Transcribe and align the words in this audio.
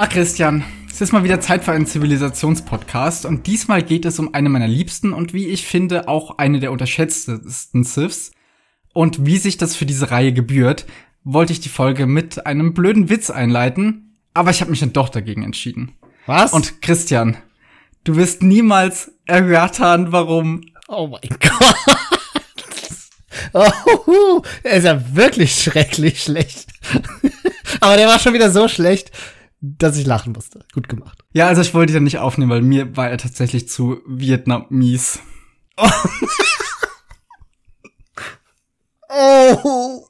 Ach 0.00 0.08
Christian, 0.08 0.64
es 0.88 1.00
ist 1.00 1.12
mal 1.12 1.24
wieder 1.24 1.40
Zeit 1.40 1.64
für 1.64 1.72
einen 1.72 1.84
Zivilisationspodcast 1.84 3.26
und 3.26 3.48
diesmal 3.48 3.82
geht 3.82 4.04
es 4.04 4.20
um 4.20 4.32
eine 4.32 4.48
meiner 4.48 4.68
liebsten 4.68 5.12
und 5.12 5.34
wie 5.34 5.48
ich 5.48 5.66
finde 5.66 6.06
auch 6.06 6.38
eine 6.38 6.60
der 6.60 6.70
unterschätztesten 6.70 7.82
Siths. 7.82 8.30
Und 8.94 9.26
wie 9.26 9.38
sich 9.38 9.56
das 9.56 9.74
für 9.74 9.86
diese 9.86 10.12
Reihe 10.12 10.32
gebührt, 10.32 10.86
wollte 11.24 11.52
ich 11.52 11.58
die 11.58 11.68
Folge 11.68 12.06
mit 12.06 12.46
einem 12.46 12.74
blöden 12.74 13.10
Witz 13.10 13.28
einleiten, 13.28 14.16
aber 14.34 14.52
ich 14.52 14.60
habe 14.60 14.70
mich 14.70 14.78
dann 14.78 14.92
doch 14.92 15.08
dagegen 15.08 15.42
entschieden. 15.42 15.96
Was? 16.26 16.52
Und 16.52 16.80
Christian, 16.80 17.36
du 18.04 18.14
wirst 18.14 18.40
niemals 18.40 19.10
erraten, 19.26 20.12
warum. 20.12 20.60
oh 20.86 21.08
mein 21.08 21.28
Gott. 21.40 21.98
Oh, 23.52 24.42
er 24.62 24.74
ist 24.74 24.84
ja 24.84 25.16
wirklich 25.16 25.60
schrecklich 25.60 26.22
schlecht. 26.22 26.68
Aber 27.80 27.96
der 27.96 28.06
war 28.06 28.20
schon 28.20 28.34
wieder 28.34 28.52
so 28.52 28.68
schlecht, 28.68 29.10
dass 29.60 29.96
ich 29.96 30.06
lachen 30.06 30.32
musste. 30.32 30.64
Gut 30.72 30.88
gemacht. 30.88 31.24
Ja, 31.32 31.48
also 31.48 31.62
ich 31.62 31.74
wollte 31.74 31.96
ihn 31.96 32.04
nicht 32.04 32.18
aufnehmen, 32.18 32.50
weil 32.50 32.62
mir 32.62 32.96
war 32.96 33.10
er 33.10 33.18
tatsächlich 33.18 33.68
zu 33.68 34.00
Vietnamies. 34.06 35.20
Oh. 39.08 40.04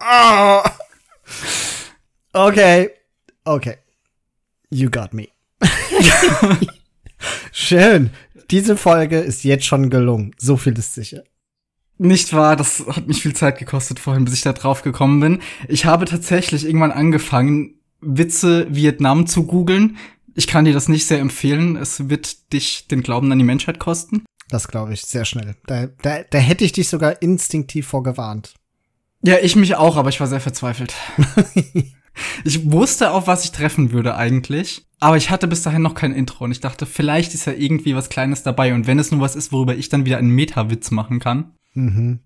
oh. 0.00 0.62
Okay. 2.32 2.90
Okay. 3.44 3.76
You 4.70 4.88
got 4.88 5.12
me. 5.12 5.28
Schön. 7.52 8.10
Diese 8.52 8.76
Folge 8.76 9.18
ist 9.18 9.42
jetzt 9.42 9.66
schon 9.66 9.90
gelungen. 9.90 10.32
So 10.38 10.56
viel 10.56 10.78
ist 10.78 10.94
sicher. 10.94 11.24
Nicht 11.98 12.32
wahr, 12.32 12.54
das 12.54 12.84
hat 12.86 13.08
mich 13.08 13.20
viel 13.20 13.34
Zeit 13.34 13.58
gekostet 13.58 13.98
vorhin, 13.98 14.24
bis 14.24 14.34
ich 14.34 14.42
da 14.42 14.52
drauf 14.52 14.82
gekommen 14.82 15.18
bin. 15.18 15.42
Ich 15.68 15.86
habe 15.86 16.04
tatsächlich 16.04 16.64
irgendwann 16.64 16.92
angefangen, 16.92 17.79
Witze 18.00 18.66
Vietnam 18.70 19.26
zu 19.26 19.44
googeln. 19.44 19.96
Ich 20.34 20.46
kann 20.46 20.64
dir 20.64 20.72
das 20.72 20.88
nicht 20.88 21.06
sehr 21.06 21.18
empfehlen. 21.18 21.76
Es 21.76 22.08
wird 22.08 22.52
dich 22.52 22.86
den 22.88 23.02
Glauben 23.02 23.30
an 23.32 23.38
die 23.38 23.44
Menschheit 23.44 23.78
kosten. 23.78 24.24
Das 24.48 24.68
glaube 24.68 24.92
ich 24.92 25.02
sehr 25.02 25.24
schnell. 25.24 25.54
Da, 25.66 25.86
da, 26.02 26.22
da 26.28 26.38
hätte 26.38 26.64
ich 26.64 26.72
dich 26.72 26.88
sogar 26.88 27.22
instinktiv 27.22 27.86
vorgewarnt. 27.86 28.54
Ja, 29.22 29.36
ich 29.40 29.54
mich 29.54 29.76
auch, 29.76 29.96
aber 29.96 30.08
ich 30.08 30.20
war 30.20 30.26
sehr 30.26 30.40
verzweifelt. 30.40 30.94
ich 32.44 32.70
wusste, 32.70 33.10
auf 33.12 33.26
was 33.26 33.44
ich 33.44 33.52
treffen 33.52 33.92
würde 33.92 34.16
eigentlich, 34.16 34.86
aber 34.98 35.16
ich 35.16 35.30
hatte 35.30 35.46
bis 35.46 35.62
dahin 35.62 35.82
noch 35.82 35.94
kein 35.94 36.12
Intro 36.12 36.44
und 36.44 36.52
ich 36.52 36.60
dachte, 36.60 36.86
vielleicht 36.86 37.34
ist 37.34 37.46
ja 37.46 37.52
irgendwie 37.52 37.94
was 37.94 38.08
Kleines 38.08 38.42
dabei 38.42 38.74
und 38.74 38.86
wenn 38.86 38.98
es 38.98 39.10
nur 39.10 39.20
was 39.20 39.36
ist, 39.36 39.52
worüber 39.52 39.74
ich 39.74 39.88
dann 39.88 40.04
wieder 40.04 40.18
einen 40.18 40.30
Meta-Witz 40.30 40.90
machen 40.90 41.20
kann. 41.20 41.52
Mhm. 41.74 42.20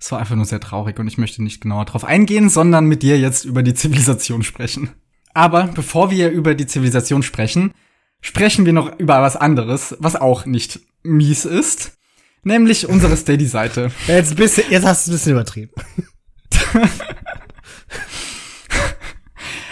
Es 0.00 0.10
war 0.12 0.20
einfach 0.20 0.36
nur 0.36 0.44
sehr 0.44 0.60
traurig 0.60 0.98
und 0.98 1.08
ich 1.08 1.18
möchte 1.18 1.42
nicht 1.42 1.60
genauer 1.60 1.84
drauf 1.84 2.04
eingehen, 2.04 2.48
sondern 2.48 2.86
mit 2.86 3.02
dir 3.02 3.18
jetzt 3.18 3.44
über 3.44 3.62
die 3.62 3.74
Zivilisation 3.74 4.42
sprechen. 4.42 4.90
Aber 5.34 5.68
bevor 5.74 6.10
wir 6.10 6.30
über 6.30 6.54
die 6.54 6.66
Zivilisation 6.66 7.22
sprechen, 7.22 7.72
sprechen 8.20 8.66
wir 8.66 8.72
noch 8.72 8.98
über 8.98 9.22
was 9.22 9.36
anderes, 9.36 9.96
was 10.00 10.16
auch 10.16 10.46
nicht 10.46 10.80
mies 11.02 11.44
ist. 11.44 11.98
Nämlich 12.44 12.88
unsere 12.88 13.16
Steady-Seite. 13.16 13.90
Jetzt, 14.06 14.36
bisschen, 14.36 14.64
jetzt 14.70 14.86
hast 14.86 15.06
du 15.06 15.12
es 15.12 15.14
ein 15.14 15.18
bisschen 15.18 15.32
übertrieben. 15.32 15.72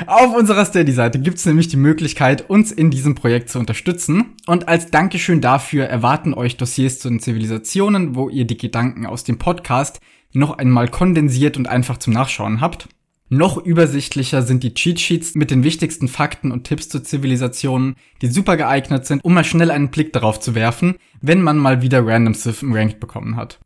Auf 0.07 0.35
unserer 0.35 0.67
Steady-Seite 0.67 1.19
gibt 1.21 1.39
es 1.39 1.47
nämlich 1.47 1.69
die 1.69 1.79
Möglichkeit, 1.79 2.51
uns 2.51 2.70
in 2.70 2.91
diesem 2.91 3.15
Projekt 3.15 3.48
zu 3.48 3.59
unterstützen. 3.59 4.37
Und 4.47 4.69
als 4.69 4.91
Dankeschön 4.91 5.41
dafür 5.41 5.87
erwarten 5.87 6.35
euch 6.35 6.59
Dossiers 6.59 6.98
zu 6.98 7.09
den 7.09 7.19
Zivilisationen, 7.19 8.15
wo 8.15 8.29
ihr 8.29 8.47
die 8.47 8.59
Gedanken 8.59 9.07
aus 9.07 9.25
dem 9.25 9.39
Podcast 9.39 10.01
noch 10.33 10.59
einmal 10.59 10.89
kondensiert 10.89 11.57
und 11.57 11.67
einfach 11.69 11.97
zum 11.97 12.13
Nachschauen 12.13 12.61
habt. 12.61 12.89
Noch 13.29 13.59
übersichtlicher 13.59 14.42
sind 14.42 14.63
die 14.63 14.73
Cheat 14.75 15.01
Sheets 15.01 15.35
mit 15.35 15.51
den 15.51 15.64
wichtigsten 15.64 16.07
Fakten 16.07 16.53
und 16.53 16.63
Tipps 16.63 16.89
zu 16.89 17.03
Zivilisationen, 17.03 17.97
die 18.23 18.29
super 18.29 18.57
geeignet 18.57 19.05
sind, 19.05 19.25
um 19.25 19.35
mal 19.35 19.45
schnell 19.45 19.73
einen 19.73 19.91
Blick 19.91 20.13
darauf 20.13 20.39
zu 20.39 20.55
werfen, 20.55 20.95
wenn 21.20 21.42
man 21.42 21.59
mal 21.59 21.83
wieder 21.83 22.07
Random 22.07 22.35
Civ 22.35 22.63
im 22.63 22.73
Ranked 22.73 23.01
bekommen 23.01 23.35
hat. 23.35 23.59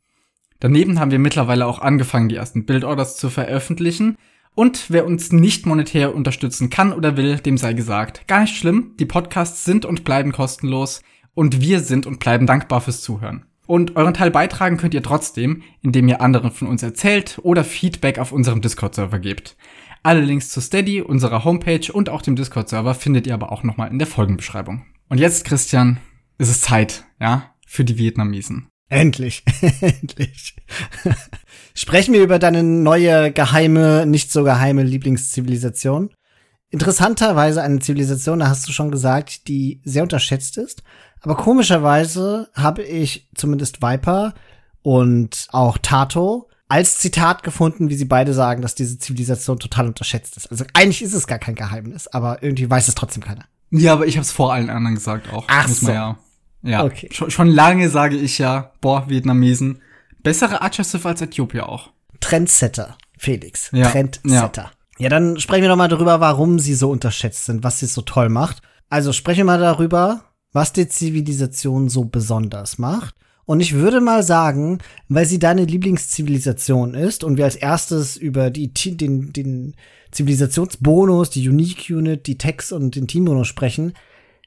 Daneben 0.61 0.99
haben 0.99 1.11
wir 1.11 1.19
mittlerweile 1.19 1.67
auch 1.67 1.79
angefangen, 1.79 2.31
die 2.31 2.37
ersten 2.37 2.65
Build-Orders 2.65 3.19
zu 3.19 3.29
veröffentlichen. 3.29 4.17
Und 4.55 4.87
wer 4.89 5.07
uns 5.07 5.31
nicht 5.31 5.67
monetär 5.67 6.15
unterstützen 6.15 6.71
kann 6.71 6.93
oder 6.95 7.19
will, 7.19 7.37
dem 7.37 7.59
sei 7.59 7.75
gesagt, 7.75 8.27
gar 8.29 8.41
nicht 8.41 8.57
schlimm, 8.57 8.95
die 8.99 9.07
Podcasts 9.07 9.65
sind 9.65 9.85
und 9.85 10.05
bleiben 10.05 10.33
kostenlos 10.33 11.03
und 11.35 11.61
wir 11.61 11.81
sind 11.81 12.07
und 12.07 12.19
bleiben 12.19 12.47
dankbar 12.47 12.81
fürs 12.81 13.03
Zuhören. 13.03 13.45
Und 13.71 13.95
euren 13.95 14.15
Teil 14.15 14.33
beitragen 14.33 14.79
könnt 14.79 14.95
ihr 14.95 15.03
trotzdem, 15.05 15.63
indem 15.81 16.09
ihr 16.09 16.21
anderen 16.21 16.51
von 16.51 16.67
uns 16.67 16.83
erzählt 16.83 17.39
oder 17.45 17.63
Feedback 17.63 18.19
auf 18.19 18.33
unserem 18.33 18.63
Discord-Server 18.63 19.21
gebt. 19.21 19.57
Alle 20.03 20.23
Links 20.23 20.49
zu 20.49 20.61
Steady, 20.61 21.03
unserer 21.03 21.45
Homepage 21.45 21.93
und 21.93 22.09
auch 22.09 22.21
dem 22.21 22.35
Discord-Server 22.35 22.95
findet 22.95 23.29
ihr 23.29 23.35
aber 23.35 23.53
auch 23.53 23.63
nochmal 23.63 23.89
in 23.93 24.01
der 24.01 24.09
Folgenbeschreibung. 24.09 24.87
Und 25.09 25.19
jetzt, 25.19 25.45
Christian, 25.45 26.01
ist 26.37 26.51
es 26.51 26.63
Zeit, 26.63 27.05
ja, 27.21 27.55
für 27.65 27.85
die 27.85 27.97
Vietnamesen. 27.97 28.67
Endlich, 28.89 29.45
endlich. 29.81 30.57
Sprechen 31.73 32.13
wir 32.13 32.25
über 32.25 32.41
deine 32.41 32.65
neue 32.65 33.31
geheime, 33.31 34.05
nicht 34.05 34.33
so 34.33 34.43
geheime 34.43 34.83
Lieblingszivilisation. 34.83 36.11
Interessanterweise 36.71 37.63
eine 37.63 37.81
Zivilisation, 37.81 38.39
da 38.39 38.49
hast 38.49 38.67
du 38.69 38.73
schon 38.73 38.91
gesagt, 38.91 39.49
die 39.49 39.81
sehr 39.85 40.03
unterschätzt 40.05 40.57
ist. 40.57 40.83
Aber 41.21 41.37
komischerweise 41.37 42.49
habe 42.55 42.83
ich 42.83 43.29
zumindest 43.35 43.83
Viper 43.83 44.35
und 44.83 45.49
auch 45.51 45.79
Tato 45.79 46.49
als 46.69 46.99
Zitat 46.99 47.43
gefunden, 47.43 47.91
wie 47.91 47.97
sie 47.97 48.05
beide 48.05 48.33
sagen, 48.33 48.63
dass 48.63 48.77
diese 48.77 48.99
Zivilisation 48.99 49.59
total 49.59 49.89
unterschätzt 49.89 50.37
ist. 50.37 50.51
Also 50.51 50.65
eigentlich 50.73 51.03
ist 51.03 51.13
es 51.13 51.27
gar 51.27 51.41
kein 51.41 51.57
Geheimnis, 51.57 52.07
aber 52.07 52.43
irgendwie 52.43 52.71
weiß 52.71 52.87
es 52.87 52.95
trotzdem 52.95 53.25
keiner. 53.25 53.45
Ja, 53.71 53.93
aber 53.93 54.07
ich 54.07 54.17
habe 54.17 54.25
es 54.25 54.31
vor 54.33 54.53
allen 54.53 54.71
anderen 54.71 54.95
gesagt 54.95 55.33
auch. 55.33 55.45
Ach 55.49 55.69
so. 55.69 55.91
ja. 55.91 56.17
Ja, 56.63 56.85
Okay. 56.85 57.09
schon, 57.13 57.31
schon 57.31 57.49
lange 57.49 57.89
sage 57.89 58.17
ich 58.17 58.39
ja, 58.39 58.73
boah, 58.81 59.09
Vietnamesen. 59.09 59.81
Bessere 60.23 60.61
Adjective 60.63 61.09
als 61.09 61.23
Äthiopier 61.23 61.69
auch. 61.69 61.91
Trendsetter, 62.21 62.99
Felix. 63.19 63.71
Ja, 63.73 63.89
Trendsetter. 63.91 64.63
Ja. 64.65 64.71
Dann 65.09 65.39
sprechen 65.39 65.63
wir 65.63 65.69
doch 65.69 65.77
mal 65.77 65.89
darüber, 65.89 66.21
warum 66.21 66.59
sie 66.59 66.75
so 66.75 66.91
unterschätzt 66.91 67.47
sind, 67.47 67.65
was 67.65 67.79
sie 67.79 67.87
so 67.87 68.03
toll 68.03 68.29
macht. 68.29 68.63
Also 68.89 69.13
sprechen 69.13 69.39
wir 69.39 69.45
mal 69.45 69.61
darüber, 69.61 70.25
was 70.53 70.73
die 70.73 70.89
Zivilisation 70.89 71.89
so 71.89 72.05
besonders 72.05 72.79
macht. 72.79 73.15
Und 73.47 73.61
ich 73.61 73.73
würde 73.75 74.01
mal 74.01 74.23
sagen, 74.23 74.79
weil 75.09 75.27
sie 75.27 75.39
deine 75.39 75.65
Lieblingszivilisation 75.65 76.95
ist 76.95 77.25
und 77.25 77.37
wir 77.37 77.45
als 77.45 77.57
erstes 77.57 78.17
über 78.17 78.51
die, 78.51 78.73
den, 78.73 79.33
den 79.33 79.75
Zivilisationsbonus, 80.13 81.31
die 81.31 81.49
Unique 81.49 81.91
Unit, 81.91 82.27
die 82.27 82.39
Text 82.39 82.73
und 82.73 82.95
den 82.95 83.09
Teambonus 83.09 83.49
sprechen, 83.49 83.95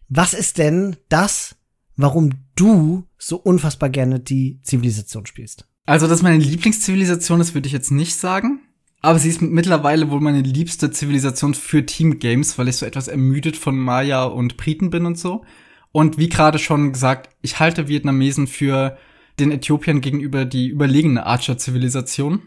was 0.07 0.33
ist 0.33 0.57
denn 0.57 0.95
das, 1.09 1.55
warum 1.97 2.29
du 2.55 3.03
so 3.17 3.37
unfassbar 3.37 3.89
gerne 3.89 4.19
die 4.19 4.61
Zivilisation 4.61 5.25
spielst? 5.25 5.67
Also, 5.85 6.07
dass 6.07 6.21
meine 6.21 6.37
Lieblingszivilisation 6.37 7.41
ist, 7.41 7.53
würde 7.53 7.67
ich 7.67 7.73
jetzt 7.73 7.91
nicht 7.91 8.15
sagen. 8.15 8.61
Aber 9.03 9.19
sie 9.19 9.29
ist 9.29 9.41
mittlerweile 9.41 10.09
wohl 10.09 10.21
meine 10.21 10.41
liebste 10.41 10.89
Zivilisation 10.89 11.53
für 11.53 11.85
Teamgames, 11.85 12.57
weil 12.57 12.69
ich 12.69 12.77
so 12.77 12.85
etwas 12.85 13.09
ermüdet 13.09 13.57
von 13.57 13.77
Maya 13.77 14.23
und 14.23 14.55
Briten 14.55 14.89
bin 14.91 15.05
und 15.05 15.19
so. 15.19 15.43
Und 15.91 16.17
wie 16.17 16.29
gerade 16.29 16.57
schon 16.57 16.93
gesagt, 16.93 17.29
ich 17.41 17.59
halte 17.59 17.89
Vietnamesen 17.89 18.47
für 18.47 18.97
den 19.39 19.51
Äthiopiern 19.51 19.99
gegenüber 19.99 20.45
die 20.45 20.69
überlegene 20.69 21.25
Archer-Zivilisation. 21.25 22.43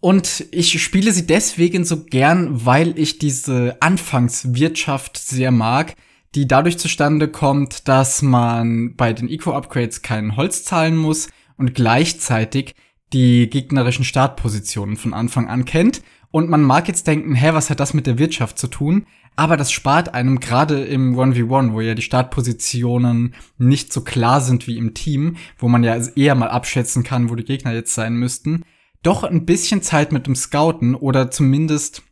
Und 0.00 0.46
ich 0.50 0.82
spiele 0.82 1.12
sie 1.12 1.28
deswegen 1.28 1.84
so 1.84 2.04
gern, 2.04 2.66
weil 2.66 2.98
ich 2.98 3.18
diese 3.18 3.76
Anfangswirtschaft 3.80 5.16
sehr 5.16 5.52
mag, 5.52 5.94
die 6.34 6.48
dadurch 6.48 6.76
zustande 6.78 7.28
kommt, 7.28 7.86
dass 7.86 8.20
man 8.20 8.96
bei 8.96 9.12
den 9.12 9.28
Eco-Upgrades 9.28 10.02
kein 10.02 10.36
Holz 10.36 10.64
zahlen 10.64 10.96
muss 10.96 11.28
und 11.56 11.74
gleichzeitig 11.74 12.74
die 13.12 13.50
gegnerischen 13.50 14.04
Startpositionen 14.04 14.96
von 14.96 15.14
Anfang 15.14 15.48
an 15.48 15.64
kennt. 15.64 16.02
Und 16.30 16.48
man 16.48 16.62
mag 16.62 16.86
jetzt 16.86 17.06
denken, 17.06 17.34
hä, 17.34 17.50
was 17.52 17.70
hat 17.70 17.80
das 17.80 17.94
mit 17.94 18.06
der 18.06 18.18
Wirtschaft 18.18 18.58
zu 18.58 18.68
tun? 18.68 19.06
Aber 19.36 19.56
das 19.56 19.72
spart 19.72 20.14
einem 20.14 20.38
gerade 20.38 20.84
im 20.84 21.16
1v1, 21.16 21.72
wo 21.72 21.80
ja 21.80 21.94
die 21.94 22.02
Startpositionen 22.02 23.34
nicht 23.58 23.92
so 23.92 24.02
klar 24.02 24.40
sind 24.40 24.66
wie 24.66 24.76
im 24.76 24.94
Team, 24.94 25.36
wo 25.58 25.68
man 25.68 25.82
ja 25.82 25.96
eher 26.14 26.34
mal 26.34 26.50
abschätzen 26.50 27.02
kann, 27.02 27.30
wo 27.30 27.34
die 27.34 27.44
Gegner 27.44 27.72
jetzt 27.72 27.94
sein 27.94 28.14
müssten, 28.14 28.64
doch 29.02 29.24
ein 29.24 29.46
bisschen 29.46 29.82
Zeit 29.82 30.12
mit 30.12 30.26
dem 30.26 30.36
Scouten 30.36 30.94
oder 30.94 31.30
zumindest 31.30 32.02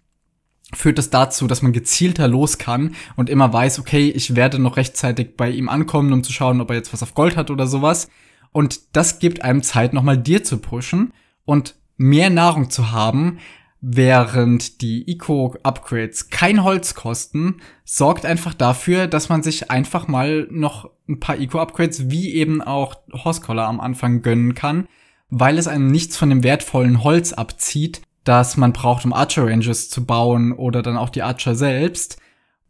führt 0.74 0.98
es 0.98 1.10
dazu, 1.10 1.46
dass 1.46 1.62
man 1.62 1.72
gezielter 1.72 2.28
los 2.28 2.58
kann 2.58 2.94
und 3.16 3.30
immer 3.30 3.52
weiß, 3.52 3.78
okay, 3.78 4.10
ich 4.10 4.36
werde 4.36 4.58
noch 4.58 4.76
rechtzeitig 4.76 5.36
bei 5.36 5.50
ihm 5.50 5.68
ankommen, 5.68 6.12
um 6.12 6.22
zu 6.22 6.32
schauen, 6.32 6.60
ob 6.60 6.70
er 6.70 6.76
jetzt 6.76 6.92
was 6.92 7.02
auf 7.02 7.14
Gold 7.14 7.36
hat 7.36 7.50
oder 7.50 7.66
sowas. 7.66 8.08
Und 8.52 8.96
das 8.96 9.18
gibt 9.18 9.42
einem 9.42 9.62
Zeit, 9.62 9.92
nochmal 9.92 10.18
dir 10.18 10.44
zu 10.44 10.58
pushen 10.58 11.12
und 11.44 11.74
mehr 11.96 12.30
Nahrung 12.30 12.70
zu 12.70 12.92
haben, 12.92 13.38
während 13.80 14.80
die 14.80 15.08
Eco-Upgrades 15.08 16.30
kein 16.30 16.64
Holz 16.64 16.94
kosten, 16.94 17.60
sorgt 17.84 18.26
einfach 18.26 18.54
dafür, 18.54 19.06
dass 19.06 19.28
man 19.28 19.42
sich 19.42 19.70
einfach 19.70 20.08
mal 20.08 20.48
noch 20.50 20.90
ein 21.08 21.20
paar 21.20 21.38
Eco-Upgrades 21.38 22.10
wie 22.10 22.34
eben 22.34 22.60
auch 22.60 22.96
Horsecollar 23.12 23.68
am 23.68 23.80
Anfang 23.80 24.22
gönnen 24.22 24.54
kann, 24.54 24.88
weil 25.30 25.58
es 25.58 25.68
einem 25.68 25.90
nichts 25.90 26.16
von 26.16 26.30
dem 26.30 26.42
wertvollen 26.42 27.04
Holz 27.04 27.32
abzieht, 27.32 28.02
das 28.24 28.56
man 28.56 28.72
braucht, 28.72 29.04
um 29.04 29.12
Archer 29.12 29.46
Ranges 29.46 29.90
zu 29.90 30.04
bauen 30.04 30.52
oder 30.52 30.82
dann 30.82 30.96
auch 30.96 31.10
die 31.10 31.22
Archer 31.22 31.54
selbst. 31.54 32.20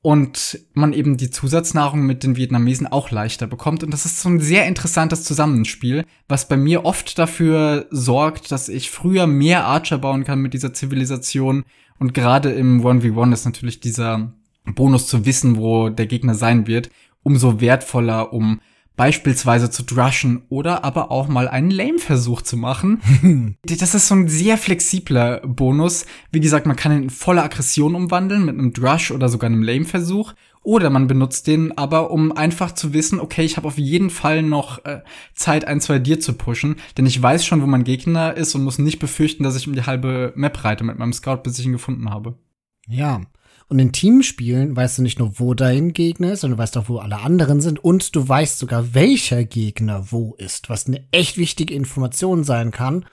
Und 0.08 0.60
man 0.72 0.94
eben 0.94 1.18
die 1.18 1.28
Zusatznahrung 1.28 2.00
mit 2.00 2.24
den 2.24 2.34
Vietnamesen 2.34 2.86
auch 2.86 3.10
leichter 3.10 3.46
bekommt. 3.46 3.84
Und 3.84 3.92
das 3.92 4.06
ist 4.06 4.22
so 4.22 4.30
ein 4.30 4.40
sehr 4.40 4.64
interessantes 4.64 5.22
Zusammenspiel, 5.22 6.06
was 6.28 6.48
bei 6.48 6.56
mir 6.56 6.86
oft 6.86 7.18
dafür 7.18 7.86
sorgt, 7.90 8.50
dass 8.50 8.70
ich 8.70 8.90
früher 8.90 9.26
mehr 9.26 9.66
Archer 9.66 9.98
bauen 9.98 10.24
kann 10.24 10.38
mit 10.38 10.54
dieser 10.54 10.72
Zivilisation. 10.72 11.64
Und 11.98 12.14
gerade 12.14 12.52
im 12.52 12.80
1v1 12.80 13.34
ist 13.34 13.44
natürlich 13.44 13.80
dieser 13.80 14.32
Bonus 14.64 15.08
zu 15.08 15.26
wissen, 15.26 15.58
wo 15.58 15.90
der 15.90 16.06
Gegner 16.06 16.34
sein 16.34 16.66
wird, 16.66 16.88
umso 17.22 17.60
wertvoller, 17.60 18.32
um 18.32 18.62
beispielsweise 18.98 19.70
zu 19.70 19.84
drushen 19.84 20.42
oder 20.50 20.84
aber 20.84 21.10
auch 21.10 21.28
mal 21.28 21.48
einen 21.48 21.70
Lame-Versuch 21.70 22.42
zu 22.42 22.58
machen. 22.58 23.56
das 23.62 23.94
ist 23.94 24.08
so 24.08 24.14
ein 24.16 24.28
sehr 24.28 24.58
flexibler 24.58 25.40
Bonus. 25.46 26.04
Wie 26.32 26.40
gesagt, 26.40 26.66
man 26.66 26.76
kann 26.76 26.92
ihn 26.92 27.04
in 27.04 27.10
volle 27.10 27.42
Aggression 27.42 27.94
umwandeln 27.94 28.44
mit 28.44 28.58
einem 28.58 28.74
Drush 28.74 29.12
oder 29.12 29.28
sogar 29.28 29.48
einem 29.48 29.62
Lame-Versuch. 29.62 30.34
Oder 30.64 30.90
man 30.90 31.06
benutzt 31.06 31.46
den 31.46 31.78
aber, 31.78 32.10
um 32.10 32.32
einfach 32.32 32.72
zu 32.72 32.92
wissen, 32.92 33.20
okay, 33.20 33.44
ich 33.44 33.56
habe 33.56 33.68
auf 33.68 33.78
jeden 33.78 34.10
Fall 34.10 34.42
noch 34.42 34.84
äh, 34.84 35.02
Zeit, 35.32 35.64
ein, 35.64 35.80
zwei 35.80 36.00
Dir 36.00 36.18
zu 36.18 36.32
pushen, 36.32 36.76
denn 36.98 37.06
ich 37.06 37.22
weiß 37.22 37.46
schon, 37.46 37.62
wo 37.62 37.66
mein 37.66 37.84
Gegner 37.84 38.36
ist 38.36 38.54
und 38.56 38.64
muss 38.64 38.78
nicht 38.78 38.98
befürchten, 38.98 39.44
dass 39.44 39.56
ich 39.56 39.68
um 39.68 39.74
die 39.74 39.86
halbe 39.86 40.32
Map 40.34 40.64
reite 40.64 40.82
mit 40.82 40.98
meinem 40.98 41.12
Scout, 41.12 41.38
bis 41.44 41.58
ich 41.58 41.64
ihn 41.64 41.72
gefunden 41.72 42.10
habe. 42.10 42.36
Ja, 42.88 43.22
und 43.68 43.78
in 43.78 43.92
Teamspielen 43.92 44.74
weißt 44.74 44.98
du 44.98 45.02
nicht 45.02 45.18
nur, 45.18 45.38
wo 45.38 45.52
dein 45.52 45.92
Gegner 45.92 46.32
ist, 46.32 46.40
sondern 46.40 46.56
du 46.56 46.62
weißt 46.62 46.78
auch, 46.78 46.88
wo 46.88 46.98
alle 46.98 47.20
anderen 47.20 47.60
sind. 47.60 47.78
Und 47.78 48.16
du 48.16 48.26
weißt 48.26 48.58
sogar, 48.58 48.94
welcher 48.94 49.44
Gegner 49.44 50.10
wo 50.10 50.34
ist, 50.38 50.70
was 50.70 50.86
eine 50.86 51.04
echt 51.12 51.36
wichtige 51.36 51.74
Information 51.74 52.44
sein 52.44 52.70
kann. 52.70 53.04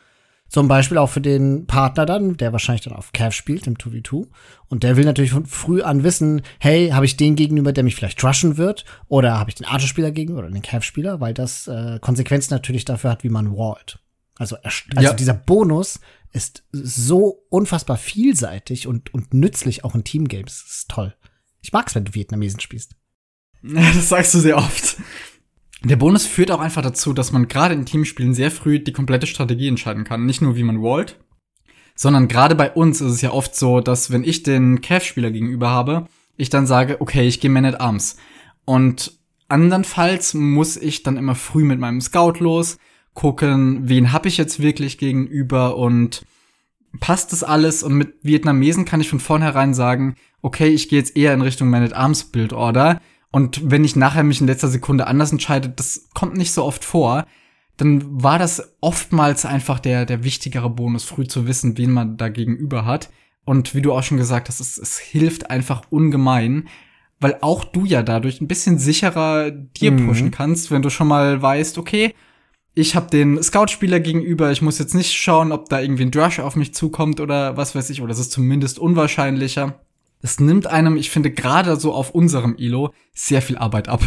Zum 0.47 0.69
Beispiel 0.69 0.97
auch 0.97 1.09
für 1.09 1.21
den 1.21 1.67
Partner 1.67 2.05
dann, 2.05 2.37
der 2.37 2.53
wahrscheinlich 2.53 2.85
dann 2.85 2.93
auf 2.93 3.11
Cav 3.11 3.33
spielt 3.33 3.67
im 3.67 3.75
2v2. 3.75 4.27
Und 4.69 4.83
der 4.83 4.95
will 4.95 5.03
natürlich 5.03 5.31
von 5.31 5.45
früh 5.45 5.81
an 5.81 6.03
wissen, 6.03 6.43
hey, 6.59 6.89
habe 6.89 7.05
ich 7.05 7.17
den 7.17 7.35
gegenüber, 7.35 7.73
der 7.73 7.83
mich 7.83 7.95
vielleicht 7.95 8.19
trushen 8.19 8.55
wird? 8.55 8.85
Oder 9.09 9.37
habe 9.37 9.49
ich 9.49 9.55
den 9.55 9.65
Archer-Spieler 9.65 10.11
gegenüber 10.11 10.39
oder 10.39 10.51
den 10.51 10.61
Cav-Spieler? 10.61 11.19
Weil 11.19 11.33
das 11.33 11.67
äh, 11.67 11.99
Konsequenzen 11.99 12.53
natürlich 12.53 12.85
dafür 12.85 13.09
hat, 13.09 13.25
wie 13.25 13.29
man 13.29 13.57
wallt. 13.57 13.99
Also, 14.37 14.55
also 14.63 14.83
ja. 14.99 15.13
dieser 15.13 15.33
Bonus 15.33 15.99
ist 16.35 16.63
so 16.71 17.45
unfassbar 17.49 17.97
vielseitig 17.97 18.87
und, 18.87 19.13
und 19.13 19.33
nützlich 19.33 19.83
auch 19.83 19.95
in 19.95 20.03
Teamgames. 20.03 20.63
Das 20.65 20.77
ist 20.77 20.89
toll. 20.89 21.15
Ich 21.61 21.71
mag's, 21.71 21.95
wenn 21.95 22.05
du 22.05 22.13
Vietnamesen 22.13 22.59
spielst. 22.59 22.95
Das 23.63 24.09
sagst 24.09 24.33
du 24.35 24.39
sehr 24.39 24.57
oft. 24.57 24.97
Der 25.83 25.95
Bonus 25.95 26.27
führt 26.27 26.51
auch 26.51 26.59
einfach 26.59 26.83
dazu, 26.83 27.13
dass 27.13 27.31
man 27.31 27.47
gerade 27.47 27.73
in 27.73 27.85
Teamspielen 27.85 28.35
sehr 28.35 28.51
früh 28.51 28.79
die 28.79 28.91
komplette 28.91 29.25
Strategie 29.25 29.67
entscheiden 29.67 30.03
kann. 30.03 30.25
Nicht 30.25 30.41
nur, 30.41 30.55
wie 30.55 30.63
man 30.63 30.83
wallt, 30.83 31.19
sondern 31.95 32.27
gerade 32.27 32.53
bei 32.53 32.71
uns 32.71 33.01
ist 33.01 33.13
es 33.13 33.21
ja 33.21 33.31
oft 33.31 33.55
so, 33.55 33.79
dass 33.79 34.11
wenn 34.11 34.23
ich 34.23 34.43
den 34.43 34.81
Cav-Spieler 34.81 35.31
gegenüber 35.31 35.69
habe, 35.69 36.07
ich 36.37 36.49
dann 36.49 36.67
sage, 36.67 37.01
okay, 37.01 37.27
ich 37.27 37.39
gehe 37.39 37.49
Man 37.49 37.65
at 37.65 37.79
Arms. 37.79 38.17
Und 38.65 39.17
andernfalls 39.47 40.33
muss 40.33 40.77
ich 40.77 41.01
dann 41.01 41.17
immer 41.17 41.35
früh 41.35 41.63
mit 41.63 41.79
meinem 41.79 42.01
Scout 42.01 42.39
los 42.39 42.77
gucken, 43.15 43.89
wen 43.89 44.11
habe 44.11 44.27
ich 44.27 44.37
jetzt 44.37 44.59
wirklich 44.59 44.99
gegenüber 44.99 45.77
und 45.77 46.23
passt 46.99 47.31
das 47.31 47.43
alles? 47.43 47.81
Und 47.81 47.95
mit 47.95 48.13
Vietnamesen 48.21 48.85
kann 48.85 49.01
ich 49.01 49.09
von 49.09 49.19
vornherein 49.19 49.73
sagen, 49.73 50.15
okay, 50.43 50.67
ich 50.67 50.89
gehe 50.89 50.99
jetzt 50.99 51.17
eher 51.17 51.33
in 51.33 51.41
Richtung 51.41 51.69
Man 51.69 51.83
at 51.83 51.93
Arms 51.93 52.25
Build 52.25 52.53
Order. 52.53 53.01
Und 53.31 53.71
wenn 53.71 53.83
ich 53.83 53.95
nachher 53.95 54.23
mich 54.23 54.39
in 54.39 54.47
letzter 54.47 54.67
Sekunde 54.67 55.07
anders 55.07 55.31
entscheide, 55.31 55.69
das 55.69 56.09
kommt 56.13 56.37
nicht 56.37 56.51
so 56.51 56.63
oft 56.63 56.85
vor, 56.85 57.25
dann 57.77 58.23
war 58.23 58.37
das 58.37 58.75
oftmals 58.79 59.45
einfach 59.45 59.79
der, 59.79 60.05
der 60.05 60.23
wichtigere 60.23 60.69
Bonus, 60.69 61.03
früh 61.03 61.25
zu 61.25 61.47
wissen, 61.47 61.77
wen 61.77 61.91
man 61.91 62.17
da 62.17 62.29
gegenüber 62.29 62.85
hat. 62.85 63.09
Und 63.43 63.75
wie 63.75 63.81
du 63.81 63.93
auch 63.93 64.03
schon 64.03 64.17
gesagt 64.17 64.49
hast, 64.49 64.59
es, 64.59 64.77
es 64.77 64.97
hilft 64.97 65.49
einfach 65.49 65.83
ungemein, 65.89 66.67
weil 67.19 67.37
auch 67.41 67.63
du 67.63 67.85
ja 67.85 68.03
dadurch 68.03 68.41
ein 68.41 68.47
bisschen 68.47 68.77
sicherer 68.77 69.51
dir 69.51 69.91
mhm. 69.91 70.07
pushen 70.07 70.31
kannst, 70.31 70.71
wenn 70.71 70.81
du 70.81 70.89
schon 70.89 71.07
mal 71.07 71.41
weißt, 71.41 71.77
okay, 71.77 72.13
ich 72.75 72.95
habe 72.95 73.09
den 73.09 73.41
Scout-Spieler 73.41 74.01
gegenüber, 74.01 74.51
ich 74.51 74.61
muss 74.61 74.79
jetzt 74.79 74.93
nicht 74.93 75.13
schauen, 75.13 75.53
ob 75.53 75.69
da 75.69 75.79
irgendwie 75.79 76.03
ein 76.03 76.11
Drush 76.11 76.39
auf 76.39 76.57
mich 76.57 76.73
zukommt 76.73 77.21
oder 77.21 77.55
was 77.55 77.73
weiß 77.73 77.89
ich, 77.89 78.01
oder 78.01 78.11
es 78.11 78.19
ist 78.19 78.33
zumindest 78.33 78.79
unwahrscheinlicher. 78.79 79.79
Es 80.21 80.39
nimmt 80.39 80.67
einem, 80.67 80.97
ich 80.97 81.09
finde, 81.09 81.31
gerade 81.31 81.77
so 81.77 81.93
auf 81.93 82.11
unserem 82.11 82.55
Ilo 82.57 82.93
sehr 83.13 83.41
viel 83.41 83.57
Arbeit 83.57 83.87
ab. 83.87 84.01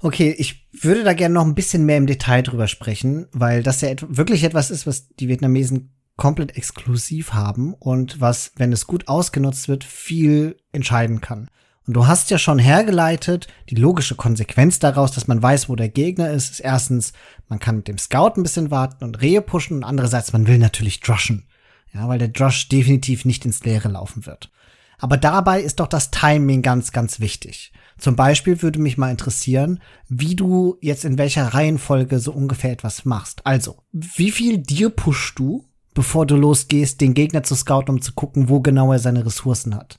Okay, 0.00 0.34
ich 0.38 0.68
würde 0.72 1.02
da 1.02 1.14
gerne 1.14 1.34
noch 1.34 1.44
ein 1.44 1.54
bisschen 1.54 1.84
mehr 1.84 1.96
im 1.96 2.06
Detail 2.06 2.42
drüber 2.42 2.68
sprechen, 2.68 3.26
weil 3.32 3.62
das 3.62 3.80
ja 3.80 3.88
et 3.88 4.04
wirklich 4.08 4.44
etwas 4.44 4.70
ist, 4.70 4.86
was 4.86 5.08
die 5.08 5.28
Vietnamesen 5.28 5.92
komplett 6.16 6.56
exklusiv 6.56 7.32
haben 7.32 7.74
und 7.74 8.20
was, 8.20 8.52
wenn 8.56 8.72
es 8.72 8.86
gut 8.86 9.08
ausgenutzt 9.08 9.68
wird, 9.68 9.82
viel 9.82 10.56
entscheiden 10.70 11.20
kann. 11.20 11.48
Und 11.86 11.94
du 11.94 12.06
hast 12.06 12.30
ja 12.30 12.38
schon 12.38 12.58
hergeleitet, 12.58 13.48
die 13.68 13.74
logische 13.74 14.14
Konsequenz 14.14 14.78
daraus, 14.78 15.10
dass 15.10 15.26
man 15.26 15.42
weiß, 15.42 15.68
wo 15.68 15.74
der 15.74 15.88
Gegner 15.88 16.30
ist, 16.30 16.50
ist 16.50 16.60
erstens, 16.60 17.12
man 17.48 17.58
kann 17.58 17.76
mit 17.76 17.88
dem 17.88 17.98
Scout 17.98 18.34
ein 18.36 18.44
bisschen 18.44 18.70
warten 18.70 19.04
und 19.04 19.20
Rehe 19.20 19.42
pushen 19.42 19.78
und 19.78 19.84
andererseits, 19.84 20.32
man 20.32 20.46
will 20.46 20.58
natürlich 20.58 21.00
drushen. 21.00 21.46
Ja, 21.92 22.08
weil 22.08 22.18
der 22.18 22.28
Drush 22.28 22.68
definitiv 22.68 23.24
nicht 23.24 23.44
ins 23.44 23.64
Leere 23.64 23.88
laufen 23.88 24.24
wird. 24.24 24.50
Aber 24.98 25.16
dabei 25.16 25.60
ist 25.60 25.80
doch 25.80 25.88
das 25.88 26.10
Timing 26.10 26.62
ganz, 26.62 26.92
ganz 26.92 27.18
wichtig. 27.18 27.72
Zum 27.98 28.16
Beispiel 28.16 28.62
würde 28.62 28.80
mich 28.80 28.96
mal 28.96 29.10
interessieren, 29.10 29.80
wie 30.08 30.36
du 30.36 30.78
jetzt 30.80 31.04
in 31.04 31.18
welcher 31.18 31.48
Reihenfolge 31.48 32.18
so 32.18 32.32
ungefähr 32.32 32.72
etwas 32.72 33.04
machst. 33.04 33.44
Also, 33.44 33.82
wie 33.92 34.30
viel 34.30 34.58
dir 34.58 34.90
pushst 34.90 35.38
du, 35.38 35.68
bevor 35.92 36.24
du 36.24 36.36
losgehst, 36.36 37.00
den 37.00 37.14
Gegner 37.14 37.42
zu 37.42 37.54
scouten, 37.54 37.96
um 37.96 38.00
zu 38.00 38.12
gucken, 38.12 38.48
wo 38.48 38.60
genau 38.60 38.92
er 38.92 38.98
seine 39.00 39.26
Ressourcen 39.26 39.74
hat? 39.74 39.98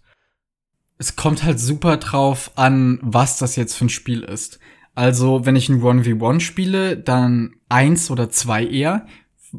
Es 0.98 1.16
kommt 1.16 1.44
halt 1.44 1.60
super 1.60 1.98
drauf 1.98 2.52
an, 2.56 3.00
was 3.02 3.38
das 3.38 3.56
jetzt 3.56 3.76
für 3.76 3.86
ein 3.86 3.90
Spiel 3.90 4.24
ist. 4.24 4.60
Also, 4.96 5.46
wenn 5.46 5.56
ich 5.56 5.70
ein 5.70 5.82
1v1 5.82 6.40
spiele, 6.40 6.98
dann 6.98 7.56
eins 7.68 8.12
oder 8.12 8.30
zwei 8.30 8.66
eher. 8.66 9.08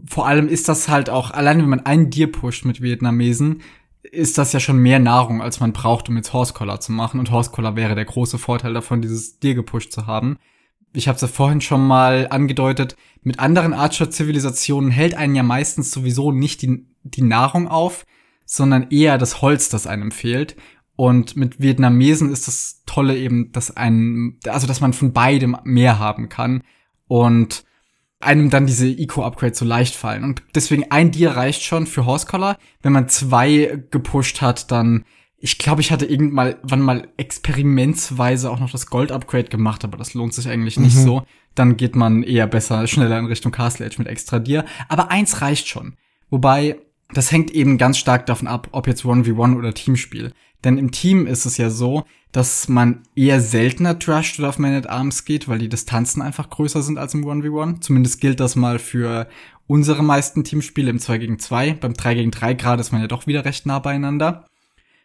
Vor 0.07 0.27
allem 0.27 0.49
ist 0.49 0.69
das 0.69 0.89
halt 0.89 1.11
auch, 1.11 1.31
allein 1.33 1.59
wenn 1.59 1.69
man 1.69 1.87
einen 1.87 2.11
Dir 2.11 2.31
pusht 2.31 2.65
mit 2.65 2.81
Vietnamesen, 2.81 3.63
ist 4.03 4.39
das 4.39 4.53
ja 4.53 4.61
schon 4.61 4.79
mehr 4.79 4.99
Nahrung, 4.99 5.43
als 5.43 5.61
man 5.61 5.73
braucht, 5.73 6.09
um 6.09 6.17
jetzt 6.17 6.33
Horsecollar 6.33 6.81
zu 6.81 6.93
machen. 6.93 7.19
Und 7.19 7.31
Horsecollar 7.31 7.75
wäre 7.75 7.95
der 7.95 8.05
große 8.05 8.39
Vorteil 8.39 8.75
davon, 8.75 9.03
dieses 9.03 9.41
Dir 9.41 9.55
gepusht 9.55 9.93
zu 9.93 10.07
haben. 10.07 10.39
Ich 10.93 11.09
habe 11.09 11.17
es 11.17 11.23
ja 11.23 11.29
vorhin 11.29 11.61
schon 11.61 11.85
mal 11.85 12.29
angedeutet, 12.31 12.97
mit 13.23 13.41
anderen 13.41 13.73
Archer-Zivilisationen 13.73 14.91
hält 14.91 15.15
einen 15.15 15.35
ja 15.35 15.43
meistens 15.43 15.91
sowieso 15.91 16.31
nicht 16.31 16.63
die, 16.63 16.87
die 17.03 17.23
Nahrung 17.23 17.67
auf, 17.67 18.07
sondern 18.45 18.91
eher 18.91 19.19
das 19.19 19.41
Holz, 19.43 19.69
das 19.69 19.87
einem 19.87 20.13
fehlt. 20.13 20.57
Und 20.97 21.37
mit 21.37 21.61
Vietnamesen 21.61 22.31
ist 22.31 22.47
das 22.47 22.83
Tolle 22.87 23.17
eben, 23.17 23.51
dass 23.53 23.77
ein, 23.77 24.39
also 24.47 24.67
dass 24.67 24.81
man 24.81 24.93
von 24.93 25.13
beidem 25.13 25.57
mehr 25.65 25.99
haben 25.99 26.29
kann 26.29 26.63
und 27.09 27.65
einem 28.21 28.51
dann 28.51 28.67
diese 28.67 28.89
Eco-Upgrades 28.89 29.59
so 29.59 29.65
leicht 29.65 29.95
fallen. 29.95 30.25
Und 30.25 30.43
deswegen 30.55 30.91
ein 30.91 31.11
Dir 31.11 31.33
reicht 31.33 31.63
schon 31.63 31.87
für 31.87 32.07
Horsecollar. 32.07 32.59
Wenn 32.83 32.93
man 32.93 33.09
zwei 33.09 33.85
gepusht 33.91 34.41
hat, 34.41 34.71
dann, 34.71 35.05
ich 35.37 35.59
glaube, 35.59 35.81
ich 35.81 35.91
hatte 35.91 36.07
irgendwann 36.07 36.57
mal, 36.63 36.77
mal 36.77 37.09
experimentsweise 37.17 38.51
auch 38.51 38.61
noch 38.61 38.71
das 38.71 38.87
Gold-Upgrade 38.87 39.49
gemacht, 39.49 39.85
aber 39.85 39.99
das 39.99 40.15
lohnt 40.15 40.33
sich 40.33 40.49
eigentlich 40.49 40.79
nicht 40.79 40.97
mhm. 40.97 41.03
so. 41.03 41.23
Dann 41.55 41.77
geht 41.77 41.97
man 41.97 42.23
eher 42.23 42.47
besser, 42.47 42.87
schneller 42.87 43.19
in 43.19 43.27
Richtung 43.27 43.53
Castle 43.53 43.85
Edge 43.85 43.97
mit 43.99 44.09
extra 44.09 44.39
Dir. 44.39 44.65
Aber 44.89 45.11
eins 45.11 45.41
reicht 45.41 45.69
schon. 45.69 45.97
Wobei, 46.31 46.79
das 47.13 47.31
hängt 47.31 47.51
eben 47.51 47.79
ganz 47.79 47.99
stark 47.99 48.27
davon 48.27 48.49
ab, 48.49 48.69
ob 48.73 48.87
jetzt 48.87 49.05
1v1 49.05 49.57
oder 49.57 49.75
Teamspiel. 49.75 50.33
Denn 50.65 50.79
im 50.79 50.91
Team 50.91 51.27
ist 51.27 51.45
es 51.45 51.59
ja 51.59 51.71
so, 51.71 52.05
dass 52.33 52.69
man 52.69 53.03
eher 53.15 53.41
seltener 53.41 53.99
trasht 53.99 54.39
oder 54.39 54.49
auf 54.49 54.59
Man 54.59 54.75
at 54.75 54.89
Arms 54.89 55.25
geht, 55.25 55.47
weil 55.47 55.59
die 55.59 55.69
Distanzen 55.69 56.21
einfach 56.21 56.51
größer 56.51 56.83
sind 56.83 56.99
als 56.99 57.15
im 57.15 57.25
1v1. 57.25 57.81
Zumindest 57.81 58.21
gilt 58.21 58.41
das 58.41 58.57
mal 58.57 58.79
für 58.79 59.29
unsere 59.67 60.03
meisten 60.03 60.43
Teamspiele 60.43 60.91
im 60.91 60.99
2 60.99 61.19
gegen 61.19 61.39
2. 61.39 61.75
Beim 61.75 61.95
3 61.95 62.15
gegen 62.15 62.31
3 62.31 62.55
Grad 62.55 62.81
ist 62.81 62.93
man 62.93 63.01
ja 63.01 63.07
doch 63.07 63.27
wieder 63.27 63.45
recht 63.45 63.67
nah 63.67 63.79
beieinander. 63.79 64.47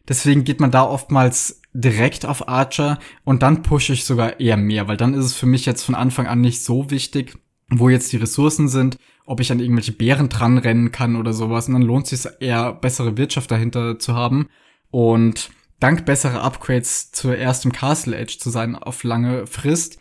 Deswegen 0.08 0.44
geht 0.44 0.60
man 0.60 0.72
da 0.72 0.84
oftmals 0.84 1.62
direkt 1.74 2.26
auf 2.26 2.48
Archer 2.48 2.98
und 3.24 3.44
dann 3.44 3.62
pushe 3.62 3.94
ich 3.94 4.06
sogar 4.06 4.40
eher 4.40 4.58
mehr, 4.58 4.88
weil 4.88 4.98
dann 4.98 5.14
ist 5.14 5.26
es 5.26 5.36
für 5.36 5.46
mich 5.46 5.68
jetzt 5.68 5.84
von 5.84 5.94
Anfang 5.94 6.26
an 6.26 6.42
nicht 6.42 6.64
so 6.64 6.90
wichtig, 6.90 7.38
wo 7.70 7.90
jetzt 7.90 8.12
die 8.12 8.18
Ressourcen 8.18 8.70
sind, 8.70 8.98
ob 9.28 9.40
ich 9.40 9.52
an 9.52 9.60
irgendwelche 9.60 9.92
Bären 9.92 10.30
dran 10.30 10.58
rennen 10.58 10.92
kann 10.92 11.16
oder 11.16 11.34
sowas. 11.34 11.68
Und 11.68 11.74
dann 11.74 11.84
lohnt 11.84 12.12
es 12.12 12.24
sich 12.24 12.32
eher 12.40 12.74
bessere 12.74 13.18
Wirtschaft 13.18 13.52
dahinter 13.52 14.00
zu 14.00 14.16
haben. 14.16 14.48
Und 14.92 15.50
dank 15.80 16.06
besserer 16.06 16.44
Upgrades 16.44 17.12
zuerst 17.12 17.66
im 17.66 17.72
Castle 17.72 18.18
Edge 18.18 18.38
zu 18.40 18.50
sein 18.50 18.76
auf 18.76 19.04
lange 19.04 19.48
Frist, 19.48 20.00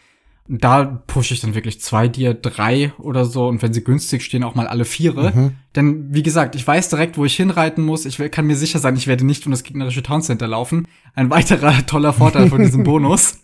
da 0.48 1.02
pushe 1.06 1.34
ich 1.34 1.40
dann 1.40 1.54
wirklich 1.54 1.80
zwei 1.82 2.08
Dir, 2.08 2.32
drei 2.32 2.92
oder 2.98 3.26
so 3.26 3.46
und 3.46 3.60
wenn 3.60 3.74
sie 3.74 3.84
günstig 3.84 4.24
stehen, 4.24 4.42
auch 4.42 4.54
mal 4.54 4.66
alle 4.66 4.86
Viere. 4.86 5.30
Mhm. 5.34 5.52
Denn 5.76 6.14
wie 6.14 6.22
gesagt, 6.22 6.54
ich 6.54 6.66
weiß 6.66 6.88
direkt, 6.88 7.18
wo 7.18 7.26
ich 7.26 7.36
hinreiten 7.36 7.84
muss. 7.84 8.06
Ich 8.06 8.18
kann 8.30 8.46
mir 8.46 8.56
sicher 8.56 8.78
sein, 8.78 8.96
ich 8.96 9.06
werde 9.06 9.26
nicht 9.26 9.44
um 9.44 9.52
das 9.52 9.62
gegnerische 9.62 10.02
Town 10.02 10.22
Center 10.22 10.48
laufen. 10.48 10.88
Ein 11.14 11.28
weiterer 11.28 11.84
toller 11.86 12.14
Vorteil 12.14 12.48
von 12.48 12.62
diesem 12.62 12.82
Bonus. 12.84 13.42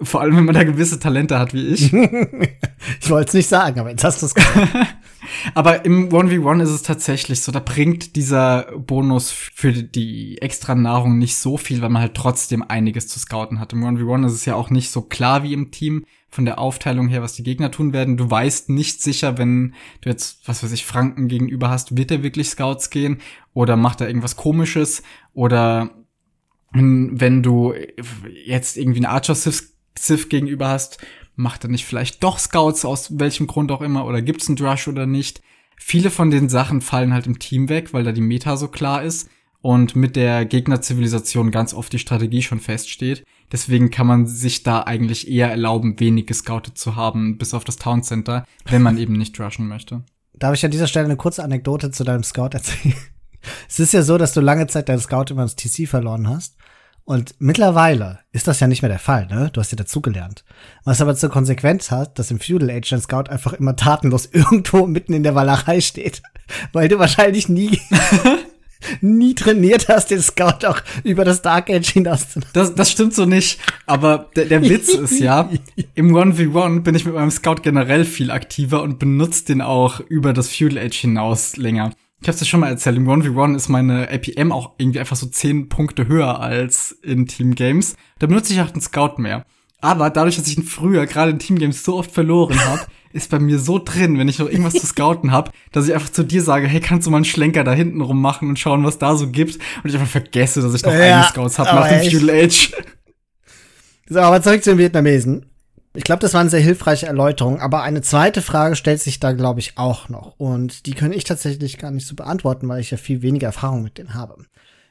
Vor 0.00 0.20
allem, 0.20 0.36
wenn 0.36 0.44
man 0.44 0.54
da 0.54 0.62
gewisse 0.62 1.00
Talente 1.00 1.38
hat 1.38 1.52
wie 1.54 1.66
ich. 1.68 1.92
ich 3.00 3.10
wollte 3.10 3.28
es 3.28 3.34
nicht 3.34 3.48
sagen, 3.48 3.80
aber 3.80 3.90
jetzt 3.90 4.04
hast 4.04 4.22
du 4.22 4.26
es 4.26 4.34
gesagt. 4.34 4.68
Aber 5.54 5.84
im 5.84 6.08
1v1 6.08 6.62
ist 6.62 6.70
es 6.70 6.82
tatsächlich 6.82 7.42
so, 7.42 7.52
da 7.52 7.60
bringt 7.60 8.16
dieser 8.16 8.66
Bonus 8.76 9.30
für 9.30 9.72
die 9.72 10.40
extra 10.40 10.74
Nahrung 10.74 11.18
nicht 11.18 11.36
so 11.36 11.56
viel, 11.56 11.82
weil 11.82 11.88
man 11.88 12.02
halt 12.02 12.14
trotzdem 12.14 12.62
einiges 12.62 13.08
zu 13.08 13.18
scouten 13.18 13.58
hat. 13.58 13.72
Im 13.72 13.84
1v1 13.84 14.26
ist 14.26 14.32
es 14.34 14.44
ja 14.44 14.54
auch 14.54 14.70
nicht 14.70 14.90
so 14.90 15.02
klar 15.02 15.42
wie 15.42 15.52
im 15.52 15.70
Team 15.70 16.04
von 16.30 16.44
der 16.44 16.58
Aufteilung 16.58 17.08
her, 17.08 17.22
was 17.22 17.34
die 17.34 17.42
Gegner 17.42 17.70
tun 17.70 17.92
werden. 17.92 18.16
Du 18.16 18.30
weißt 18.30 18.68
nicht 18.68 19.02
sicher, 19.02 19.38
wenn 19.38 19.74
du 20.02 20.10
jetzt, 20.10 20.46
was 20.46 20.62
weiß 20.62 20.72
ich, 20.72 20.84
Franken 20.84 21.28
gegenüber 21.28 21.70
hast, 21.70 21.96
wird 21.96 22.10
er 22.10 22.22
wirklich 22.22 22.50
Scouts 22.50 22.90
gehen 22.90 23.18
oder 23.54 23.76
macht 23.76 24.00
er 24.00 24.08
irgendwas 24.08 24.36
komisches 24.36 25.02
oder 25.32 25.90
wenn 26.72 27.42
du 27.42 27.72
jetzt 28.44 28.76
irgendwie 28.76 28.98
eine 28.98 29.08
Archer 29.08 29.34
Sith 29.98 30.28
gegenüber 30.28 30.68
hast, 30.68 30.98
macht 31.36 31.64
er 31.64 31.70
nicht 31.70 31.84
vielleicht 31.84 32.22
doch 32.22 32.38
Scouts 32.38 32.84
aus 32.84 33.18
welchem 33.18 33.46
Grund 33.46 33.70
auch 33.70 33.80
immer 33.80 34.06
oder 34.06 34.22
gibt's 34.22 34.48
einen 34.48 34.56
Drush 34.56 34.88
oder 34.88 35.06
nicht. 35.06 35.40
Viele 35.76 36.10
von 36.10 36.30
den 36.30 36.48
Sachen 36.48 36.80
fallen 36.80 37.12
halt 37.12 37.26
im 37.26 37.38
Team 37.38 37.68
weg, 37.68 37.92
weil 37.92 38.04
da 38.04 38.12
die 38.12 38.20
Meta 38.20 38.56
so 38.56 38.68
klar 38.68 39.02
ist 39.02 39.30
und 39.60 39.96
mit 39.96 40.16
der 40.16 40.44
Gegnerzivilisation 40.44 41.50
ganz 41.50 41.74
oft 41.74 41.92
die 41.92 41.98
Strategie 41.98 42.42
schon 42.42 42.60
feststeht. 42.60 43.24
Deswegen 43.50 43.90
kann 43.90 44.06
man 44.06 44.26
sich 44.26 44.62
da 44.62 44.82
eigentlich 44.82 45.28
eher 45.28 45.50
erlauben, 45.50 45.98
wenig 46.00 46.26
gescoutet 46.26 46.76
zu 46.76 46.96
haben, 46.96 47.38
bis 47.38 47.54
auf 47.54 47.64
das 47.64 47.76
Town 47.76 48.02
Center, 48.02 48.44
wenn 48.66 48.82
man 48.82 48.98
eben 48.98 49.14
nicht 49.14 49.38
rushen 49.40 49.68
möchte. 49.68 50.04
Darf 50.34 50.54
ich 50.54 50.64
an 50.64 50.70
dieser 50.70 50.86
Stelle 50.86 51.06
eine 51.06 51.16
kurze 51.16 51.42
Anekdote 51.42 51.90
zu 51.90 52.04
deinem 52.04 52.22
Scout 52.22 52.50
erzählen? 52.52 52.94
es 53.68 53.80
ist 53.80 53.92
ja 53.92 54.02
so, 54.02 54.18
dass 54.18 54.32
du 54.32 54.40
lange 54.40 54.66
Zeit 54.66 54.88
deinen 54.88 55.00
Scout 55.00 55.26
immer 55.30 55.42
ins 55.42 55.56
TC 55.56 55.88
verloren 55.88 56.28
hast. 56.28 56.56
Und 57.08 57.36
mittlerweile 57.38 58.18
ist 58.32 58.48
das 58.48 58.60
ja 58.60 58.66
nicht 58.66 58.82
mehr 58.82 58.90
der 58.90 58.98
Fall, 58.98 59.26
ne? 59.28 59.48
Du 59.54 59.62
hast 59.62 59.72
ja 59.72 59.76
dazugelernt. 59.76 60.44
Was 60.84 61.00
aber 61.00 61.16
zur 61.16 61.30
Konsequenz 61.30 61.90
hat, 61.90 62.18
dass 62.18 62.30
im 62.30 62.38
Feudal 62.38 62.68
Age 62.68 62.90
dein 62.90 63.00
Scout 63.00 63.30
einfach 63.30 63.54
immer 63.54 63.76
tatenlos 63.76 64.26
irgendwo 64.32 64.86
mitten 64.86 65.14
in 65.14 65.22
der 65.22 65.34
Walachei 65.34 65.80
steht. 65.80 66.20
Weil 66.74 66.88
du 66.88 66.98
wahrscheinlich 66.98 67.48
nie, 67.48 67.80
nie 69.00 69.34
trainiert 69.34 69.88
hast, 69.88 70.10
den 70.10 70.20
Scout 70.20 70.66
auch 70.66 70.82
über 71.02 71.24
das 71.24 71.40
Dark 71.40 71.70
Age 71.70 71.88
hinaus 71.90 72.28
zu 72.28 72.40
das, 72.52 72.74
das 72.74 72.90
stimmt 72.90 73.14
so 73.14 73.24
nicht. 73.24 73.58
Aber 73.86 74.28
der, 74.36 74.44
der 74.44 74.60
Witz 74.60 74.90
ist 74.90 75.18
ja, 75.18 75.48
im 75.94 76.14
1v1 76.14 76.80
bin 76.80 76.94
ich 76.94 77.06
mit 77.06 77.14
meinem 77.14 77.30
Scout 77.30 77.62
generell 77.62 78.04
viel 78.04 78.30
aktiver 78.30 78.82
und 78.82 78.98
benutze 78.98 79.46
den 79.46 79.62
auch 79.62 80.00
über 80.00 80.34
das 80.34 80.54
Feudal 80.54 80.84
Age 80.84 80.98
hinaus 80.98 81.56
länger. 81.56 81.94
Ich 82.20 82.28
hab's 82.28 82.38
dir 82.38 82.46
schon 82.46 82.60
mal 82.60 82.68
erzählt, 82.68 82.96
im 82.96 83.08
1v1 83.08 83.54
ist 83.54 83.68
meine 83.68 84.08
APM 84.10 84.50
auch 84.50 84.72
irgendwie 84.78 84.98
einfach 84.98 85.16
so 85.16 85.26
10 85.26 85.68
Punkte 85.68 86.08
höher 86.08 86.40
als 86.40 86.92
in 87.02 87.26
Team 87.26 87.54
Games. 87.54 87.94
Da 88.18 88.26
benutze 88.26 88.52
ich 88.52 88.60
auch 88.60 88.70
den 88.70 88.80
Scout 88.80 89.14
mehr. 89.18 89.44
Aber 89.80 90.10
dadurch, 90.10 90.36
dass 90.36 90.48
ich 90.48 90.58
ihn 90.58 90.64
früher 90.64 91.06
gerade 91.06 91.30
in 91.30 91.38
Team 91.38 91.58
Games 91.58 91.84
so 91.84 91.96
oft 91.96 92.10
verloren 92.10 92.58
habe, 92.66 92.82
ist 93.12 93.30
bei 93.30 93.38
mir 93.38 93.58
so 93.58 93.78
drin, 93.78 94.18
wenn 94.18 94.28
ich 94.28 94.38
noch 94.38 94.48
irgendwas 94.48 94.74
zu 94.74 94.86
scouten 94.86 95.30
habe, 95.30 95.52
dass 95.72 95.86
ich 95.86 95.94
einfach 95.94 96.10
zu 96.10 96.24
dir 96.24 96.42
sage, 96.42 96.66
hey, 96.66 96.80
kannst 96.80 97.06
du 97.06 97.10
mal 97.10 97.18
einen 97.18 97.24
Schlenker 97.24 97.64
da 97.64 97.72
hinten 97.72 98.00
rummachen 98.00 98.48
und 98.48 98.58
schauen, 98.58 98.84
was 98.84 98.98
da 98.98 99.16
so 99.16 99.28
gibt? 99.30 99.54
Und 99.82 99.90
ich 99.90 99.94
einfach 99.94 100.08
vergesse, 100.08 100.60
dass 100.60 100.74
ich 100.74 100.82
noch 100.82 100.92
ja, 100.92 101.16
einen 101.16 101.24
Scouts 101.24 101.58
habe 101.58 101.70
nach 101.70 101.88
dem 101.88 102.10
Feudal 102.10 102.44
Age. 102.44 102.72
So, 104.10 104.20
aber 104.20 104.40
zurück 104.40 104.64
zu 104.64 104.70
den 104.70 104.78
Vietnamesen. 104.78 105.47
Ich 105.98 106.04
glaube, 106.04 106.20
das 106.20 106.32
war 106.32 106.40
eine 106.40 106.48
sehr 106.48 106.60
hilfreiche 106.60 107.06
Erläuterung, 107.06 107.60
aber 107.60 107.82
eine 107.82 108.02
zweite 108.02 108.40
Frage 108.40 108.76
stellt 108.76 109.00
sich 109.00 109.18
da, 109.18 109.32
glaube 109.32 109.58
ich, 109.58 109.78
auch 109.78 110.08
noch. 110.08 110.38
Und 110.38 110.86
die 110.86 110.92
kann 110.92 111.12
ich 111.12 111.24
tatsächlich 111.24 111.76
gar 111.76 111.90
nicht 111.90 112.06
so 112.06 112.14
beantworten, 112.14 112.68
weil 112.68 112.80
ich 112.80 112.92
ja 112.92 112.96
viel 112.96 113.20
weniger 113.20 113.48
Erfahrung 113.48 113.82
mit 113.82 113.98
denen 113.98 114.14
habe. 114.14 114.36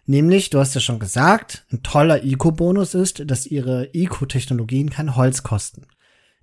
Nämlich, 0.05 0.49
du 0.49 0.59
hast 0.59 0.75
ja 0.75 0.81
schon 0.81 0.99
gesagt, 0.99 1.65
ein 1.71 1.81
toller 1.81 2.25
Eco-Bonus 2.25 2.93
ist, 2.93 3.23
dass 3.25 3.45
ihre 3.45 3.93
Eco-Technologien 3.93 4.89
kein 4.89 5.15
Holz 5.15 5.43
kosten. 5.43 5.87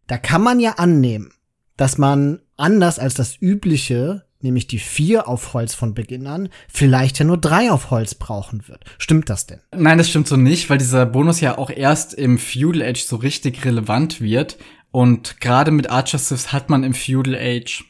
Da 0.06 0.16
kann 0.16 0.40
man 0.40 0.58
ja 0.58 0.76
annehmen, 0.78 1.32
dass 1.76 1.98
man 1.98 2.40
anders 2.56 2.98
als 2.98 3.12
das 3.12 3.36
übliche, 3.38 4.24
nämlich 4.44 4.68
die 4.68 4.78
vier 4.78 5.26
auf 5.26 5.54
Holz 5.54 5.74
von 5.74 5.94
Beginn 5.94 6.28
an, 6.28 6.48
vielleicht 6.68 7.18
ja 7.18 7.24
nur 7.24 7.38
drei 7.38 7.72
auf 7.72 7.90
Holz 7.90 8.14
brauchen 8.14 8.68
wird. 8.68 8.84
Stimmt 8.98 9.28
das 9.28 9.46
denn? 9.46 9.60
Nein, 9.74 9.98
das 9.98 10.08
stimmt 10.08 10.28
so 10.28 10.36
nicht, 10.36 10.70
weil 10.70 10.78
dieser 10.78 11.06
Bonus 11.06 11.40
ja 11.40 11.58
auch 11.58 11.70
erst 11.70 12.14
im 12.14 12.38
Feudal 12.38 12.82
Age 12.82 13.02
so 13.02 13.16
richtig 13.16 13.64
relevant 13.64 14.20
wird. 14.20 14.58
Und 14.92 15.40
gerade 15.40 15.72
mit 15.72 15.90
Archer 15.90 16.18
Siths 16.18 16.52
hat 16.52 16.70
man 16.70 16.84
im 16.84 16.94
Feudal 16.94 17.34
Age 17.34 17.84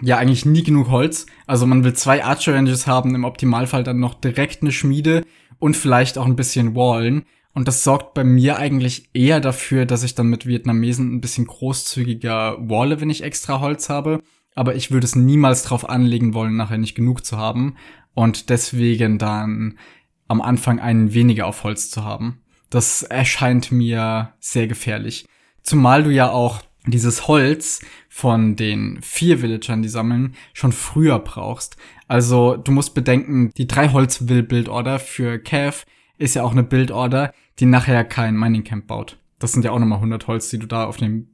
ja 0.00 0.16
eigentlich 0.16 0.46
nie 0.46 0.62
genug 0.62 0.88
Holz. 0.88 1.26
Also 1.46 1.66
man 1.66 1.84
will 1.84 1.92
zwei 1.92 2.24
Archer 2.24 2.54
Ranges 2.54 2.86
haben, 2.86 3.14
im 3.14 3.24
Optimalfall 3.24 3.82
dann 3.82 4.00
noch 4.00 4.14
direkt 4.14 4.62
eine 4.62 4.72
Schmiede 4.72 5.24
und 5.58 5.76
vielleicht 5.76 6.16
auch 6.16 6.26
ein 6.26 6.36
bisschen 6.36 6.74
Wallen. 6.74 7.24
Und 7.52 7.68
das 7.68 7.84
sorgt 7.84 8.12
bei 8.12 8.22
mir 8.22 8.58
eigentlich 8.58 9.08
eher 9.14 9.40
dafür, 9.40 9.86
dass 9.86 10.02
ich 10.02 10.14
dann 10.14 10.26
mit 10.26 10.46
Vietnamesen 10.46 11.14
ein 11.14 11.20
bisschen 11.22 11.46
großzügiger 11.46 12.56
walle, 12.60 13.00
wenn 13.00 13.08
ich 13.08 13.22
extra 13.22 13.60
Holz 13.60 13.88
habe 13.88 14.20
aber 14.56 14.74
ich 14.74 14.90
würde 14.90 15.04
es 15.04 15.14
niemals 15.14 15.62
drauf 15.62 15.88
anlegen 15.88 16.34
wollen, 16.34 16.56
nachher 16.56 16.78
nicht 16.78 16.96
genug 16.96 17.24
zu 17.24 17.36
haben 17.36 17.76
und 18.14 18.50
deswegen 18.50 19.18
dann 19.18 19.78
am 20.26 20.40
Anfang 20.40 20.80
einen 20.80 21.14
weniger 21.14 21.46
auf 21.46 21.62
Holz 21.62 21.90
zu 21.90 22.02
haben. 22.02 22.40
Das 22.70 23.04
erscheint 23.04 23.70
mir 23.70 24.32
sehr 24.40 24.66
gefährlich. 24.66 25.28
Zumal 25.62 26.02
du 26.02 26.10
ja 26.10 26.30
auch 26.30 26.62
dieses 26.86 27.28
Holz 27.28 27.80
von 28.08 28.56
den 28.56 29.00
vier 29.02 29.42
Villagern, 29.42 29.82
die 29.82 29.88
sammeln, 29.88 30.34
schon 30.52 30.72
früher 30.72 31.18
brauchst. 31.18 31.76
Also 32.08 32.56
du 32.56 32.72
musst 32.72 32.94
bedenken, 32.94 33.50
die 33.56 33.66
drei 33.66 33.90
Holz 33.90 34.28
will 34.28 34.42
Build 34.42 34.68
Order 34.68 34.98
für 34.98 35.38
Cav 35.38 35.84
ist 36.18 36.34
ja 36.34 36.42
auch 36.42 36.52
eine 36.52 36.62
Build 36.62 36.90
Order, 36.90 37.32
die 37.58 37.66
nachher 37.66 38.04
kein 38.04 38.36
Mining 38.36 38.64
Camp 38.64 38.86
baut. 38.86 39.18
Das 39.38 39.52
sind 39.52 39.64
ja 39.64 39.72
auch 39.72 39.78
nochmal 39.78 39.98
100 39.98 40.26
Holz, 40.28 40.48
die 40.48 40.58
du 40.58 40.66
da 40.66 40.84
auf 40.84 40.96
dem 40.96 41.28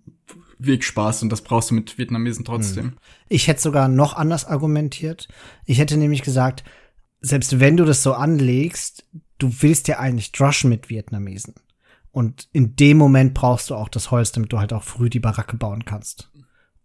Wegspaß 0.66 1.22
und 1.22 1.30
das 1.30 1.42
brauchst 1.42 1.70
du 1.70 1.74
mit 1.74 1.98
Vietnamesen 1.98 2.44
trotzdem. 2.44 2.84
Hm. 2.84 2.98
Ich 3.28 3.48
hätte 3.48 3.60
sogar 3.60 3.88
noch 3.88 4.14
anders 4.14 4.44
argumentiert. 4.44 5.28
Ich 5.64 5.78
hätte 5.78 5.96
nämlich 5.96 6.22
gesagt, 6.22 6.64
selbst 7.20 7.60
wenn 7.60 7.76
du 7.76 7.84
das 7.84 8.02
so 8.02 8.14
anlegst, 8.14 9.06
du 9.38 9.52
willst 9.60 9.88
ja 9.88 9.98
eigentlich 9.98 10.32
drushen 10.32 10.70
mit 10.70 10.90
Vietnamesen. 10.90 11.54
Und 12.10 12.48
in 12.52 12.76
dem 12.76 12.98
Moment 12.98 13.32
brauchst 13.32 13.70
du 13.70 13.74
auch 13.74 13.88
das 13.88 14.10
Holz, 14.10 14.32
damit 14.32 14.52
du 14.52 14.58
halt 14.58 14.72
auch 14.72 14.82
früh 14.82 15.08
die 15.08 15.20
Baracke 15.20 15.56
bauen 15.56 15.84
kannst. 15.84 16.30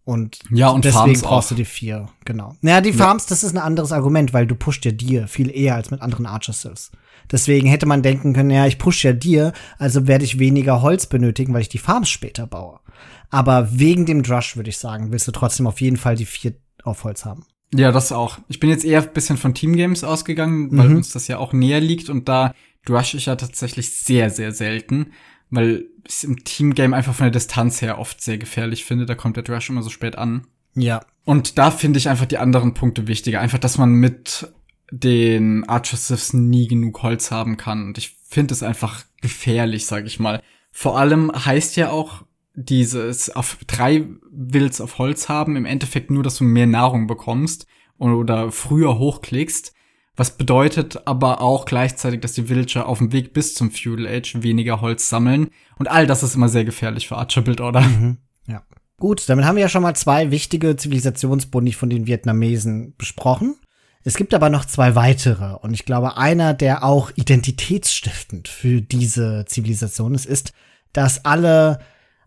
Und, 0.08 0.38
ja, 0.50 0.70
und 0.70 0.86
deswegen 0.86 1.04
Farms 1.04 1.20
brauchst 1.20 1.48
auch. 1.48 1.50
du 1.50 1.54
die 1.56 1.64
vier, 1.66 2.08
genau. 2.24 2.56
Naja, 2.62 2.80
die 2.80 2.94
Farms, 2.94 3.24
ja. 3.24 3.28
das 3.28 3.44
ist 3.44 3.52
ein 3.54 3.58
anderes 3.58 3.92
Argument, 3.92 4.32
weil 4.32 4.46
du 4.46 4.54
pusht 4.54 4.86
ja 4.86 4.90
dir 4.90 5.28
viel 5.28 5.54
eher 5.54 5.74
als 5.74 5.90
mit 5.90 6.00
anderen 6.00 6.24
Archer 6.24 6.54
Sylphs. 6.54 6.90
Deswegen 7.30 7.68
hätte 7.68 7.84
man 7.84 8.02
denken 8.02 8.32
können, 8.32 8.48
ja, 8.48 8.66
ich 8.66 8.78
push 8.78 9.04
ja 9.04 9.12
dir, 9.12 9.52
also 9.76 10.06
werde 10.06 10.24
ich 10.24 10.38
weniger 10.38 10.80
Holz 10.80 11.04
benötigen, 11.04 11.52
weil 11.52 11.60
ich 11.60 11.68
die 11.68 11.76
Farms 11.76 12.08
später 12.08 12.46
baue. 12.46 12.80
Aber 13.28 13.68
wegen 13.70 14.06
dem 14.06 14.22
Drush, 14.22 14.56
würde 14.56 14.70
ich 14.70 14.78
sagen, 14.78 15.12
willst 15.12 15.28
du 15.28 15.32
trotzdem 15.32 15.66
auf 15.66 15.82
jeden 15.82 15.98
Fall 15.98 16.16
die 16.16 16.24
vier 16.24 16.54
auf 16.84 17.04
Holz 17.04 17.26
haben. 17.26 17.44
Ja, 17.74 17.92
das 17.92 18.10
auch. 18.10 18.38
Ich 18.48 18.60
bin 18.60 18.70
jetzt 18.70 18.86
eher 18.86 19.02
ein 19.02 19.12
bisschen 19.12 19.36
von 19.36 19.52
Team 19.52 19.76
Games 19.76 20.04
ausgegangen, 20.04 20.70
weil 20.72 20.88
mhm. 20.88 20.96
uns 20.96 21.12
das 21.12 21.28
ja 21.28 21.36
auch 21.36 21.52
näher 21.52 21.82
liegt 21.82 22.08
und 22.08 22.30
da 22.30 22.54
drush 22.86 23.12
ich 23.12 23.26
ja 23.26 23.36
tatsächlich 23.36 23.92
sehr, 23.92 24.30
sehr 24.30 24.52
selten, 24.52 25.12
weil 25.50 25.86
ich 26.04 26.14
es 26.14 26.24
im 26.24 26.44
Team 26.44 26.74
Game 26.74 26.94
einfach 26.94 27.14
von 27.14 27.24
der 27.24 27.32
Distanz 27.32 27.82
her 27.82 27.98
oft 27.98 28.20
sehr 28.20 28.38
gefährlich 28.38 28.84
finde. 28.84 29.06
Da 29.06 29.14
kommt 29.14 29.36
der 29.36 29.44
Drush 29.44 29.70
immer 29.70 29.82
so 29.82 29.90
spät 29.90 30.16
an. 30.16 30.46
Ja. 30.74 31.04
Und 31.24 31.58
da 31.58 31.70
finde 31.70 31.98
ich 31.98 32.08
einfach 32.08 32.26
die 32.26 32.38
anderen 32.38 32.74
Punkte 32.74 33.06
wichtiger. 33.06 33.40
Einfach, 33.40 33.58
dass 33.58 33.78
man 33.78 33.92
mit 33.92 34.52
den 34.90 35.68
Archer 35.68 35.96
Siths 35.96 36.32
nie 36.32 36.66
genug 36.66 37.02
Holz 37.02 37.30
haben 37.30 37.56
kann. 37.56 37.86
Und 37.88 37.98
ich 37.98 38.16
finde 38.26 38.54
es 38.54 38.62
einfach 38.62 39.04
gefährlich, 39.20 39.86
sag 39.86 40.06
ich 40.06 40.18
mal. 40.18 40.42
Vor 40.70 40.98
allem 40.98 41.30
heißt 41.32 41.76
ja 41.76 41.90
auch 41.90 42.22
dieses 42.54 43.30
auf 43.30 43.58
drei 43.66 44.06
Wills 44.30 44.80
auf 44.80 44.98
Holz 44.98 45.28
haben, 45.28 45.56
im 45.56 45.64
Endeffekt 45.64 46.10
nur, 46.10 46.22
dass 46.22 46.38
du 46.38 46.44
mehr 46.44 46.66
Nahrung 46.66 47.06
bekommst 47.06 47.66
oder 47.98 48.50
früher 48.50 48.98
hochklickst. 48.98 49.74
Was 50.18 50.32
bedeutet 50.32 51.06
aber 51.06 51.40
auch 51.40 51.64
gleichzeitig, 51.64 52.20
dass 52.20 52.32
die 52.32 52.48
Villager 52.48 52.86
auf 52.86 52.98
dem 52.98 53.12
Weg 53.12 53.32
bis 53.32 53.54
zum 53.54 53.70
Feudal 53.70 54.08
Age 54.08 54.42
weniger 54.42 54.80
Holz 54.80 55.08
sammeln. 55.08 55.50
Und 55.78 55.88
all 55.88 56.08
das 56.08 56.24
ist 56.24 56.34
immer 56.34 56.48
sehr 56.48 56.64
gefährlich 56.64 57.06
für 57.06 57.16
Archer 57.16 57.40
Build 57.40 57.60
Order. 57.60 57.82
Mhm, 57.82 58.18
ja. 58.48 58.64
Gut, 58.98 59.28
damit 59.28 59.44
haben 59.44 59.54
wir 59.54 59.62
ja 59.62 59.68
schon 59.68 59.82
mal 59.82 59.94
zwei 59.94 60.32
wichtige 60.32 60.74
Zivilisationsboni 60.74 61.72
von 61.72 61.88
den 61.88 62.08
Vietnamesen 62.08 62.96
besprochen. 62.98 63.60
Es 64.02 64.16
gibt 64.16 64.34
aber 64.34 64.50
noch 64.50 64.64
zwei 64.64 64.96
weitere. 64.96 65.54
Und 65.54 65.72
ich 65.72 65.84
glaube, 65.84 66.16
einer, 66.16 66.52
der 66.52 66.82
auch 66.82 67.12
identitätsstiftend 67.14 68.48
für 68.48 68.80
diese 68.80 69.44
Zivilisation 69.46 70.16
ist, 70.16 70.26
ist, 70.26 70.52
dass 70.92 71.24
alle 71.24 71.78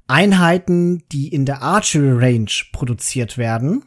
Einheiten, 0.08 1.04
die 1.12 1.28
in 1.28 1.46
der 1.46 1.62
Archery 1.62 2.14
Range 2.14 2.52
produziert 2.72 3.38
werden, 3.38 3.84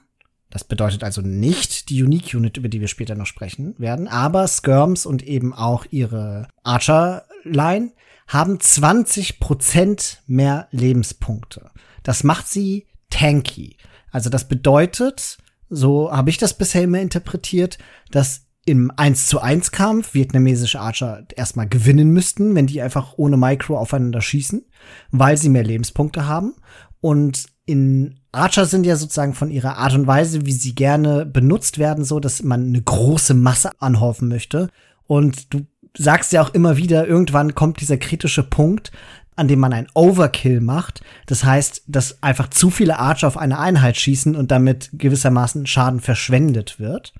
das 0.55 0.63
bedeutet 0.63 1.03
also 1.03 1.21
nicht 1.21 1.91
die 1.91 2.01
Unique 2.05 2.33
Unit, 2.33 2.57
über 2.57 2.69
die 2.69 2.81
wir 2.81 2.87
später 2.87 3.17
noch 3.17 3.27
sprechen 3.27 3.75
werden, 3.77 4.07
aber 4.07 4.47
Skirms 4.47 5.05
und 5.05 5.25
eben 5.25 5.53
auch 5.53 5.85
ihre 5.91 6.47
Archer 6.63 7.25
Line 7.43 7.91
haben 8.29 8.59
20% 8.59 10.19
mehr 10.29 10.69
Lebenspunkte. 10.71 11.73
Das 12.05 12.23
macht 12.23 12.47
sie 12.47 12.87
tanky. 13.11 13.79
Also 14.13 14.31
das 14.31 14.47
bedeutet, 14.47 15.39
so 15.71 16.13
habe 16.13 16.31
ich 16.31 16.39
das 16.39 16.57
bisher 16.57 16.83
immer 16.83 17.01
interpretiert, 17.01 17.79
dass 18.13 18.47
im 18.65 18.93
1 18.95 19.27
zu 19.27 19.41
1 19.41 19.73
Kampf 19.73 20.15
vietnamesische 20.15 20.81
Archer 20.81 21.27
erstmal 21.35 21.69
gewinnen 21.69 22.11
müssten, 22.11 22.55
wenn 22.55 22.69
die 22.69 22.81
einfach 22.81 23.15
ohne 23.17 23.37
Micro 23.37 23.77
aufeinander 23.77 24.23
schießen, 24.23 24.65
weil 25.11 25.37
sie 25.37 25.49
mehr 25.49 25.65
Lebenspunkte 25.65 26.29
haben. 26.29 26.55
Und 27.01 27.47
in 27.67 28.21
Archer 28.35 28.67
sind 28.67 28.85
ja 28.85 28.97
sozusagen 28.97 29.35
von 29.35 29.51
ihrer 29.51 29.79
Art 29.79 29.95
und 29.95 30.07
Weise, 30.07 30.45
wie 30.47 30.53
sie 30.53 30.75
gerne 30.75 31.25
benutzt 31.27 31.79
werden, 31.79 32.05
so, 32.05 32.21
dass 32.21 32.43
man 32.43 32.67
eine 32.67 32.83
große 32.83 33.35
Masse 33.35 33.71
anhäufen 33.81 34.29
möchte. 34.29 34.69
Und 35.07 35.53
du 35.53 35.67
sagst 35.97 36.33
ja 36.33 36.43
auch 36.43 36.53
immer 36.55 36.77
wieder, 36.77 37.07
irgendwann 37.07 37.55
kommt 37.55 37.81
dieser 37.81 37.97
kritische 37.97 38.43
Punkt, 38.43 38.91
an 39.37 39.49
dem 39.49 39.59
man 39.59 39.73
ein 39.73 39.89
Overkill 39.95 40.61
macht. 40.61 41.03
Das 41.27 41.45
heißt, 41.45 41.85
dass 41.87 42.23
einfach 42.23 42.49
zu 42.49 42.71
viele 42.71 42.99
Archer 42.99 43.27
auf 43.27 43.37
eine 43.37 43.59
Einheit 43.59 43.97
schießen 43.97 44.37
und 44.37 44.51
damit 44.51 44.91
gewissermaßen 44.93 45.67
Schaden 45.67 46.01
verschwendet 46.01 46.79
wird. 46.79 47.15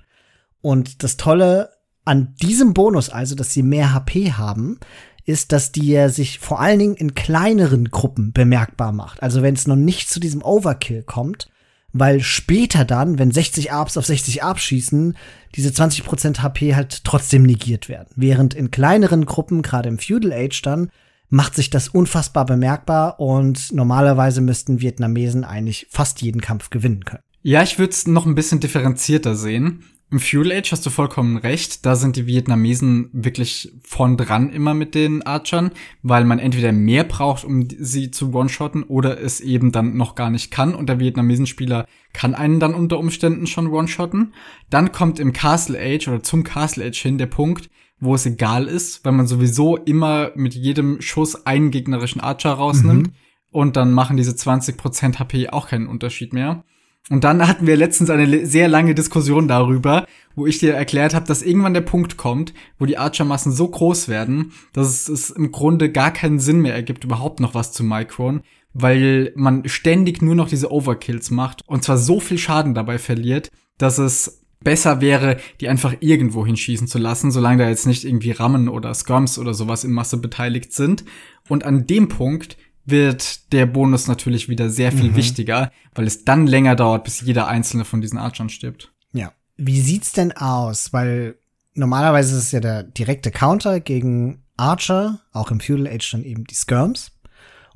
Und 0.61 1.03
das 1.03 1.17
Tolle 1.17 1.69
an 2.05 2.35
diesem 2.41 2.73
Bonus, 2.73 3.09
also 3.09 3.35
dass 3.35 3.51
sie 3.51 3.63
mehr 3.63 3.93
HP 3.93 4.33
haben, 4.33 4.79
ist, 5.25 5.51
dass 5.51 5.71
die 5.71 5.87
ja 5.87 6.09
sich 6.09 6.39
vor 6.39 6.59
allen 6.59 6.79
Dingen 6.79 6.95
in 6.95 7.15
kleineren 7.15 7.89
Gruppen 7.89 8.31
bemerkbar 8.31 8.91
macht. 8.91 9.21
Also 9.23 9.41
wenn 9.41 9.55
es 9.55 9.67
noch 9.67 9.75
nicht 9.75 10.09
zu 10.09 10.19
diesem 10.19 10.43
Overkill 10.43 11.03
kommt, 11.03 11.49
weil 11.93 12.19
später 12.21 12.85
dann, 12.85 13.17
wenn 13.19 13.31
60 13.31 13.71
Arbs 13.71 13.97
auf 13.97 14.05
60 14.05 14.43
Arbs 14.43 14.61
schießen, 14.61 15.17
diese 15.55 15.69
20% 15.69 16.41
HP 16.41 16.75
halt 16.75 17.03
trotzdem 17.05 17.43
negiert 17.43 17.89
werden. 17.89 18.09
Während 18.15 18.53
in 18.53 18.69
kleineren 18.69 19.25
Gruppen, 19.25 19.61
gerade 19.61 19.89
im 19.89 19.97
Feudal 19.97 20.33
Age 20.33 20.61
dann, 20.61 20.89
macht 21.29 21.55
sich 21.55 21.69
das 21.69 21.87
unfassbar 21.87 22.45
bemerkbar 22.45 23.19
und 23.19 23.71
normalerweise 23.71 24.41
müssten 24.41 24.81
Vietnamesen 24.81 25.43
eigentlich 25.43 25.87
fast 25.89 26.21
jeden 26.21 26.41
Kampf 26.41 26.69
gewinnen 26.69 27.05
können. 27.05 27.23
Ja, 27.41 27.63
ich 27.63 27.79
würde 27.79 27.91
es 27.91 28.07
noch 28.07 28.25
ein 28.25 28.35
bisschen 28.35 28.59
differenzierter 28.59 29.35
sehen. 29.35 29.85
Im 30.15 30.21
Fuel 30.21 30.53
Age 30.53 30.71
hast 30.71 30.85
du 30.85 30.89
vollkommen 30.91 31.35
recht. 31.35 31.85
Da 31.85 31.97
sind 31.97 32.15
die 32.15 32.25
Vietnamesen 32.25 33.09
wirklich 33.11 33.73
vorn 33.83 34.15
dran 34.15 34.49
immer 34.49 34.73
mit 34.73 34.95
den 34.95 35.23
Archern, 35.23 35.71
weil 36.03 36.23
man 36.23 36.39
entweder 36.39 36.71
mehr 36.71 37.03
braucht, 37.03 37.43
um 37.43 37.67
sie 37.69 38.11
zu 38.11 38.33
one-shotten 38.33 38.83
oder 38.83 39.19
es 39.19 39.41
eben 39.41 39.73
dann 39.73 39.97
noch 39.97 40.15
gar 40.15 40.29
nicht 40.29 40.51
kann. 40.51 40.73
Und 40.73 40.87
der 40.87 41.01
Vietnamesenspieler 41.01 41.85
kann 42.13 42.33
einen 42.33 42.61
dann 42.61 42.73
unter 42.73 42.97
Umständen 42.97 43.45
schon 43.45 43.67
one-shotten. 43.67 44.33
Dann 44.69 44.93
kommt 44.93 45.19
im 45.19 45.33
Castle 45.33 45.77
Age 45.77 46.07
oder 46.07 46.23
zum 46.23 46.45
Castle 46.45 46.85
Age 46.85 47.01
hin 47.01 47.17
der 47.17 47.25
Punkt, 47.25 47.69
wo 47.99 48.15
es 48.15 48.25
egal 48.25 48.67
ist, 48.67 49.03
weil 49.03 49.11
man 49.11 49.27
sowieso 49.27 49.75
immer 49.75 50.31
mit 50.35 50.55
jedem 50.55 51.01
Schuss 51.01 51.45
einen 51.45 51.71
gegnerischen 51.71 52.21
Archer 52.21 52.53
rausnimmt. 52.53 53.07
Mhm. 53.07 53.13
Und 53.51 53.75
dann 53.75 53.91
machen 53.91 54.15
diese 54.15 54.31
20% 54.31 55.19
HP 55.19 55.49
auch 55.49 55.67
keinen 55.67 55.87
Unterschied 55.87 56.31
mehr. 56.31 56.63
Und 57.09 57.23
dann 57.23 57.47
hatten 57.47 57.67
wir 57.67 57.77
letztens 57.77 58.09
eine 58.09 58.47
sehr 58.47 58.67
lange 58.67 58.95
Diskussion 58.95 59.47
darüber, 59.47 60.07
wo 60.35 60.47
ich 60.47 60.57
dir 60.57 60.73
erklärt 60.73 61.13
habe, 61.13 61.27
dass 61.27 61.43
irgendwann 61.43 61.75
der 61.75 61.81
Punkt 61.81 62.17
kommt, 62.17 62.53
wo 62.79 62.85
die 62.85 62.97
Archer-Massen 62.97 63.51
so 63.51 63.67
groß 63.67 64.07
werden, 64.07 64.53
dass 64.73 65.07
es 65.07 65.29
im 65.29 65.51
Grunde 65.51 65.91
gar 65.91 66.11
keinen 66.11 66.39
Sinn 66.39 66.61
mehr 66.61 66.73
ergibt, 66.73 67.03
überhaupt 67.03 67.39
noch 67.39 67.53
was 67.53 67.71
zu 67.71 67.83
Micron, 67.83 68.41
weil 68.73 69.31
man 69.35 69.67
ständig 69.67 70.21
nur 70.21 70.35
noch 70.35 70.49
diese 70.49 70.71
Overkills 70.71 71.29
macht 71.29 71.61
und 71.67 71.83
zwar 71.83 71.97
so 71.97 72.19
viel 72.19 72.39
Schaden 72.39 72.73
dabei 72.73 72.97
verliert, 72.97 73.51
dass 73.77 73.99
es 73.99 74.41
besser 74.63 74.99
wäre, 74.99 75.37
die 75.61 75.69
einfach 75.69 75.93
irgendwo 75.99 76.45
hinschießen 76.45 76.87
zu 76.87 76.97
lassen, 76.97 77.31
solange 77.31 77.63
da 77.63 77.69
jetzt 77.69 77.85
nicht 77.85 78.03
irgendwie 78.03 78.31
Rammen 78.31 78.67
oder 78.67 78.93
Skirms 78.93 79.37
oder 79.37 79.53
sowas 79.53 79.83
in 79.83 79.91
Masse 79.91 80.17
beteiligt 80.17 80.73
sind. 80.73 81.05
Und 81.47 81.63
an 81.63 81.85
dem 81.85 82.09
Punkt 82.09 82.57
wird 82.85 83.51
der 83.51 83.65
Bonus 83.65 84.07
natürlich 84.07 84.47
wieder 84.47 84.69
sehr 84.69 84.91
viel 84.91 85.11
mhm. 85.11 85.15
wichtiger, 85.15 85.71
weil 85.93 86.07
es 86.07 86.23
dann 86.23 86.47
länger 86.47 86.75
dauert, 86.75 87.03
bis 87.03 87.21
jeder 87.21 87.47
einzelne 87.47 87.85
von 87.85 88.01
diesen 88.01 88.17
Archern 88.17 88.49
stirbt. 88.49 88.91
Ja. 89.11 89.31
Wie 89.57 89.81
sieht's 89.81 90.11
denn 90.11 90.31
aus? 90.33 90.93
Weil 90.93 91.37
normalerweise 91.73 92.37
ist 92.37 92.43
es 92.43 92.51
ja 92.51 92.59
der 92.59 92.83
direkte 92.83 93.31
Counter 93.31 93.79
gegen 93.79 94.43
Archer, 94.57 95.19
auch 95.31 95.51
im 95.51 95.59
Feudal 95.59 95.87
Age 95.87 96.11
dann 96.11 96.23
eben 96.23 96.45
die 96.45 96.55
Skirms. 96.55 97.11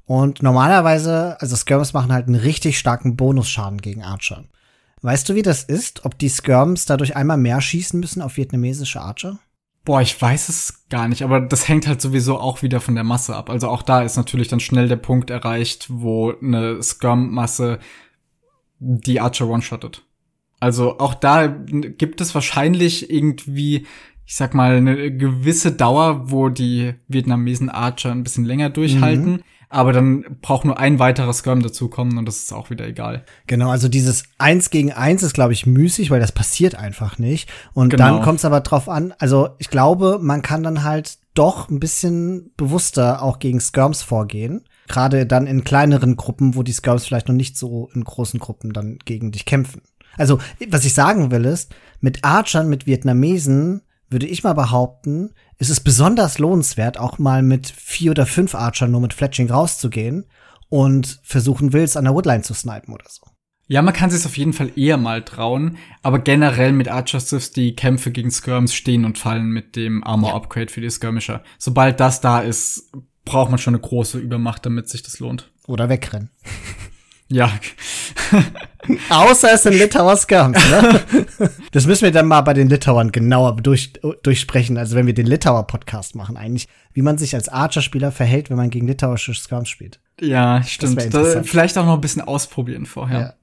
Und 0.05 0.41
normalerweise, 0.41 1.39
also 1.39 1.55
Skirms 1.55 1.93
machen 1.93 2.11
halt 2.11 2.27
einen 2.27 2.35
richtig 2.35 2.79
starken 2.79 3.15
Bonusschaden 3.15 3.79
gegen 3.79 4.03
Archer. 4.03 4.45
Weißt 5.01 5.29
du, 5.29 5.35
wie 5.35 5.43
das 5.43 5.63
ist? 5.63 6.05
Ob 6.05 6.17
die 6.17 6.29
Skirms 6.29 6.85
dadurch 6.85 7.15
einmal 7.15 7.37
mehr 7.37 7.61
schießen 7.61 7.99
müssen 7.99 8.21
auf 8.21 8.37
vietnamesische 8.37 9.01
Archer? 9.01 9.39
Boah, 9.89 10.03
ich 10.03 10.21
weiß 10.21 10.49
es 10.49 10.85
gar 10.89 11.07
nicht, 11.07 11.23
aber 11.23 11.41
das 11.41 11.67
hängt 11.67 11.87
halt 11.87 11.99
sowieso 11.99 12.37
auch 12.37 12.61
wieder 12.61 12.79
von 12.79 12.93
der 12.93 13.03
Masse 13.03 13.35
ab. 13.35 13.49
Also 13.49 13.69
auch 13.69 13.81
da 13.81 14.03
ist 14.03 14.17
natürlich 14.17 14.47
dann 14.47 14.59
schnell 14.59 14.87
der 14.87 14.97
Punkt 14.97 15.31
erreicht, 15.31 15.87
wo 15.89 16.31
eine 16.31 16.83
Scrum-Masse 16.83 17.79
die 18.77 19.19
Archer 19.19 19.47
one-shottet. 19.47 20.05
Also 20.59 20.99
auch 20.99 21.15
da 21.15 21.47
gibt 21.47 22.21
es 22.21 22.35
wahrscheinlich 22.35 23.09
irgendwie, 23.09 23.87
ich 24.27 24.35
sag 24.35 24.53
mal, 24.53 24.75
eine 24.75 25.11
gewisse 25.11 25.71
Dauer, 25.71 26.29
wo 26.29 26.49
die 26.49 26.93
Vietnamesen 27.07 27.71
Archer 27.71 28.11
ein 28.11 28.21
bisschen 28.21 28.45
länger 28.45 28.69
durchhalten. 28.69 29.31
Mhm 29.31 29.43
aber 29.69 29.93
dann 29.93 30.25
braucht 30.41 30.65
nur 30.65 30.79
ein 30.79 30.97
weiterer 30.97 31.31
Skirm 31.31 31.61
dazukommen 31.61 32.17
und 32.17 32.25
das 32.25 32.37
ist 32.37 32.51
auch 32.51 32.71
wieder 32.71 32.87
egal. 32.87 33.23
Genau, 33.45 33.69
also 33.69 33.87
dieses 33.87 34.23
Eins 34.39 34.71
gegen 34.71 34.91
Eins 34.91 35.21
ist, 35.21 35.33
glaube 35.33 35.53
ich, 35.53 35.67
müßig, 35.67 36.09
weil 36.09 36.19
das 36.19 36.31
passiert 36.31 36.75
einfach 36.75 37.19
nicht. 37.19 37.49
Und 37.73 37.89
genau. 37.89 38.05
dann 38.05 38.21
kommt 38.23 38.39
es 38.39 38.45
aber 38.45 38.61
drauf 38.61 38.89
an, 38.89 39.13
also 39.19 39.49
ich 39.59 39.69
glaube, 39.69 40.19
man 40.21 40.41
kann 40.41 40.63
dann 40.63 40.83
halt 40.83 41.19
doch 41.35 41.69
ein 41.69 41.79
bisschen 41.79 42.51
bewusster 42.57 43.21
auch 43.21 43.39
gegen 43.39 43.61
Skirms 43.61 44.01
vorgehen. 44.01 44.65
Gerade 44.87 45.27
dann 45.27 45.45
in 45.45 45.63
kleineren 45.63 46.15
Gruppen, 46.15 46.55
wo 46.55 46.63
die 46.63 46.73
Skirms 46.73 47.05
vielleicht 47.05 47.27
noch 47.27 47.35
nicht 47.35 47.55
so 47.55 47.89
in 47.93 48.03
großen 48.03 48.39
Gruppen 48.39 48.73
dann 48.73 48.97
gegen 49.05 49.31
dich 49.31 49.45
kämpfen. 49.45 49.83
Also, 50.17 50.39
was 50.69 50.83
ich 50.83 50.95
sagen 50.95 51.31
will 51.31 51.45
ist, 51.45 51.73
mit 52.01 52.25
Archern, 52.25 52.67
mit 52.67 52.87
Vietnamesen 52.87 53.83
würde 54.09 54.25
ich 54.25 54.43
mal 54.43 54.53
behaupten, 54.53 55.29
ist 55.59 55.69
es 55.69 55.81
besonders 55.81 56.39
lohnenswert, 56.39 56.97
auch 56.97 57.19
mal 57.19 57.43
mit 57.43 57.67
vier 57.67 58.11
oder 58.11 58.25
fünf 58.25 58.55
Archern 58.55 58.91
nur 58.91 59.01
mit 59.01 59.13
Fletching 59.13 59.51
rauszugehen 59.51 60.25
und 60.69 61.19
versuchen 61.23 61.73
Wills 61.73 61.97
an 61.97 62.05
der 62.05 62.13
Woodline 62.13 62.43
zu 62.43 62.53
snipen 62.53 62.93
oder 62.93 63.05
so. 63.07 63.27
Ja, 63.67 63.83
man 63.83 63.93
kann 63.93 64.09
sich 64.09 64.25
auf 64.25 64.37
jeden 64.37 64.53
Fall 64.53 64.71
eher 64.75 64.97
mal 64.97 65.23
trauen, 65.23 65.77
aber 66.01 66.19
generell 66.19 66.71
mit 66.71 66.87
Archer 66.87 67.19
Siths 67.19 67.51
die 67.51 67.75
Kämpfe 67.75 68.09
gegen 68.09 68.31
Skirms 68.31 68.73
stehen 68.73 69.05
und 69.05 69.19
fallen 69.19 69.49
mit 69.49 69.75
dem 69.75 70.03
Armor 70.03 70.33
Upgrade 70.33 70.71
für 70.71 70.81
die 70.81 70.89
Skirmisher. 70.89 71.43
Sobald 71.59 71.99
das 71.99 72.19
da 72.19 72.39
ist, 72.39 72.91
braucht 73.25 73.51
man 73.51 73.59
schon 73.59 73.75
eine 73.75 73.81
große 73.81 74.17
Übermacht, 74.17 74.65
damit 74.65 74.89
sich 74.89 75.03
das 75.03 75.19
lohnt. 75.19 75.51
Oder 75.67 75.87
wegrennen. 75.87 76.31
Ja. 77.29 77.51
Außer 79.09 79.53
es 79.53 79.63
sind 79.63 79.73
Litauer 79.73 80.17
Skirms, 80.17 80.57
ne? 80.69 81.01
das 81.71 81.85
müssen 81.85 82.03
wir 82.03 82.11
dann 82.11 82.27
mal 82.27 82.41
bei 82.41 82.53
den 82.53 82.69
Litauern 82.69 83.11
genauer 83.11 83.57
durch, 83.57 83.93
durchsprechen. 84.23 84.77
Also 84.77 84.95
wenn 84.95 85.05
wir 85.05 85.13
den 85.13 85.27
Litauer 85.27 85.67
Podcast 85.67 86.15
machen, 86.15 86.37
eigentlich, 86.37 86.67
wie 86.93 87.03
man 87.03 87.17
sich 87.17 87.35
als 87.35 87.49
Archer-Spieler 87.49 88.11
verhält, 88.11 88.49
wenn 88.49 88.57
man 88.57 88.71
gegen 88.71 88.87
litauische 88.87 89.35
Skirms 89.35 89.69
spielt. 89.69 89.99
Ja, 90.19 90.63
stimmt. 90.63 91.13
Da, 91.13 91.43
vielleicht 91.43 91.77
auch 91.77 91.85
noch 91.85 91.93
ein 91.93 92.01
bisschen 92.01 92.23
ausprobieren 92.23 92.85
vorher. 92.85 93.19
Ja. 93.19 93.33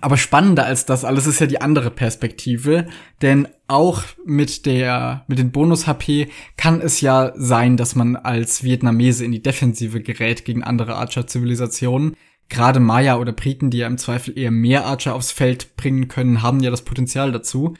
Aber 0.00 0.16
spannender 0.16 0.66
als 0.66 0.86
das 0.86 1.04
alles 1.04 1.26
ist 1.26 1.40
ja 1.40 1.46
die 1.46 1.60
andere 1.60 1.90
Perspektive, 1.90 2.86
denn 3.22 3.48
auch 3.68 4.02
mit 4.24 4.66
der, 4.66 5.24
mit 5.28 5.38
den 5.38 5.52
Bonus-HP 5.52 6.28
kann 6.56 6.80
es 6.80 7.00
ja 7.00 7.32
sein, 7.36 7.76
dass 7.76 7.94
man 7.94 8.16
als 8.16 8.64
Vietnamese 8.64 9.24
in 9.24 9.32
die 9.32 9.42
Defensive 9.42 10.00
gerät 10.00 10.44
gegen 10.44 10.64
andere 10.64 10.96
Archer-Zivilisationen. 10.96 12.16
Gerade 12.48 12.80
Maya 12.80 13.16
oder 13.16 13.32
Briten, 13.32 13.70
die 13.70 13.78
ja 13.78 13.86
im 13.86 13.98
Zweifel 13.98 14.38
eher 14.38 14.50
mehr 14.50 14.84
Archer 14.86 15.14
aufs 15.14 15.32
Feld 15.32 15.76
bringen 15.76 16.08
können, 16.08 16.42
haben 16.42 16.60
ja 16.60 16.70
das 16.70 16.82
Potenzial 16.82 17.32
dazu. 17.32 17.74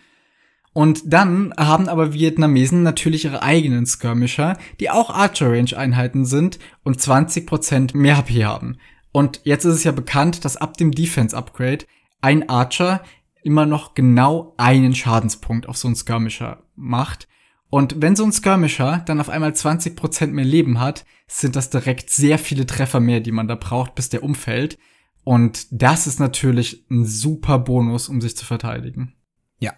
Und 0.73 1.03
dann 1.13 1.55
haben 1.57 1.89
aber 1.89 2.13
Vietnamesen 2.13 2.83
natürlich 2.83 3.25
ihre 3.25 3.43
eigenen 3.43 3.87
Skirmisher, 3.87 4.59
die 4.81 4.91
auch 4.91 5.11
Archer-Range-Einheiten 5.11 6.25
sind 6.25 6.59
und 6.83 6.99
20% 6.99 7.97
mehr 7.97 8.17
HP 8.17 8.45
haben. 8.45 8.79
Und 9.13 9.41
jetzt 9.45 9.65
ist 9.65 9.75
es 9.75 9.85
ja 9.85 9.93
bekannt, 9.93 10.45
dass 10.45 10.57
ab 10.57 10.77
dem 10.77 10.91
Defense-Upgrade 10.91 11.85
ein 12.21 12.49
Archer 12.49 13.05
immer 13.45 13.67
noch 13.67 13.95
genau 13.95 14.55
einen 14.57 14.95
Schadenspunkt 14.95 15.69
auf 15.69 15.77
so 15.77 15.87
einen 15.87 15.95
Skirmisher 15.95 16.65
macht. 16.75 17.29
Und 17.71 18.03
wenn 18.03 18.17
so 18.17 18.25
ein 18.25 18.33
Skirmisher 18.33 19.03
dann 19.07 19.21
auf 19.21 19.29
einmal 19.29 19.51
20% 19.51 20.29
mehr 20.29 20.45
Leben 20.45 20.81
hat, 20.81 21.05
sind 21.27 21.57
das 21.57 21.71
direkt 21.71 22.11
sehr 22.11 22.39
viele 22.39 22.67
Treffer 22.67 23.01
mehr, 23.01 23.21
die 23.21 23.33
man 23.33 23.49
da 23.49 23.55
braucht, 23.55 23.95
bis 23.95 24.09
der 24.09 24.23
umfällt. 24.23 24.79
Und 25.23 25.67
das 25.71 26.07
ist 26.07 26.21
natürlich 26.21 26.85
ein 26.91 27.07
super 27.07 27.59
Bonus, 27.59 28.09
um 28.09 28.21
sich 28.21 28.37
zu 28.37 28.45
verteidigen. 28.45 29.15
Ja, 29.59 29.73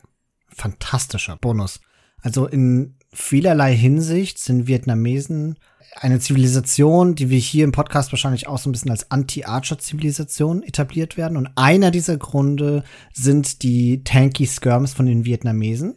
fantastischer 0.49 1.37
Bonus. 1.37 1.81
Also 2.21 2.47
in 2.47 2.97
vielerlei 3.13 3.75
Hinsicht 3.77 4.39
sind 4.39 4.67
Vietnamesen 4.67 5.59
eine 5.95 6.19
Zivilisation, 6.19 7.15
die 7.15 7.31
wir 7.31 7.39
hier 7.39 7.65
im 7.65 7.73
Podcast 7.73 8.13
wahrscheinlich 8.13 8.49
auch 8.49 8.59
so 8.59 8.69
ein 8.69 8.73
bisschen 8.73 8.91
als 8.91 9.11
Anti-Archer-Zivilisation 9.11 10.63
etabliert 10.63 11.17
werden. 11.17 11.37
Und 11.37 11.49
einer 11.57 11.91
dieser 11.91 12.19
Gründe 12.19 12.85
sind 13.13 13.63
die 13.63 14.03
tanky 14.05 14.47
Skirms 14.47 14.93
von 14.93 15.07
den 15.07 15.25
Vietnamesen. 15.25 15.97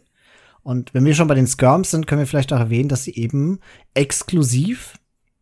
Und 0.62 0.94
wenn 0.94 1.04
wir 1.04 1.14
schon 1.14 1.28
bei 1.28 1.34
den 1.34 1.46
Skirms 1.46 1.90
sind, 1.90 2.06
können 2.06 2.20
wir 2.20 2.26
vielleicht 2.26 2.52
auch 2.52 2.60
erwähnen, 2.60 2.88
dass 2.88 3.04
sie 3.04 3.14
eben 3.14 3.60
exklusiv 3.94 4.94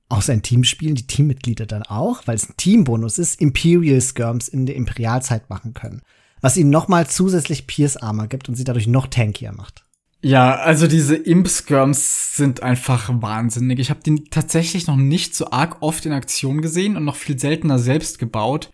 außer 0.09 0.33
in 0.33 0.42
Team 0.42 0.64
spielen, 0.64 0.94
die 0.94 1.07
Teammitglieder 1.07 1.66
dann 1.66 1.83
auch, 1.83 2.27
weil 2.27 2.37
es 2.37 2.49
ein 2.49 2.57
Teambonus 2.57 3.18
ist, 3.18 3.40
Imperial 3.40 4.01
Skirms 4.01 4.49
in 4.49 4.66
der 4.66 4.77
Imperialzeit 4.77 5.51
machen 5.51 5.75
können. 5.75 6.03
Was 6.40 6.57
ihnen 6.57 6.71
nochmal 6.71 7.09
zusätzlich 7.09 7.66
Pierce 7.66 7.97
Armor 7.97 8.29
gibt 8.29 8.49
und 8.49 8.55
sie 8.55 8.64
dadurch 8.64 8.87
noch 8.87 9.09
tankier 9.09 9.53
macht. 9.53 9.85
Ja, 10.21 10.57
also 10.57 10.88
diese 10.88 11.14
Imp-Skirms 11.14 12.35
sind 12.35 12.62
einfach 12.62 13.09
wahnsinnig. 13.23 13.79
Ich 13.79 13.90
habe 13.90 14.01
die 14.05 14.25
tatsächlich 14.25 14.87
noch 14.87 14.97
nicht 14.97 15.35
so 15.35 15.51
arg 15.51 15.81
oft 15.81 16.07
in 16.07 16.12
Aktion 16.12 16.61
gesehen 16.61 16.97
und 16.97 17.05
noch 17.05 17.16
viel 17.16 17.38
seltener 17.38 17.79
selbst 17.79 18.18
gebaut. 18.18 18.71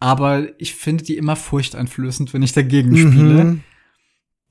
aber 0.00 0.48
ich 0.60 0.74
finde 0.74 1.02
die 1.02 1.16
immer 1.16 1.34
furchteinflößend, 1.34 2.34
wenn 2.34 2.42
ich 2.42 2.52
dagegen 2.52 2.94
spiele. 2.94 3.44
Mhm. 3.44 3.60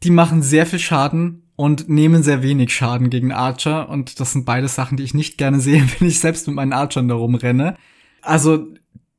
Die 0.01 0.09
machen 0.09 0.41
sehr 0.41 0.65
viel 0.65 0.79
Schaden 0.79 1.42
und 1.55 1.89
nehmen 1.89 2.23
sehr 2.23 2.41
wenig 2.41 2.73
Schaden 2.73 3.09
gegen 3.09 3.31
Archer 3.31 3.89
und 3.89 4.19
das 4.19 4.31
sind 4.31 4.45
beide 4.45 4.67
Sachen, 4.67 4.97
die 4.97 5.03
ich 5.03 5.13
nicht 5.13 5.37
gerne 5.37 5.59
sehe, 5.59 5.83
wenn 5.99 6.07
ich 6.07 6.19
selbst 6.19 6.47
mit 6.47 6.55
meinen 6.55 6.73
Archern 6.73 7.07
da 7.07 7.15
rumrenne. 7.15 7.77
Also 8.21 8.67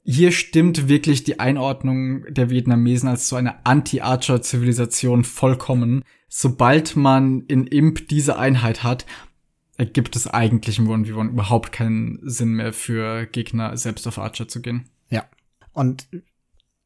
hier 0.04 0.32
stimmt 0.32 0.88
wirklich 0.88 1.24
die 1.24 1.40
Einordnung 1.40 2.24
der 2.32 2.50
Vietnamesen 2.50 3.08
als 3.08 3.28
so 3.28 3.36
eine 3.36 3.64
Anti-Archer-Zivilisation 3.64 5.24
vollkommen. 5.24 6.04
Sobald 6.28 6.94
man 6.94 7.42
in 7.46 7.66
Imp 7.66 8.08
diese 8.08 8.38
Einheit 8.38 8.82
hat, 8.82 9.06
ergibt 9.76 10.14
es 10.14 10.26
eigentlich 10.26 10.78
im 10.78 10.88
1v1 10.88 11.30
überhaupt 11.30 11.72
keinen 11.72 12.18
Sinn 12.22 12.52
mehr 12.52 12.72
für 12.72 13.26
Gegner, 13.26 13.76
selbst 13.76 14.06
auf 14.06 14.18
Archer 14.18 14.46
zu 14.46 14.60
gehen. 14.60 14.84
Ja. 15.08 15.24
Und 15.72 16.06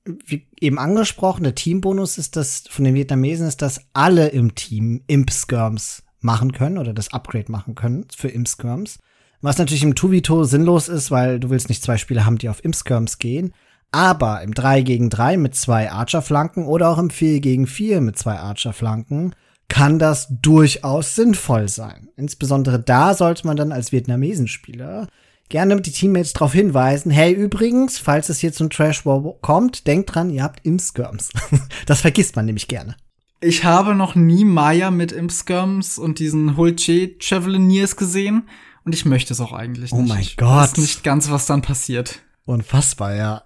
wie 0.05 0.47
eben 0.61 0.79
angesprochen, 0.79 1.45
der 1.45 1.55
Teambonus 1.55 2.19
ist 2.19 2.37
das, 2.37 2.65
von 2.69 2.85
den 2.85 2.95
Vietnamesen 2.95 3.47
ist, 3.47 3.63
dass 3.63 3.81
alle 3.93 4.29
im 4.29 4.55
Team 4.55 5.03
Imp-Skirms 5.07 6.03
machen 6.21 6.53
können 6.53 6.79
oder 6.79 6.95
das 6.95 7.13
Upgrade 7.13 7.51
machen 7.51 7.75
können 7.75 8.07
für 8.15 8.29
Imp-Skirms. 8.29 8.99
Was 9.41 9.59
natürlich 9.59 9.85
im 9.85 9.95
2v2 9.95 10.45
sinnlos 10.45 10.89
ist, 10.89 11.11
weil 11.11 11.39
du 11.39 11.51
willst 11.51 11.69
nicht 11.69 11.83
zwei 11.83 11.97
Spieler 11.97 12.25
haben, 12.25 12.39
die 12.39 12.49
auf 12.49 12.65
Imp-Skirms 12.65 13.19
gehen. 13.19 13.53
Aber 13.91 14.43
im 14.43 14.53
3 14.53 14.83
gegen 14.83 15.09
3 15.09 15.37
mit 15.37 15.55
zwei 15.55 15.91
Archer-Flanken 15.91 16.67
oder 16.67 16.89
auch 16.89 16.99
im 16.99 17.11
4 17.11 17.41
gegen 17.41 17.67
4 17.67 18.01
mit 18.01 18.19
zwei 18.19 18.39
Archer-Flanken 18.39 19.35
kann 19.69 19.99
das 19.99 20.29
durchaus 20.31 21.15
sinnvoll 21.15 21.69
sein. 21.69 22.09
Insbesondere 22.17 22.81
da 22.81 23.15
sollte 23.15 23.47
man 23.47 23.57
dann 23.57 23.73
als 23.73 23.93
Vietnamesenspieler 23.93 25.09
gerne 25.49 25.81
die 25.81 25.93
Teammates 25.93 26.33
darauf 26.33 26.53
hinweisen, 26.53 27.11
hey, 27.11 27.33
übrigens, 27.33 27.99
falls 27.99 28.29
es 28.29 28.39
hier 28.39 28.53
zum 28.53 28.71
Trash 28.71 29.07
War 29.07 29.23
kommt, 29.41 29.87
denkt 29.87 30.15
dran, 30.15 30.31
ihr 30.31 30.43
habt 30.43 30.65
Imp-Skirms. 30.65 31.31
das 31.87 32.01
vergisst 32.01 32.37
man 32.37 32.47
nämlich 32.47 32.69
gerne. 32.69 32.97
Ich 33.41 33.65
habe 33.65 33.95
noch 33.95 34.15
nie 34.15 34.45
Maya 34.45 34.91
mit 34.91 35.13
Imp-Skirms 35.13 35.99
und 35.99 36.19
diesen 36.19 36.57
Hulche 36.57 37.17
Chevaliers 37.21 37.97
gesehen 37.97 38.49
und 38.85 38.95
ich 38.95 39.05
möchte 39.05 39.33
es 39.33 39.41
auch 39.41 39.53
eigentlich 39.53 39.93
oh 39.93 40.01
nicht. 40.01 40.11
Oh 40.11 40.15
mein 40.15 40.27
Gott. 40.37 40.73
Ich 40.73 40.73
weiß 40.73 40.77
nicht 40.79 41.05
ganz, 41.05 41.31
was 41.31 41.47
dann 41.47 41.63
passiert. 41.63 42.21
Unfassbar, 42.47 43.15
ja. 43.15 43.43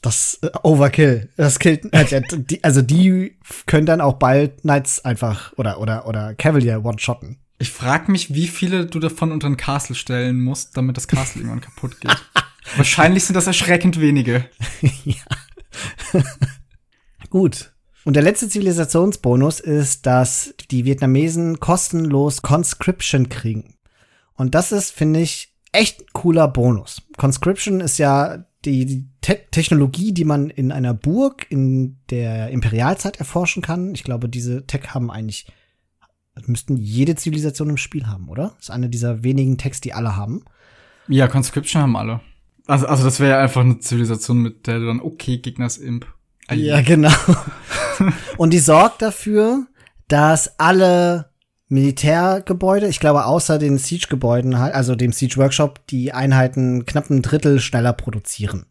Das 0.00 0.38
äh, 0.42 0.50
Overkill. 0.62 1.28
Das 1.36 1.58
killt. 1.58 1.92
Äh, 1.92 2.22
die, 2.32 2.64
also 2.64 2.82
die 2.82 3.38
können 3.66 3.86
dann 3.86 4.00
auch 4.00 4.14
bald 4.14 4.62
Knights 4.62 5.04
einfach 5.04 5.52
oder 5.56 5.78
oder 5.78 6.06
oder 6.06 6.34
Cavalier 6.34 6.84
one-shotten. 6.84 7.38
Ich 7.62 7.70
frag 7.70 8.08
mich, 8.08 8.34
wie 8.34 8.48
viele 8.48 8.86
du 8.86 8.98
davon 8.98 9.30
unter 9.30 9.46
ein 9.46 9.56
Castle 9.56 9.94
stellen 9.94 10.40
musst, 10.40 10.76
damit 10.76 10.96
das 10.96 11.06
Castle 11.06 11.42
irgendwann 11.42 11.60
kaputt 11.60 12.00
geht. 12.00 12.10
Wahrscheinlich 12.76 13.22
sind 13.22 13.36
das 13.36 13.46
erschreckend 13.46 14.00
wenige. 14.00 14.46
ja. 15.04 15.14
Gut. 17.30 17.72
Und 18.04 18.16
der 18.16 18.24
letzte 18.24 18.48
Zivilisationsbonus 18.48 19.60
ist, 19.60 20.06
dass 20.06 20.56
die 20.72 20.84
Vietnamesen 20.84 21.60
kostenlos 21.60 22.42
Conscription 22.42 23.28
kriegen. 23.28 23.76
Und 24.34 24.56
das 24.56 24.72
ist, 24.72 24.90
finde 24.90 25.20
ich, 25.20 25.54
echt 25.70 26.12
cooler 26.12 26.48
Bonus. 26.48 27.02
Conscription 27.16 27.78
ist 27.78 27.96
ja 27.98 28.44
die, 28.64 28.86
die 28.86 29.08
Te 29.20 29.38
Technologie, 29.52 30.12
die 30.12 30.24
man 30.24 30.50
in 30.50 30.72
einer 30.72 30.94
Burg 30.94 31.46
in 31.48 32.00
der 32.10 32.50
Imperialzeit 32.50 33.20
erforschen 33.20 33.62
kann. 33.62 33.94
Ich 33.94 34.02
glaube, 34.02 34.28
diese 34.28 34.66
Tech 34.66 34.88
haben 34.88 35.12
eigentlich, 35.12 35.46
müssten 36.46 36.76
jede 36.76 37.14
Zivilisation 37.14 37.70
im 37.70 37.76
Spiel 37.76 38.06
haben, 38.06 38.28
oder? 38.28 38.52
Das 38.56 38.64
ist 38.64 38.70
eine 38.70 38.88
dieser 38.88 39.22
wenigen 39.22 39.58
Techs, 39.58 39.80
die 39.80 39.92
alle 39.92 40.16
haben. 40.16 40.44
Ja, 41.08 41.28
Conscription 41.28 41.82
haben 41.82 41.96
alle. 41.96 42.20
Also, 42.66 42.86
also 42.86 43.04
das 43.04 43.20
wäre 43.20 43.32
ja 43.32 43.38
einfach 43.40 43.62
eine 43.62 43.78
Zivilisation, 43.80 44.38
mit 44.38 44.66
der 44.66 44.78
du 44.78 44.86
dann, 44.86 45.00
okay, 45.00 45.38
Gegners 45.38 45.78
Imp. 45.78 46.06
Ja, 46.50 46.80
genau. 46.82 47.12
Und 48.36 48.50
die 48.52 48.58
sorgt 48.58 49.02
dafür, 49.02 49.66
dass 50.08 50.58
alle 50.58 51.30
Militärgebäude, 51.68 52.88
ich 52.88 53.00
glaube 53.00 53.24
außer 53.24 53.58
den 53.58 53.78
Siege-Gebäuden 53.78 54.58
halt, 54.58 54.74
also 54.74 54.94
dem 54.94 55.12
Siege-Workshop, 55.12 55.86
die 55.86 56.12
Einheiten 56.12 56.84
knapp 56.84 57.08
ein 57.08 57.22
Drittel 57.22 57.60
schneller 57.60 57.94
produzieren. 57.94 58.66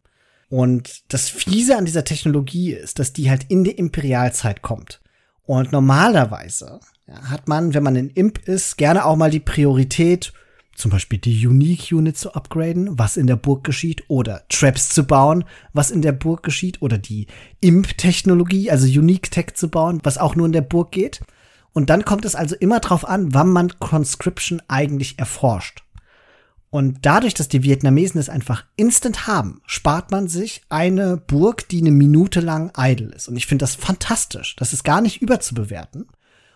Und 0.49 1.01
das 1.13 1.29
Fiese 1.29 1.77
an 1.77 1.85
dieser 1.85 2.03
Technologie 2.03 2.73
ist, 2.73 2.99
dass 2.99 3.13
die 3.13 3.29
halt 3.29 3.45
in 3.47 3.63
die 3.63 3.71
Imperialzeit 3.71 4.61
kommt. 4.61 5.01
Und 5.43 5.71
normalerweise 5.71 6.79
ja, 7.07 7.29
hat 7.29 7.47
man, 7.47 7.73
wenn 7.73 7.83
man 7.83 7.95
in 7.95 8.09
Imp 8.09 8.47
ist, 8.47 8.77
gerne 8.77 9.05
auch 9.05 9.15
mal 9.15 9.31
die 9.31 9.39
Priorität, 9.39 10.33
zum 10.75 10.91
Beispiel 10.91 11.19
die 11.19 11.45
Unique 11.45 11.91
Unit 11.91 12.17
zu 12.17 12.33
upgraden, 12.33 12.97
was 12.97 13.17
in 13.17 13.27
der 13.27 13.35
Burg 13.35 13.63
geschieht, 13.63 14.03
oder 14.07 14.43
Traps 14.49 14.89
zu 14.89 15.03
bauen, 15.03 15.43
was 15.73 15.91
in 15.91 16.01
der 16.01 16.13
Burg 16.13 16.43
geschieht, 16.43 16.81
oder 16.81 16.97
die 16.97 17.27
Imp-Technologie, 17.59 18.71
also 18.71 18.87
Unique 18.87 19.29
Tech 19.29 19.53
zu 19.55 19.69
bauen, 19.69 19.99
was 20.03 20.17
auch 20.17 20.35
nur 20.35 20.45
in 20.45 20.53
der 20.53 20.61
Burg 20.61 20.91
geht. 20.91 21.21
Und 21.73 21.89
dann 21.89 22.05
kommt 22.05 22.25
es 22.25 22.35
also 22.35 22.55
immer 22.55 22.79
drauf 22.79 23.07
an, 23.07 23.33
wann 23.33 23.49
man 23.49 23.79
Conscription 23.79 24.61
eigentlich 24.67 25.19
erforscht. 25.19 25.83
Und 26.71 26.99
dadurch, 27.01 27.33
dass 27.33 27.49
die 27.49 27.63
Vietnamesen 27.63 28.19
es 28.19 28.29
einfach 28.29 28.63
instant 28.77 29.27
haben, 29.27 29.61
spart 29.65 30.09
man 30.09 30.29
sich 30.29 30.61
eine 30.69 31.17
Burg, 31.17 31.67
die 31.67 31.81
eine 31.81 31.91
Minute 31.91 32.39
lang 32.39 32.71
idle 32.77 33.13
ist. 33.13 33.27
Und 33.27 33.35
ich 33.35 33.45
finde 33.45 33.63
das 33.63 33.75
fantastisch. 33.75 34.55
Das 34.55 34.71
ist 34.71 34.85
gar 34.85 35.01
nicht 35.01 35.21
überzubewerten. 35.21 36.07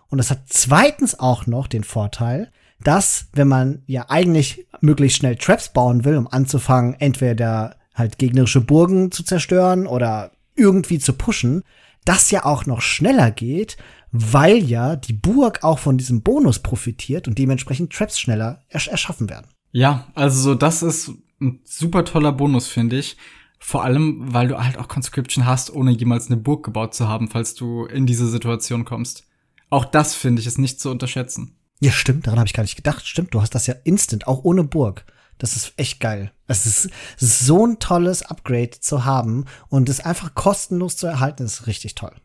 Und 0.07 0.17
das 0.17 0.31
hat 0.31 0.43
zweitens 0.47 1.19
auch 1.19 1.47
noch 1.47 1.67
den 1.67 1.83
Vorteil, 1.83 2.49
dass, 2.81 3.27
wenn 3.33 3.49
man 3.49 3.83
ja 3.87 4.05
eigentlich 4.09 4.65
möglichst 4.79 5.17
schnell 5.17 5.35
Traps 5.35 5.73
bauen 5.73 6.05
will, 6.05 6.15
um 6.15 6.29
anzufangen, 6.29 6.95
entweder 6.97 7.75
halt 7.93 8.17
gegnerische 8.17 8.61
Burgen 8.61 9.11
zu 9.11 9.21
zerstören 9.23 9.85
oder 9.85 10.31
irgendwie 10.55 10.99
zu 10.99 11.11
pushen, 11.11 11.63
das 12.05 12.31
ja 12.31 12.45
auch 12.45 12.65
noch 12.65 12.81
schneller 12.81 13.31
geht, 13.31 13.75
weil 14.11 14.63
ja 14.63 14.95
die 14.95 15.13
Burg 15.13 15.63
auch 15.63 15.79
von 15.79 15.97
diesem 15.97 16.21
Bonus 16.21 16.59
profitiert 16.59 17.27
und 17.27 17.37
dementsprechend 17.37 17.91
Traps 17.91 18.17
schneller 18.17 18.63
ersch 18.69 18.87
erschaffen 18.87 19.29
werden. 19.29 19.47
Ja, 19.75 20.07
also 20.15 20.55
das 20.55 20.81
ist 20.83 21.11
ein 21.41 21.59
super 21.65 22.05
toller 22.05 22.31
Bonus, 22.31 22.69
finde 22.69 22.97
ich. 22.97 23.17
Vor 23.59 23.83
allem, 23.83 24.33
weil 24.33 24.47
du 24.47 24.57
halt 24.57 24.77
auch 24.77 24.87
Conscription 24.87 25.45
hast, 25.45 25.69
ohne 25.69 25.91
jemals 25.91 26.27
eine 26.27 26.37
Burg 26.37 26.63
gebaut 26.63 26.93
zu 26.93 27.09
haben, 27.09 27.27
falls 27.27 27.55
du 27.55 27.83
in 27.83 28.05
diese 28.05 28.29
Situation 28.29 28.85
kommst. 28.85 29.27
Auch 29.69 29.83
das 29.83 30.15
finde 30.15 30.39
ich 30.39 30.47
ist 30.47 30.59
nicht 30.59 30.79
zu 30.79 30.89
unterschätzen. 30.89 31.57
Ja, 31.81 31.91
stimmt, 31.91 32.25
daran 32.25 32.39
habe 32.39 32.47
ich 32.47 32.53
gar 32.53 32.63
nicht 32.63 32.77
gedacht. 32.77 33.05
Stimmt, 33.05 33.33
du 33.33 33.41
hast 33.41 33.53
das 33.53 33.67
ja 33.67 33.75
instant, 33.83 34.27
auch 34.27 34.45
ohne 34.45 34.63
Burg. 34.63 35.03
Das 35.39 35.57
ist 35.57 35.73
echt 35.75 35.99
geil. 35.99 36.31
Es 36.47 36.65
ist 36.65 36.89
so 37.17 37.67
ein 37.67 37.77
tolles 37.79 38.21
Upgrade 38.21 38.79
zu 38.79 39.03
haben 39.03 39.43
und 39.67 39.89
es 39.89 39.99
einfach 39.99 40.35
kostenlos 40.35 40.95
zu 40.95 41.05
erhalten, 41.05 41.43
ist 41.43 41.67
richtig 41.67 41.95
toll. 41.95 42.15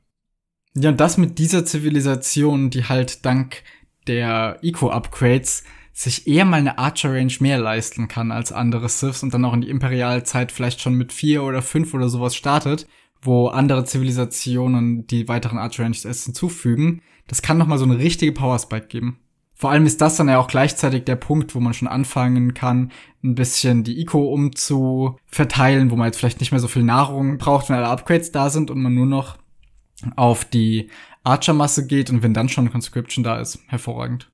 Ja, 0.77 0.91
und 0.91 1.01
das 1.01 1.17
mit 1.17 1.41
dieser 1.41 1.65
Zivilisation, 1.65 2.71
die 2.71 2.85
halt 2.85 3.27
dank 3.27 3.65
der 4.07 4.61
Eco-Upgrades 4.63 5.65
sich 5.93 6.27
eher 6.27 6.45
mal 6.45 6.59
eine 6.59 6.79
Archer-Range 6.79 7.35
mehr 7.41 7.59
leisten 7.59 8.09
kann 8.09 8.33
als 8.33 8.53
andere 8.53 8.89
Siths 8.89 9.23
und 9.23 9.35
dann 9.35 9.45
auch 9.45 9.53
in 9.55 9.61
die 9.61 9.71
Imperialzeit 9.71 10.53
vielleicht 10.53 10.81
schon 10.81 10.95
mit 10.95 11.13
vier 11.13 11.43
oder 11.43 11.63
fünf 11.63 11.95
oder 11.95 12.09
sowas 12.09 12.35
startet, 12.35 12.87
wo 13.23 13.49
andere 13.49 13.85
Zivilisationen 13.85 15.07
die 15.07 15.29
weiteren 15.29 15.59
Archer-Ranges 15.59 16.05
erst 16.05 16.25
hinzufügen, 16.25 17.03
das 17.27 17.43
kann 17.43 17.59
noch 17.59 17.67
mal 17.67 17.79
so 17.79 17.85
eine 17.85 17.99
richtige 17.99 18.33
Power-Spike 18.33 18.87
geben. 18.87 19.19
Vor 19.55 19.71
allem 19.71 19.85
ist 19.85 20.01
das 20.01 20.17
dann 20.17 20.29
ja 20.29 20.39
auch 20.39 20.47
gleichzeitig 20.47 21.05
der 21.05 21.17
Punkt, 21.17 21.55
wo 21.55 21.61
man 21.61 21.75
schon 21.75 21.87
anfangen 21.87 22.55
kann, 22.55 22.93
ein 23.23 23.35
bisschen 23.35 23.85
die 23.85 24.01
Eco 24.01 24.33
umzuverteilen, 24.33 25.91
wo 25.91 25.97
man 25.97 26.07
jetzt 26.07 26.19
vielleicht 26.19 26.41
nicht 26.41 26.51
mehr 26.51 26.61
so 26.61 26.69
viel 26.69 26.83
Nahrung 26.83 27.37
braucht, 27.37 27.69
wenn 27.69 27.77
alle 27.77 27.89
Upgrades 27.89 28.33
da 28.33 28.49
sind 28.49 28.71
und 28.71 28.81
man 28.81 28.95
nur 28.95 29.05
noch 29.05 29.37
auf 30.17 30.47
die 30.47 30.89
Archer-Masse 31.25 31.87
geht 31.87 32.09
und 32.09 32.23
wenn 32.23 32.33
dann 32.33 32.49
schon 32.49 32.71
Conscription 32.73 33.23
da 33.23 33.39
ist, 33.39 33.59
hervorragend. 33.67 34.31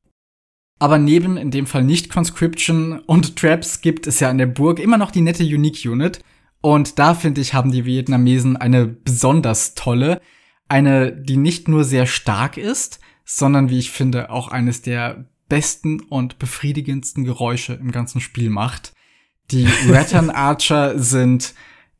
Aber 0.79 0.99
neben 0.99 1.37
in 1.37 1.51
dem 1.51 1.67
Fall 1.67 1.85
nicht 1.85 2.11
Conscription 2.11 2.99
und 3.01 3.37
Traps 3.37 3.81
gibt 3.81 4.07
es 4.07 4.21
ja 4.21 4.31
in 4.31 4.39
der 4.39 4.47
Burg 4.47 4.79
immer 4.79 4.99
noch 4.99 5.11
die 5.11 5.23
nette 5.23 5.43
Unique 5.43 5.87
Unit. 5.87 6.21
Und 6.61 6.99
da 6.99 7.15
finde 7.15 7.41
ich, 7.41 7.55
haben 7.55 7.73
die 7.73 7.85
Vietnamesen 7.85 8.57
eine 8.57 8.87
besonders 8.87 9.75
tolle. 9.75 10.21
Eine, 10.69 11.12
die 11.12 11.37
nicht 11.37 11.69
nur 11.69 11.85
sehr 11.85 12.07
stark 12.07 12.57
ist, 12.57 13.01
sondern 13.25 13.71
wie 13.71 13.79
ich 13.79 13.91
finde, 13.91 14.31
auch 14.31 14.49
eines 14.49 14.83
der 14.83 15.27
besten 15.49 16.01
und 16.01 16.39
befriedigendsten 16.39 17.25
Geräusche 17.25 17.75
im 17.75 17.93
ganzen 17.93 18.21
Spiel 18.21 18.51
macht. 18.51 18.93
Die 19.51 19.67
Rattern 19.89 20.31
Archer 20.31 20.99
sind 20.99 21.55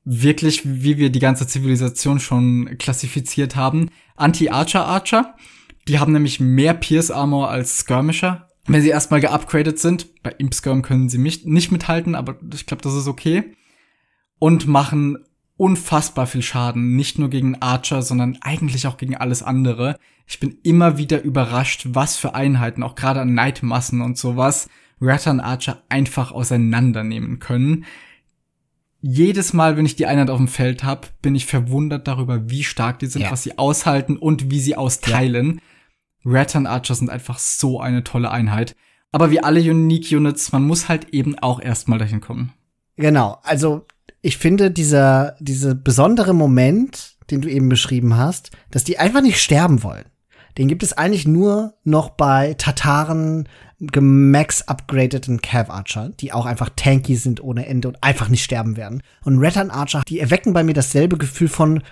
wirklich, 0.05 0.63
wie 0.65 0.99
wir 0.99 1.11
die 1.11 1.19
ganze 1.19 1.47
Zivilisation 1.47 2.21
schon 2.21 2.77
klassifiziert 2.79 3.57
haben, 3.57 3.91
Anti-Archer-Archer. 4.17 5.35
Die 5.89 5.99
haben 5.99 6.13
nämlich 6.13 6.41
mehr 6.41 6.75
Pierce-Armor 6.75 7.51
als 7.51 7.79
Skirmisher, 7.79 8.46
wenn 8.67 8.83
sie 8.83 8.89
erstmal 8.89 9.21
geupgradet 9.21 9.79
sind. 9.79 10.23
Bei 10.23 10.31
Imp-Skirm 10.31 10.83
können 10.83 11.09
sie 11.09 11.19
mich 11.19 11.45
nicht 11.45 11.71
mithalten, 11.73 12.15
aber 12.15 12.37
ich 12.53 12.67
glaube, 12.67 12.83
das 12.83 12.95
ist 12.95 13.09
okay. 13.09 13.55
Und 14.39 14.67
machen 14.67 15.19
unfassbar 15.57 16.27
viel 16.27 16.43
Schaden, 16.43 16.97
nicht 16.97 17.19
nur 17.19 17.31
gegen 17.31 17.63
Archer, 17.63 18.03
sondern 18.03 18.39
eigentlich 18.43 18.87
auch 18.87 18.99
gegen 18.99 19.17
alles 19.17 19.43
andere. 19.43 19.99
Ich 20.27 20.41
bin 20.41 20.59
immer 20.63 20.99
wieder 20.99 21.23
überrascht, 21.23 21.87
was 21.91 22.17
für 22.17 22.35
Einheiten, 22.35 22.83
auch 22.83 22.95
gerade 22.95 23.21
an 23.21 23.35
Nightmassen 23.35 24.03
und 24.03 24.19
sowas, 24.19 24.69
Rattern 25.01 25.41
Archer 25.41 25.83
einfach 25.89 26.33
auseinandernehmen 26.33 27.39
können 27.39 27.87
jedes 29.09 29.53
Mal, 29.53 29.77
wenn 29.77 29.87
ich 29.87 29.97
die 29.97 30.07
Einheit 30.07 30.31
auf 30.31 30.39
dem 30.39 30.49
Feld 30.49 30.83
habe, 30.83 31.09
bin 31.23 31.35
ich 31.35 31.47
verwundert 31.47 32.09
darüber, 32.09 32.51
wie 32.51 32.65
stark 32.65 32.99
die 32.99 33.07
sind, 33.07 33.23
Ja. 33.23 33.31
was 33.31 33.43
sie 33.43 33.57
aushalten 33.59 34.17
und 34.17 34.51
wie 34.51 34.61
sie 34.61 34.77
austeilen. 34.77 35.61
Rattan 36.27 36.67
Archer 36.67 36.95
sind 36.95 37.09
einfach 37.09 37.39
so 37.39 37.81
eine 37.81 38.05
tolle 38.05 38.31
Einheit. 38.31 38.75
Aber 39.13 39.31
wie 39.31 39.41
alle 39.41 39.61
Unique 39.61 40.13
Units, 40.13 40.53
man 40.53 40.65
muss 40.65 40.89
halt 40.89 41.11
eben 41.11 41.39
auch 41.39 41.61
erstmal 41.61 41.99
dahin 41.99 42.21
kommen. 42.21 42.53
Genau, 42.97 43.39
also 43.43 43.87
ich 44.21 44.37
finde 44.37 44.71
dieser, 44.71 45.37
dieser 45.39 45.75
besondere 45.75 46.35
Moment, 46.35 47.17
den 47.31 47.41
du 47.41 47.49
eben 47.49 47.69
beschrieben 47.69 48.17
hast, 48.17 48.51
dass 48.71 48.85
die 48.85 48.99
einfach 48.99 49.23
nicht 49.23 49.41
sterben 49.41 49.83
wollen. 49.83 50.07
Den 50.59 50.69
gibt 50.69 50.83
es 50.83 50.95
eigentlich 50.95 51.27
nur 51.27 51.75
noch 51.85 52.11
bei 52.11 52.55
Tataren 52.55 53.49
gemax 53.79 54.63
upgradeten 54.63 55.43
Cav 55.43 55.71
Archer, 55.71 56.09
die 56.09 56.33
auch 56.33 56.47
einfach 56.47 56.71
tanky 56.75 57.17
sind 57.17 57.43
ohne 57.43 57.67
Ende 57.67 57.89
und 57.89 58.03
einfach 58.03 58.29
nicht 58.29 58.43
sterben 58.43 58.77
werden. 58.77 59.03
Und 59.23 59.39
Rattan 59.39 59.71
Archer, 59.71 60.03
die 60.09 60.19
erwecken 60.19 60.55
bei 60.55 60.65
mir 60.65 60.73
dasselbe 60.73 61.19
Gefühl 61.19 61.49
von, 61.49 61.83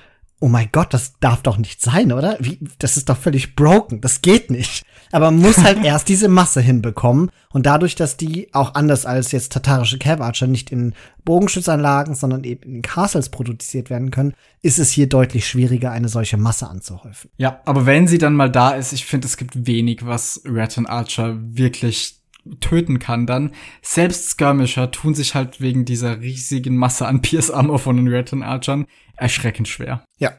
oh 0.41 0.49
mein 0.49 0.69
Gott, 0.73 0.93
das 0.93 1.19
darf 1.21 1.43
doch 1.43 1.57
nicht 1.57 1.81
sein, 1.81 2.13
oder? 2.13 2.37
Wie, 2.41 2.59
das 2.79 2.97
ist 2.97 3.09
doch 3.09 3.17
völlig 3.17 3.57
broken, 3.57 4.01
das 4.01 4.21
geht 4.21 4.51
nicht. 4.51 4.85
Aber 5.11 5.31
man 5.31 5.41
muss 5.41 5.59
halt 5.59 5.79
erst 5.85 6.09
diese 6.09 6.29
Masse 6.29 6.61
hinbekommen. 6.61 7.31
Und 7.51 7.67
dadurch, 7.67 7.95
dass 7.95 8.17
die 8.17 8.53
auch 8.53 8.75
anders 8.75 9.07
als 9.07 9.33
jetzt 9.33 9.53
tatarische 9.53 9.99
Cav 9.99 10.21
Archer 10.21 10.47
nicht 10.47 10.71
in 10.73 10.93
Bogenschützanlagen, 11.25 12.15
sondern 12.15 12.45
eben 12.45 12.63
in 12.75 12.83
Castles 12.83 13.29
produziert 13.29 13.91
werden 13.91 14.11
können, 14.11 14.35
ist 14.61 14.79
es 14.79 14.91
hier 14.91 15.09
deutlich 15.09 15.47
schwieriger, 15.47 15.93
eine 15.93 16.09
solche 16.09 16.37
Masse 16.37 16.69
anzuhäufen. 16.69 17.31
Ja, 17.37 17.61
aber 17.65 17.87
wenn 17.87 18.09
sie 18.09 18.19
dann 18.19 18.35
mal 18.35 18.51
da 18.51 18.73
ist, 18.73 18.93
ich 18.93 19.07
finde, 19.07 19.27
es 19.27 19.37
gibt 19.37 19.67
wenig, 19.67 20.05
was 20.05 20.43
Rattan 20.45 20.87
Archer 20.87 21.37
wirklich 21.39 22.24
töten 22.61 22.99
kann 22.99 23.27
dann. 23.27 23.53
Selbst 23.83 24.31
Skirmisher 24.31 24.91
tun 24.91 25.15
sich 25.15 25.35
halt 25.35 25.61
wegen 25.61 25.85
dieser 25.85 26.21
riesigen 26.21 26.77
Masse 26.77 27.07
an 27.07 27.21
Pierce 27.23 27.51
Armor 27.51 27.79
von 27.79 27.97
den 27.97 28.13
Rattan 28.13 28.43
Archern 28.43 28.87
erschreckend 29.17 29.69
schwer. 29.69 30.05
Ja. 30.19 30.33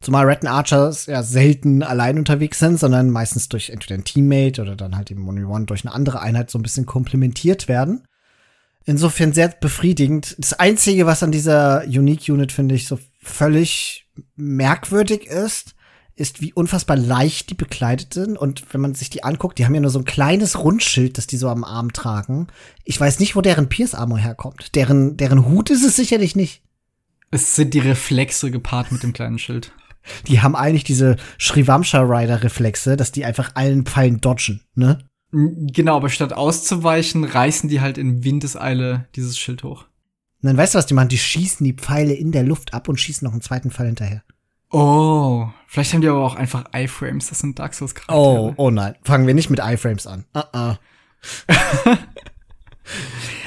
Zumal 0.00 0.26
Rattan 0.26 0.48
Archers 0.50 1.06
ja 1.06 1.22
selten 1.22 1.84
allein 1.84 2.18
unterwegs 2.18 2.58
sind, 2.58 2.78
sondern 2.78 3.10
meistens 3.10 3.48
durch 3.48 3.70
entweder 3.70 3.94
ein 3.94 4.04
Teammate 4.04 4.60
oder 4.60 4.74
dann 4.74 4.96
halt 4.96 5.12
im 5.12 5.28
One 5.28 5.66
durch 5.66 5.84
eine 5.84 5.94
andere 5.94 6.20
Einheit 6.20 6.50
so 6.50 6.58
ein 6.58 6.62
bisschen 6.62 6.86
komplementiert 6.86 7.68
werden. 7.68 8.04
Insofern 8.84 9.32
sehr 9.32 9.48
befriedigend. 9.48 10.34
Das 10.38 10.54
Einzige, 10.54 11.06
was 11.06 11.22
an 11.22 11.30
dieser 11.30 11.84
Unique 11.84 12.28
Unit, 12.28 12.50
finde 12.50 12.74
ich, 12.74 12.88
so 12.88 12.98
völlig 13.20 14.08
merkwürdig 14.34 15.26
ist, 15.26 15.76
ist, 16.22 16.40
wie 16.40 16.52
unfassbar 16.52 16.96
leicht 16.96 17.50
die 17.50 17.54
bekleidet 17.54 18.14
sind. 18.14 18.38
Und 18.38 18.72
wenn 18.72 18.80
man 18.80 18.94
sich 18.94 19.10
die 19.10 19.24
anguckt, 19.24 19.58
die 19.58 19.66
haben 19.66 19.74
ja 19.74 19.80
nur 19.80 19.90
so 19.90 19.98
ein 19.98 20.04
kleines 20.04 20.58
Rundschild, 20.58 21.18
das 21.18 21.26
die 21.26 21.36
so 21.36 21.48
am 21.48 21.64
Arm 21.64 21.92
tragen. 21.92 22.46
Ich 22.84 22.98
weiß 22.98 23.18
nicht, 23.18 23.36
wo 23.36 23.40
deren 23.42 23.68
Pierce 23.68 23.94
Armor 23.94 24.18
herkommt. 24.18 24.74
Deren, 24.76 25.16
deren 25.16 25.44
Hut 25.46 25.68
ist 25.68 25.84
es 25.84 25.96
sicherlich 25.96 26.36
nicht. 26.36 26.62
Es 27.32 27.56
sind 27.56 27.74
die 27.74 27.80
Reflexe 27.80 28.50
gepaart 28.50 28.92
mit 28.92 29.02
dem 29.02 29.12
kleinen 29.12 29.38
Schild. 29.38 29.72
Die 30.26 30.40
haben 30.40 30.56
eigentlich 30.56 30.84
diese 30.84 31.16
Shrivamsha 31.38 32.00
Rider 32.00 32.42
Reflexe, 32.42 32.96
dass 32.96 33.12
die 33.12 33.24
einfach 33.24 33.52
allen 33.54 33.84
Pfeilen 33.84 34.20
dodgen, 34.20 34.60
ne? 34.74 34.98
Genau, 35.30 35.96
aber 35.96 36.08
statt 36.08 36.32
auszuweichen, 36.32 37.24
reißen 37.24 37.70
die 37.70 37.80
halt 37.80 37.98
in 37.98 38.24
Windeseile 38.24 39.06
dieses 39.14 39.38
Schild 39.38 39.62
hoch. 39.62 39.84
Und 40.42 40.48
dann 40.48 40.56
weißt 40.56 40.74
du, 40.74 40.78
was 40.78 40.86
die 40.86 40.94
machen? 40.94 41.08
Die 41.08 41.18
schießen 41.18 41.64
die 41.64 41.72
Pfeile 41.72 42.12
in 42.12 42.32
der 42.32 42.42
Luft 42.42 42.74
ab 42.74 42.88
und 42.88 42.98
schießen 43.00 43.24
noch 43.24 43.32
einen 43.32 43.42
zweiten 43.42 43.70
Pfeil 43.70 43.86
hinterher. 43.86 44.24
Oh, 44.72 45.48
vielleicht 45.66 45.92
haben 45.92 46.00
die 46.00 46.08
aber 46.08 46.24
auch 46.24 46.34
einfach 46.34 46.64
Iframes, 46.74 47.28
das 47.28 47.40
sind 47.40 47.58
Dark 47.58 47.74
Souls 47.74 47.94
Charaktere. 47.94 48.18
Oh, 48.18 48.54
oh 48.56 48.70
nein. 48.70 48.94
Fangen 49.04 49.26
wir 49.26 49.34
nicht 49.34 49.50
mit 49.50 49.60
iFrames 49.60 50.06
an. 50.06 50.24
Uh 50.34 50.40
-uh. 50.52 50.76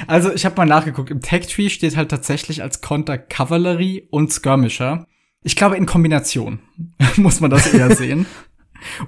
Also, 0.06 0.32
ich 0.32 0.44
habe 0.44 0.56
mal 0.56 0.66
nachgeguckt, 0.66 1.10
im 1.10 1.20
Tech 1.20 1.46
Tree 1.46 1.68
steht 1.68 1.96
halt 1.96 2.10
tatsächlich 2.10 2.62
als 2.62 2.80
Konter 2.80 3.18
Cavalry 3.18 4.08
und 4.10 4.32
Skirmisher. 4.32 5.06
Ich 5.42 5.56
glaube 5.56 5.76
in 5.76 5.86
Kombination 5.86 6.60
muss 7.16 7.40
man 7.40 7.50
das 7.50 7.72
eher 7.72 7.94
sehen. 7.96 8.26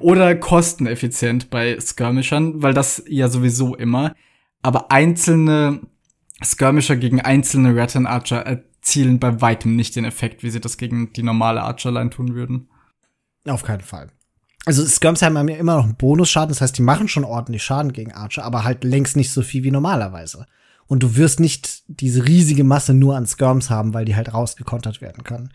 Oder 0.01 0.35
kosteneffizient 0.35 1.51
bei 1.51 1.79
Skirmishern, 1.81 2.63
weil 2.63 2.75
das 2.75 3.03
ja 3.07 3.29
sowieso 3.29 3.75
immer. 3.75 4.15
Aber 4.63 4.91
einzelne 4.91 5.81
Skirmisher 6.43 6.97
gegen 6.97 7.21
einzelne 7.21 7.77
Rattan 7.77 8.07
Archer 8.07 8.47
erzielen 8.89 9.19
bei 9.19 9.41
weitem 9.43 9.77
nicht 9.77 9.97
den 9.97 10.05
Effekt, 10.07 10.43
wie 10.43 10.51
sie 10.51 10.61
das 10.61 10.79
gegen 10.79 11.13
die 11.13 11.23
normale 11.23 11.63
Archerline 11.63 12.09
tun 12.11 12.35
würden. 12.35 12.69
Auf 13.47 13.63
keinen 13.63 13.83
Fall. 13.83 14.09
Also 14.65 14.85
Skirms 14.87 15.23
haben 15.23 15.49
ja 15.49 15.57
immer 15.57 15.77
noch 15.77 15.85
einen 15.85 15.97
Bonusschaden, 15.97 16.49
das 16.49 16.61
heißt, 16.61 16.77
die 16.77 16.83
machen 16.83 17.09
schon 17.09 17.25
ordentlich 17.25 17.63
Schaden 17.63 17.93
gegen 17.93 18.13
Archer, 18.13 18.45
aber 18.45 18.65
halt 18.65 18.85
längst 18.85 19.17
nicht 19.17 19.31
so 19.31 19.43
viel 19.43 19.63
wie 19.63 19.71
normalerweise. 19.71 20.47
Und 20.87 21.03
du 21.03 21.17
wirst 21.17 21.39
nicht 21.39 21.83
diese 21.87 22.27
riesige 22.27 22.65
Masse 22.65 22.95
nur 22.95 23.15
an 23.15 23.27
Skirms 23.27 23.69
haben, 23.69 23.93
weil 23.93 24.07
die 24.07 24.17
halt 24.17 24.33
rausgekontert 24.33 25.03
werden 25.03 25.23
können. 25.23 25.51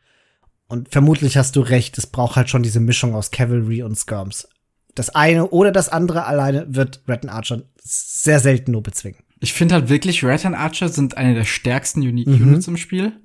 Und 0.68 0.90
vermutlich 0.90 1.38
hast 1.38 1.56
du 1.56 1.62
recht, 1.62 1.98
es 1.98 2.08
braucht 2.08 2.36
halt 2.36 2.50
schon 2.50 2.64
diese 2.64 2.80
Mischung 2.80 3.16
aus 3.16 3.32
Cavalry 3.32 3.82
und 3.82 3.98
Skirms. 3.98 4.48
Das 4.96 5.10
eine 5.10 5.50
oder 5.50 5.72
das 5.72 5.90
andere 5.90 6.26
alleine 6.26 6.68
wird 6.70 7.02
Rattan 7.08 7.32
Archer 7.32 7.64
sehr 7.82 8.40
selten 8.40 8.72
nur 8.72 8.84
bezwingen. 8.84 9.20
Ich 9.40 9.54
finde 9.54 9.76
halt 9.76 9.90
wirklich, 9.90 10.24
Rattan 10.24 10.54
Archer 10.56 10.88
sind 10.88 11.18
eine 11.18 11.34
der 11.34 11.46
stärksten 11.46 12.02
Unique 12.02 12.28
Mhm. 12.28 12.48
Units 12.48 12.68
im 12.68 12.78
Spiel. 12.78 13.20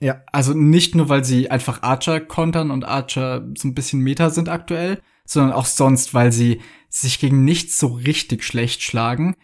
Ja. 0.00 0.22
Also 0.32 0.52
nicht 0.52 0.94
nur, 0.94 1.08
weil 1.08 1.24
sie 1.24 1.50
einfach 1.50 1.82
Archer 1.82 2.20
kontern 2.20 2.70
und 2.70 2.84
Archer 2.84 3.46
so 3.56 3.68
ein 3.68 3.74
bisschen 3.74 4.00
Meta 4.00 4.30
sind 4.30 4.48
aktuell, 4.48 5.00
sondern 5.24 5.52
auch 5.52 5.66
sonst, 5.66 6.12
weil 6.12 6.32
sie 6.32 6.60
sich 6.88 7.18
gegen 7.18 7.44
nichts 7.44 7.78
so 7.78 7.86
richtig 7.88 8.44
schlecht 8.44 8.82
schlagen. 8.82 9.36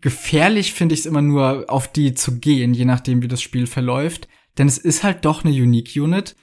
Gefährlich 0.00 0.72
finde 0.72 0.94
ich 0.94 1.00
es 1.00 1.06
immer 1.06 1.22
nur, 1.22 1.66
auf 1.68 1.88
die 1.88 2.14
zu 2.14 2.38
gehen, 2.38 2.74
je 2.74 2.84
nachdem, 2.84 3.22
wie 3.22 3.28
das 3.28 3.42
Spiel 3.42 3.66
verläuft. 3.66 4.28
Denn 4.58 4.66
es 4.66 4.78
ist 4.78 5.02
halt 5.02 5.24
doch 5.24 5.44
eine 5.44 5.54
Unique 5.54 5.96
Unit. 5.96 6.36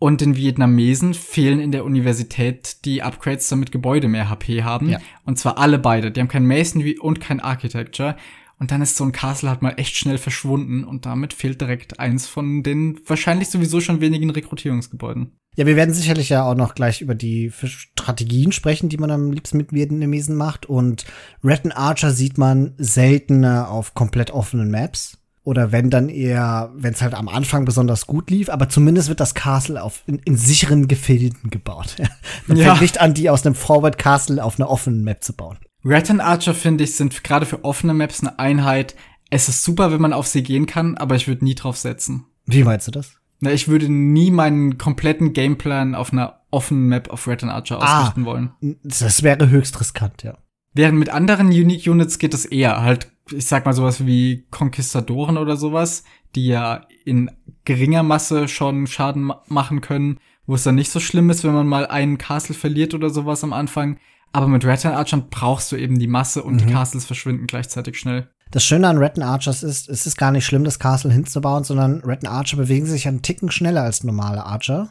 Und 0.00 0.20
den 0.20 0.36
Vietnamesen 0.36 1.14
fehlen 1.14 1.60
in 1.60 1.72
der 1.72 1.84
Universität 1.84 2.84
die 2.84 3.02
Upgrades, 3.02 3.48
damit 3.48 3.72
Gebäude 3.72 4.08
mehr 4.08 4.28
HP 4.28 4.62
haben. 4.62 4.90
Ja. 4.90 4.98
Und 5.24 5.38
zwar 5.38 5.56
alle 5.56 5.78
beide. 5.78 6.10
Die 6.10 6.20
haben 6.20 6.28
kein 6.28 6.46
Masonry 6.46 6.98
und 6.98 7.20
kein 7.20 7.40
Architecture. 7.40 8.16
Und 8.58 8.70
dann 8.70 8.82
ist 8.82 8.96
so 8.96 9.04
ein 9.04 9.12
Castle 9.12 9.48
halt 9.50 9.62
mal 9.62 9.74
echt 9.76 9.96
schnell 9.96 10.16
verschwunden 10.18 10.84
und 10.84 11.06
damit 11.06 11.32
fehlt 11.32 11.60
direkt 11.60 11.98
eins 11.98 12.26
von 12.26 12.62
den 12.62 13.00
wahrscheinlich 13.06 13.48
sowieso 13.48 13.80
schon 13.80 14.00
wenigen 14.00 14.30
Rekrutierungsgebäuden. 14.30 15.32
Ja, 15.56 15.66
wir 15.66 15.76
werden 15.76 15.94
sicherlich 15.94 16.28
ja 16.30 16.44
auch 16.44 16.54
noch 16.56 16.74
gleich 16.74 17.00
über 17.00 17.14
die 17.14 17.52
Strategien 17.64 18.52
sprechen, 18.52 18.88
die 18.88 18.96
man 18.96 19.10
am 19.10 19.30
liebsten 19.32 19.56
mit 19.56 19.72
Vietnamesen 19.72 20.36
macht. 20.36 20.66
Und 20.66 21.04
Rattan 21.42 21.72
Archer 21.72 22.10
sieht 22.12 22.38
man 22.38 22.74
seltener 22.76 23.70
auf 23.70 23.94
komplett 23.94 24.30
offenen 24.30 24.70
Maps. 24.70 25.18
Oder 25.44 25.72
wenn 25.72 25.90
dann 25.90 26.08
eher, 26.08 26.72
wenn 26.74 26.94
es 26.94 27.02
halt 27.02 27.12
am 27.14 27.28
Anfang 27.28 27.66
besonders 27.66 28.06
gut 28.06 28.30
lief, 28.30 28.48
aber 28.48 28.68
zumindest 28.70 29.08
wird 29.10 29.20
das 29.20 29.34
Castle 29.34 29.82
auf 29.82 30.02
in, 30.06 30.18
in 30.24 30.36
sicheren 30.38 30.88
Gefilden 30.88 31.50
gebaut. 31.50 31.96
Man 32.46 32.56
Ja. 32.56 32.70
fängt 32.70 32.80
nicht 32.80 33.00
an, 33.00 33.12
die 33.14 33.28
aus 33.28 33.44
einem 33.44 33.54
Forward 33.54 33.98
Castle 33.98 34.42
auf 34.42 34.58
einer 34.58 34.70
offenen 34.70 35.04
Map 35.04 35.22
zu 35.22 35.34
bauen. 35.34 35.58
Rattan 35.84 36.20
Archer, 36.20 36.54
finde 36.54 36.84
ich, 36.84 36.96
sind 36.96 37.22
gerade 37.24 37.46
für 37.46 37.64
offene 37.64 37.94
Maps 37.94 38.20
eine 38.20 38.38
Einheit. 38.38 38.94
Es 39.30 39.48
ist 39.48 39.62
super, 39.64 39.92
wenn 39.92 40.00
man 40.00 40.12
auf 40.12 40.26
sie 40.26 40.42
gehen 40.42 40.66
kann, 40.66 40.96
aber 40.96 41.14
ich 41.16 41.28
würde 41.28 41.44
nie 41.44 41.54
drauf 41.54 41.76
setzen. 41.76 42.24
Wie 42.46 42.64
meinst 42.64 42.86
du 42.86 42.90
das? 42.90 43.16
Na, 43.40 43.50
ich 43.52 43.68
würde 43.68 43.88
nie 43.90 44.30
meinen 44.30 44.78
kompletten 44.78 45.32
Gameplan 45.32 45.94
auf 45.94 46.12
einer 46.12 46.40
offenen 46.50 46.86
Map 46.88 47.10
auf 47.10 47.26
Rattan 47.26 47.50
Archer 47.50 47.82
Ah. 47.82 48.00
ausrichten 48.00 48.24
wollen. 48.24 48.52
Das 48.82 49.22
wäre 49.22 49.50
höchst 49.50 49.78
riskant, 49.80 50.22
ja. 50.22 50.38
Während 50.72 50.98
mit 50.98 51.10
anderen 51.10 51.48
Unique 51.48 51.86
Units 51.88 52.18
geht 52.18 52.34
es 52.34 52.44
eher 52.46 52.80
halt, 52.82 53.12
ich 53.30 53.46
sag 53.46 53.64
mal 53.66 53.72
sowas 53.74 54.06
wie 54.06 54.46
Konquistadoren 54.50 55.36
oder 55.36 55.56
sowas, 55.56 56.04
die 56.34 56.46
ja 56.46 56.86
in 57.04 57.30
geringer 57.64 58.02
Masse 58.02 58.48
schon 58.48 58.86
Schaden 58.86 59.22
ma 59.24 59.42
machen 59.48 59.80
können, 59.80 60.18
wo 60.46 60.54
es 60.54 60.62
dann 60.64 60.74
nicht 60.74 60.90
so 60.90 61.00
schlimm 61.00 61.30
ist, 61.30 61.44
wenn 61.44 61.54
man 61.54 61.66
mal 61.68 61.86
einen 61.86 62.18
Castle 62.18 62.54
verliert 62.54 62.94
oder 62.94 63.10
sowas 63.10 63.44
am 63.44 63.52
Anfang. 63.52 63.98
Aber 64.34 64.48
mit 64.48 64.64
Rattan 64.64 64.94
Archern 64.94 65.28
brauchst 65.30 65.70
du 65.70 65.76
eben 65.76 65.96
die 66.00 66.08
Masse 66.08 66.42
und 66.42 66.58
die 66.58 66.66
Castles 66.66 67.04
verschwinden 67.04 67.46
gleichzeitig 67.46 67.96
schnell. 67.96 68.28
Das 68.50 68.64
Schöne 68.64 68.88
an 68.88 68.98
Rattan 68.98 69.22
Archers 69.22 69.62
ist, 69.62 69.88
es 69.88 70.06
ist 70.06 70.16
gar 70.16 70.32
nicht 70.32 70.44
schlimm, 70.44 70.64
das 70.64 70.80
Castle 70.80 71.12
hinzubauen, 71.12 71.62
sondern 71.62 72.02
Rattan 72.04 72.32
Archer 72.32 72.56
bewegen 72.56 72.86
sich 72.86 73.06
einen 73.06 73.22
Ticken 73.22 73.52
schneller 73.52 73.82
als 73.82 74.02
normale 74.02 74.44
Archer. 74.44 74.90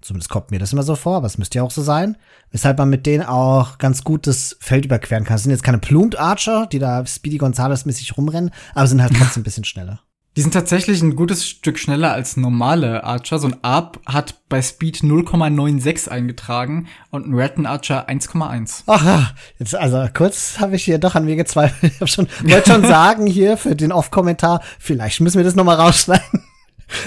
Zumindest 0.00 0.30
kommt 0.30 0.50
mir 0.50 0.58
das 0.58 0.72
immer 0.72 0.82
so 0.82 0.96
vor, 0.96 1.18
aber 1.18 1.26
es 1.26 1.36
müsste 1.36 1.58
ja 1.58 1.62
auch 1.62 1.70
so 1.70 1.82
sein. 1.82 2.16
Weshalb 2.52 2.78
man 2.78 2.88
mit 2.88 3.04
denen 3.04 3.24
auch 3.24 3.76
ganz 3.76 4.02
gut 4.02 4.26
das 4.26 4.56
Feld 4.60 4.86
überqueren 4.86 5.24
kann. 5.24 5.36
Es 5.36 5.42
sind 5.42 5.52
jetzt 5.52 5.62
keine 5.62 5.78
Plumed 5.78 6.18
Archer, 6.18 6.66
die 6.66 6.78
da 6.78 7.04
Speedy 7.04 7.36
Gonzales-mäßig 7.36 8.16
rumrennen, 8.16 8.50
aber 8.74 8.86
sind 8.86 9.02
halt 9.02 9.14
trotzdem 9.18 9.42
ein 9.42 9.44
bisschen 9.44 9.64
schneller. 9.64 10.00
Die 10.36 10.42
sind 10.42 10.52
tatsächlich 10.52 11.00
ein 11.00 11.14
gutes 11.14 11.46
Stück 11.46 11.78
schneller 11.78 12.12
als 12.12 12.36
normale 12.36 13.04
Archer. 13.04 13.38
So 13.38 13.46
ein 13.46 13.62
Arp 13.62 14.00
hat 14.04 14.48
bei 14.48 14.60
Speed 14.60 14.98
0,96 14.98 16.08
eingetragen 16.08 16.88
und 17.10 17.28
ein 17.28 17.34
Rattan 17.34 17.66
Archer 17.66 18.08
1,1. 18.08 18.82
Ach 18.88 19.32
jetzt 19.60 19.76
also 19.76 20.08
kurz 20.12 20.58
habe 20.58 20.74
ich 20.74 20.84
hier 20.84 20.98
doch 20.98 21.14
an 21.14 21.24
mir 21.24 21.36
gezweifelt. 21.36 21.92
Ich 21.94 22.00
hab 22.00 22.08
schon, 22.08 22.26
wollte 22.42 22.72
schon 22.72 22.82
sagen 22.86 23.28
hier 23.28 23.56
für 23.56 23.76
den 23.76 23.92
Off-Kommentar, 23.92 24.60
vielleicht 24.80 25.20
müssen 25.20 25.36
wir 25.36 25.44
das 25.44 25.54
noch 25.54 25.62
mal 25.62 25.76
rausschneiden. 25.76 26.42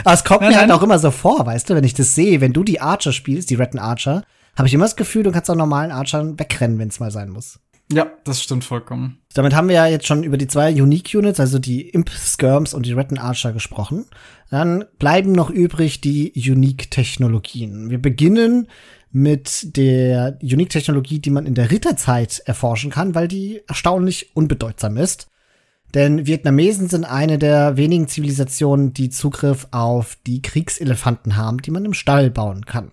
Aber 0.06 0.14
es 0.14 0.24
kommt 0.24 0.42
Nein, 0.42 0.52
mir 0.52 0.58
halt 0.60 0.70
nein. 0.70 0.78
auch 0.78 0.84
immer 0.84 0.98
so 0.98 1.12
vor, 1.12 1.46
weißt 1.46 1.70
du, 1.70 1.76
wenn 1.76 1.84
ich 1.84 1.94
das 1.94 2.16
sehe, 2.16 2.40
wenn 2.40 2.54
du 2.54 2.64
die 2.64 2.80
Archer 2.80 3.12
spielst, 3.12 3.50
die 3.50 3.56
Rattan 3.56 3.80
Archer, 3.80 4.24
habe 4.56 4.70
ich 4.70 4.74
immer 4.74 4.86
das 4.86 4.96
Gefühl, 4.96 5.24
du 5.24 5.32
kannst 5.32 5.52
auch 5.52 5.56
normalen 5.56 5.92
Archern 5.92 6.40
wegrennen, 6.40 6.80
wenn 6.80 6.88
es 6.88 7.02
mal 7.02 7.12
sein 7.12 7.30
muss. 7.30 7.60
Ja, 7.92 8.12
das 8.26 8.44
stimmt 8.44 8.66
vollkommen. 8.66 9.20
Damit 9.34 9.56
haben 9.56 9.70
wir 9.70 9.76
ja 9.76 9.88
jetzt 9.88 10.08
schon 10.08 10.24
über 10.24 10.38
die 10.38 10.48
zwei 10.48 10.72
Unique 10.74 11.16
Units, 11.16 11.40
also 11.40 11.58
die 11.58 11.88
Imp 11.90 12.10
Skirms 12.10 12.74
und 12.74 12.86
die 12.86 12.92
Retin 12.92 13.18
Archer 13.18 13.54
gesprochen. 13.54 14.06
Dann 14.50 14.86
bleiben 15.00 15.32
noch 15.32 15.50
übrig 15.50 16.02
die 16.02 16.34
Unique 16.36 16.92
Technologien. 16.92 17.90
Wir 17.90 18.02
beginnen 18.02 18.68
mit 19.12 19.78
der 19.78 20.38
Unique-Technologie, 20.42 21.20
die 21.20 21.30
man 21.30 21.46
in 21.46 21.56
der 21.56 21.72
Ritterzeit 21.72 22.42
erforschen 22.46 22.92
kann, 22.92 23.16
weil 23.16 23.28
die 23.28 23.62
erstaunlich 23.68 24.36
unbedeutsam 24.36 24.98
ist. 24.98 25.28
Denn 25.94 26.28
Vietnamesen 26.28 26.90
sind 26.90 27.06
eine 27.06 27.40
der 27.40 27.78
wenigen 27.78 28.10
Zivilisationen, 28.10 28.94
die 28.94 29.10
Zugriff 29.10 29.68
auf 29.72 30.18
die 30.28 30.42
Kriegselefanten 30.42 31.38
haben, 31.38 31.62
die 31.62 31.72
man 31.72 31.86
im 31.86 31.94
Stall 31.94 32.30
bauen 32.30 32.66
kann. 32.66 32.92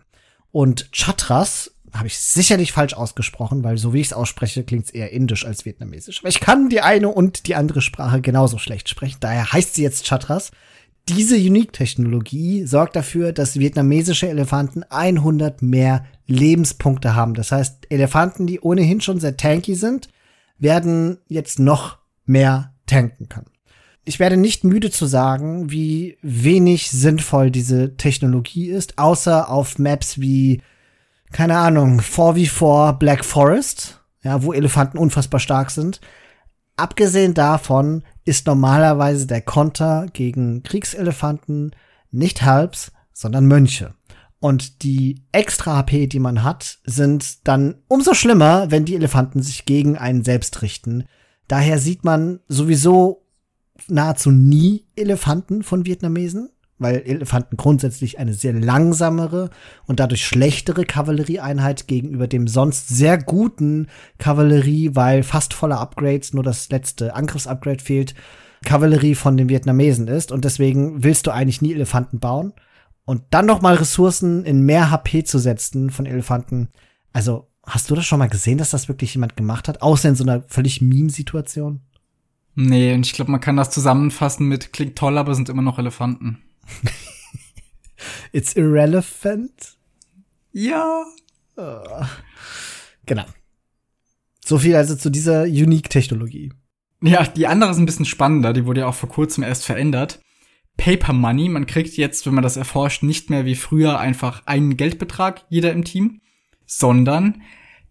Und 0.52 0.92
Chatras 0.92 1.73
habe 1.94 2.08
ich 2.08 2.18
sicherlich 2.18 2.72
falsch 2.72 2.94
ausgesprochen, 2.94 3.62
weil 3.62 3.78
so 3.78 3.92
wie 3.92 4.00
ich 4.00 4.08
es 4.08 4.12
ausspreche, 4.12 4.64
klingt 4.64 4.86
es 4.86 4.90
eher 4.90 5.12
indisch 5.12 5.46
als 5.46 5.64
vietnamesisch. 5.64 6.20
Aber 6.20 6.28
ich 6.28 6.40
kann 6.40 6.68
die 6.68 6.80
eine 6.80 7.08
und 7.08 7.46
die 7.46 7.54
andere 7.54 7.80
Sprache 7.80 8.20
genauso 8.20 8.58
schlecht 8.58 8.88
sprechen. 8.88 9.18
Daher 9.20 9.52
heißt 9.52 9.74
sie 9.74 9.82
jetzt 9.82 10.06
Chatras. 10.06 10.50
Diese 11.08 11.36
Unique-Technologie 11.36 12.64
sorgt 12.66 12.96
dafür, 12.96 13.32
dass 13.32 13.58
vietnamesische 13.58 14.28
Elefanten 14.28 14.84
100 14.84 15.62
mehr 15.62 16.04
Lebenspunkte 16.26 17.14
haben. 17.14 17.34
Das 17.34 17.52
heißt, 17.52 17.86
Elefanten, 17.90 18.46
die 18.46 18.60
ohnehin 18.60 19.00
schon 19.00 19.20
sehr 19.20 19.36
tanky 19.36 19.74
sind, 19.74 20.08
werden 20.58 21.18
jetzt 21.28 21.58
noch 21.58 21.98
mehr 22.24 22.72
tanken 22.86 23.28
können. 23.28 23.50
Ich 24.06 24.18
werde 24.18 24.36
nicht 24.36 24.64
müde 24.64 24.90
zu 24.90 25.06
sagen, 25.06 25.70
wie 25.70 26.18
wenig 26.22 26.90
sinnvoll 26.90 27.50
diese 27.50 27.96
Technologie 27.96 28.68
ist, 28.68 28.98
außer 28.98 29.48
auf 29.48 29.78
Maps 29.78 30.20
wie, 30.20 30.60
keine 31.34 31.58
Ahnung, 31.58 31.98
4v4 31.98 32.92
Black 32.92 33.24
Forest, 33.24 34.00
ja, 34.22 34.44
wo 34.44 34.52
Elefanten 34.52 34.98
unfassbar 34.98 35.40
stark 35.40 35.72
sind. 35.72 36.00
Abgesehen 36.76 37.34
davon 37.34 38.04
ist 38.24 38.46
normalerweise 38.46 39.26
der 39.26 39.40
Konter 39.40 40.06
gegen 40.12 40.62
Kriegselefanten 40.62 41.74
nicht 42.12 42.42
Halbs, 42.42 42.92
sondern 43.12 43.46
Mönche. 43.46 43.94
Und 44.38 44.84
die 44.84 45.24
extra 45.32 45.78
HP, 45.78 46.06
die 46.06 46.20
man 46.20 46.44
hat, 46.44 46.78
sind 46.84 47.48
dann 47.48 47.82
umso 47.88 48.14
schlimmer, 48.14 48.70
wenn 48.70 48.84
die 48.84 48.94
Elefanten 48.94 49.42
sich 49.42 49.64
gegen 49.64 49.98
einen 49.98 50.22
selbst 50.22 50.62
richten. 50.62 51.04
Daher 51.48 51.80
sieht 51.80 52.04
man 52.04 52.38
sowieso 52.46 53.26
nahezu 53.88 54.30
nie 54.30 54.86
Elefanten 54.94 55.64
von 55.64 55.84
Vietnamesen, 55.84 56.50
weil 56.78 57.02
Elefanten 57.06 57.56
grundsätzlich 57.56 58.18
eine 58.18 58.34
sehr 58.34 58.52
langsamere 58.52 59.50
und 59.86 60.00
dadurch 60.00 60.26
schlechtere 60.26 60.84
Kavallerieeinheit 60.84 61.86
gegenüber 61.86 62.26
dem 62.26 62.48
sonst 62.48 62.88
sehr 62.88 63.18
guten 63.18 63.88
Kavallerie, 64.18 64.90
weil 64.94 65.22
fast 65.22 65.54
voller 65.54 65.80
Upgrades 65.80 66.34
nur 66.34 66.42
das 66.42 66.68
letzte 66.70 67.14
Angriffsupgrade 67.14 67.82
fehlt, 67.82 68.14
Kavallerie 68.64 69.14
von 69.14 69.36
den 69.36 69.48
Vietnamesen 69.48 70.08
ist 70.08 70.32
und 70.32 70.44
deswegen 70.44 71.04
willst 71.04 71.26
du 71.26 71.30
eigentlich 71.30 71.62
nie 71.62 71.74
Elefanten 71.74 72.18
bauen 72.18 72.52
und 73.04 73.22
dann 73.30 73.46
noch 73.46 73.60
mal 73.60 73.74
Ressourcen 73.74 74.44
in 74.44 74.62
mehr 74.62 74.90
HP 74.90 75.24
zu 75.24 75.38
setzen 75.38 75.90
von 75.90 76.06
Elefanten. 76.06 76.68
Also, 77.12 77.48
hast 77.62 77.90
du 77.90 77.94
das 77.94 78.06
schon 78.06 78.18
mal 78.18 78.28
gesehen, 78.28 78.58
dass 78.58 78.70
das 78.70 78.88
wirklich 78.88 79.14
jemand 79.14 79.36
gemacht 79.36 79.68
hat, 79.68 79.82
außer 79.82 80.08
in 80.08 80.14
so 80.16 80.24
einer 80.24 80.42
völlig 80.48 80.80
Meme-Situation? 80.80 81.80
Nee, 82.54 82.94
und 82.94 83.06
ich 83.06 83.12
glaube, 83.12 83.30
man 83.30 83.40
kann 83.40 83.56
das 83.56 83.70
zusammenfassen 83.70 84.48
mit 84.48 84.72
klingt 84.72 84.96
toll, 84.96 85.18
aber 85.18 85.34
sind 85.34 85.48
immer 85.48 85.62
noch 85.62 85.78
Elefanten. 85.78 86.38
It's 88.32 88.54
irrelevant. 88.54 89.76
Ja. 90.52 91.04
Uh, 91.56 92.04
genau. 93.06 93.24
So 94.44 94.58
viel 94.58 94.74
also 94.76 94.96
zu 94.96 95.10
dieser 95.10 95.44
Unique-Technologie. 95.44 96.52
Ja, 97.02 97.24
die 97.26 97.46
andere 97.46 97.70
ist 97.70 97.78
ein 97.78 97.86
bisschen 97.86 98.06
spannender. 98.06 98.52
Die 98.52 98.66
wurde 98.66 98.80
ja 98.80 98.86
auch 98.86 98.94
vor 98.94 99.08
kurzem 99.08 99.42
erst 99.42 99.64
verändert. 99.64 100.20
Paper 100.76 101.12
Money. 101.12 101.48
Man 101.48 101.66
kriegt 101.66 101.96
jetzt, 101.96 102.26
wenn 102.26 102.34
man 102.34 102.42
das 102.42 102.56
erforscht, 102.56 103.02
nicht 103.02 103.30
mehr 103.30 103.44
wie 103.44 103.54
früher 103.54 103.98
einfach 103.98 104.42
einen 104.46 104.76
Geldbetrag, 104.76 105.44
jeder 105.48 105.72
im 105.72 105.84
Team, 105.84 106.20
sondern 106.66 107.42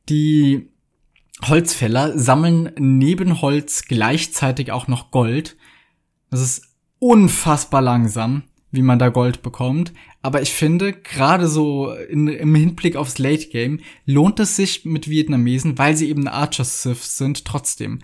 die 0.10 0.70
Holzfäller 1.46 2.18
sammeln 2.18 2.72
neben 2.78 3.42
Holz 3.42 3.86
gleichzeitig 3.86 4.72
auch 4.72 4.88
noch 4.88 5.12
Gold. 5.12 5.58
Das 6.30 6.42
ist 6.42 6.76
unfassbar 7.00 7.82
langsam, 7.82 8.44
wie 8.74 8.82
man 8.82 9.00
da 9.00 9.10
Gold 9.10 9.42
bekommt. 9.42 9.94
Aber 10.22 10.42
ich 10.42 10.52
finde, 10.52 10.94
gerade 10.94 11.48
so 11.48 11.94
in, 11.94 12.28
im 12.28 12.56
Hinblick 12.56 12.96
aufs 12.96 13.20
Late 13.20 13.48
Game 13.48 13.80
lohnt 14.06 14.40
es 14.40 14.56
sich 14.56 14.84
mit 14.84 15.08
Vietnamesen, 15.08 15.78
weil 15.78 15.96
sie 15.96 16.10
eben 16.10 16.28
Archer 16.28 16.66
Siths 16.66 17.18
sind, 17.18 17.46
trotzdem. 17.46 18.00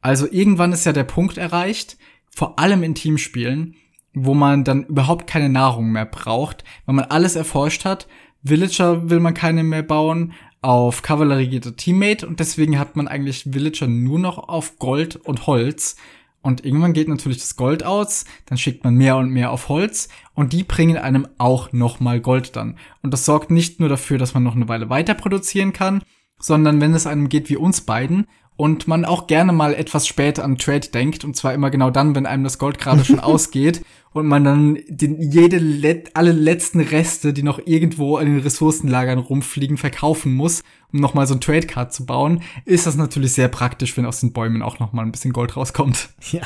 Also 0.00 0.26
irgendwann 0.30 0.72
ist 0.72 0.86
ja 0.86 0.92
der 0.92 1.04
Punkt 1.04 1.38
erreicht, 1.38 1.96
vor 2.30 2.58
allem 2.58 2.82
in 2.82 2.94
Teamspielen, 2.94 3.76
wo 4.14 4.34
man 4.34 4.64
dann 4.64 4.84
überhaupt 4.84 5.26
keine 5.26 5.48
Nahrung 5.48 5.92
mehr 5.92 6.06
braucht, 6.06 6.64
weil 6.86 6.94
man 6.94 7.04
alles 7.06 7.36
erforscht 7.36 7.84
hat. 7.84 8.08
Villager 8.42 9.10
will 9.10 9.20
man 9.20 9.34
keine 9.34 9.62
mehr 9.62 9.82
bauen, 9.82 10.32
auf 10.64 11.02
Kavallerie 11.02 11.48
geht 11.48 11.66
der 11.66 11.76
Teammate 11.76 12.26
und 12.26 12.40
deswegen 12.40 12.78
hat 12.78 12.96
man 12.96 13.06
eigentlich 13.06 13.52
Villager 13.52 13.86
nur 13.86 14.18
noch 14.18 14.38
auf 14.38 14.78
Gold 14.78 15.16
und 15.16 15.46
Holz. 15.46 15.96
Und 16.44 16.62
irgendwann 16.62 16.92
geht 16.92 17.08
natürlich 17.08 17.38
das 17.38 17.56
Gold 17.56 17.84
aus, 17.84 18.26
dann 18.44 18.58
schickt 18.58 18.84
man 18.84 18.94
mehr 18.94 19.16
und 19.16 19.30
mehr 19.30 19.50
auf 19.50 19.70
Holz 19.70 20.10
und 20.34 20.52
die 20.52 20.62
bringen 20.62 20.98
einem 20.98 21.26
auch 21.38 21.72
nochmal 21.72 22.20
Gold 22.20 22.54
dann. 22.54 22.76
Und 23.02 23.14
das 23.14 23.24
sorgt 23.24 23.50
nicht 23.50 23.80
nur 23.80 23.88
dafür, 23.88 24.18
dass 24.18 24.34
man 24.34 24.42
noch 24.42 24.54
eine 24.54 24.68
Weile 24.68 24.90
weiter 24.90 25.14
produzieren 25.14 25.72
kann, 25.72 26.02
sondern 26.38 26.82
wenn 26.82 26.92
es 26.92 27.06
einem 27.06 27.30
geht 27.30 27.48
wie 27.48 27.56
uns 27.56 27.80
beiden 27.80 28.26
und 28.56 28.86
man 28.86 29.04
auch 29.04 29.26
gerne 29.26 29.52
mal 29.52 29.74
etwas 29.74 30.06
spät 30.06 30.38
an 30.38 30.58
Trade 30.58 30.88
denkt 30.88 31.24
und 31.24 31.36
zwar 31.36 31.54
immer 31.54 31.70
genau 31.70 31.90
dann, 31.90 32.14
wenn 32.14 32.26
einem 32.26 32.44
das 32.44 32.58
Gold 32.58 32.78
gerade 32.78 33.04
schon 33.04 33.20
ausgeht 33.20 33.84
und 34.12 34.26
man 34.26 34.44
dann 34.44 34.78
den, 34.88 35.20
jede 35.20 35.58
Let 35.58 36.10
alle 36.14 36.32
letzten 36.32 36.80
Reste, 36.80 37.32
die 37.32 37.42
noch 37.42 37.60
irgendwo 37.64 38.18
in 38.18 38.26
den 38.26 38.40
Ressourcenlagern 38.40 39.18
rumfliegen, 39.18 39.76
verkaufen 39.76 40.34
muss, 40.34 40.62
um 40.92 41.00
nochmal 41.00 41.26
so 41.26 41.34
ein 41.34 41.40
Trade 41.40 41.66
Card 41.66 41.92
zu 41.92 42.06
bauen, 42.06 42.42
ist 42.64 42.86
das 42.86 42.96
natürlich 42.96 43.32
sehr 43.32 43.48
praktisch, 43.48 43.96
wenn 43.96 44.06
aus 44.06 44.20
den 44.20 44.32
Bäumen 44.32 44.62
auch 44.62 44.78
nochmal 44.78 45.04
ein 45.04 45.12
bisschen 45.12 45.32
Gold 45.32 45.56
rauskommt. 45.56 46.10
Ja. 46.32 46.42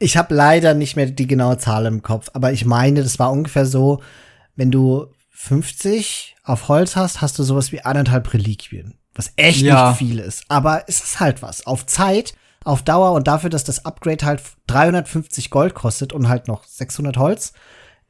Ich 0.00 0.16
habe 0.16 0.34
leider 0.34 0.74
nicht 0.74 0.96
mehr 0.96 1.06
die 1.06 1.28
genaue 1.28 1.56
Zahl 1.56 1.86
im 1.86 2.02
Kopf, 2.02 2.28
aber 2.32 2.52
ich 2.52 2.64
meine, 2.64 3.02
das 3.02 3.20
war 3.20 3.30
ungefähr 3.30 3.64
so, 3.64 4.02
wenn 4.56 4.72
du 4.72 5.06
50 5.34 6.36
auf 6.44 6.68
Holz 6.68 6.96
hast, 6.96 7.20
hast 7.20 7.38
du 7.38 7.42
sowas 7.42 7.72
wie 7.72 7.82
anderthalb 7.82 8.32
Reliquien. 8.32 8.94
Was 9.14 9.32
echt 9.36 9.60
ja. 9.60 9.90
nicht 9.90 9.98
viel 9.98 10.18
ist. 10.18 10.44
Aber 10.48 10.84
es 10.88 11.02
ist 11.02 11.20
halt 11.20 11.42
was. 11.42 11.66
Auf 11.66 11.86
Zeit 11.86 12.34
auf 12.64 12.82
Dauer 12.82 13.12
und 13.12 13.28
dafür, 13.28 13.50
dass 13.50 13.64
das 13.64 13.84
Upgrade 13.84 14.24
halt 14.24 14.40
350 14.68 15.50
Gold 15.50 15.74
kostet 15.74 16.12
und 16.12 16.28
halt 16.28 16.48
noch 16.48 16.64
600 16.64 17.18
Holz. 17.18 17.52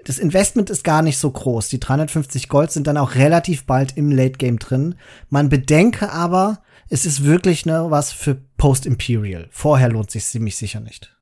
Das 0.05 0.19
Investment 0.19 0.71
ist 0.71 0.85
gar 0.85 1.03
nicht 1.03 1.19
so 1.19 1.31
groß. 1.31 1.69
Die 1.71 1.81
350 1.81 2.49
Gold 2.49 2.71
sind 2.71 2.87
dann 2.87 2.97
auch 2.97 3.15
relativ 3.17 3.65
bald 3.65 3.97
im 3.97 4.13
Late 4.13 4.39
Game 4.39 4.59
drin. 4.59 4.95
Man 5.29 5.49
bedenke 5.49 6.13
aber, 6.13 6.63
es 6.89 7.05
ist 7.05 7.25
wirklich 7.25 7.67
ne, 7.67 7.87
was 7.89 8.13
für 8.13 8.35
Post-Imperial. 8.35 9.49
Vorher 9.51 9.89
lohnt 9.89 10.11
sich 10.11 10.25
ziemlich 10.25 10.57
sicher 10.57 10.81
nicht. 10.81 11.17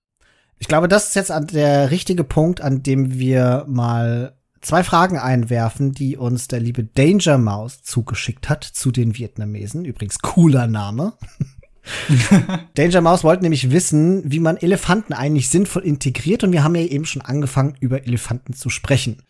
Ich 0.59 0.69
glaube, 0.69 0.89
das 0.89 1.09
ist 1.09 1.17
jetzt 1.17 1.33
der 1.53 1.91
richtige 1.91 2.25
Punkt, 2.25 2.61
an 2.61 2.83
dem 2.83 3.19
wir 3.19 3.65
mal 3.67 4.37
zwei 4.63 4.85
Fragen 4.85 5.19
einwerfen, 5.19 5.93
die 5.93 6.17
uns 6.17 6.49
der 6.49 6.61
liebe 6.61 6.85
Danger 6.85 7.37
Mouse 7.37 7.83
zugeschickt 7.83 8.49
hat 8.49 8.65
zu 8.65 8.91
den 8.91 9.19
Vietnamesen. 9.19 9.85
Übrigens 9.85 10.21
cooler 10.21 10.67
Name. 10.67 11.15
Danger 12.75 13.01
Mouse 13.01 13.25
wollte 13.25 13.43
nämlich 13.43 13.71
wissen, 13.71 14.23
wie 14.25 14.39
man 14.39 14.57
Elefanten 14.57 15.13
eigentlich 15.13 15.49
sinnvoll 15.49 15.83
integriert 15.83 16.45
und 16.45 16.53
wir 16.53 16.63
haben 16.63 16.77
ja 16.77 16.83
eben 16.83 17.05
schon 17.05 17.23
angefangen, 17.23 17.75
über 17.81 18.07
Elefanten 18.07 18.55
zu 18.55 18.71
sprechen. 18.71 19.23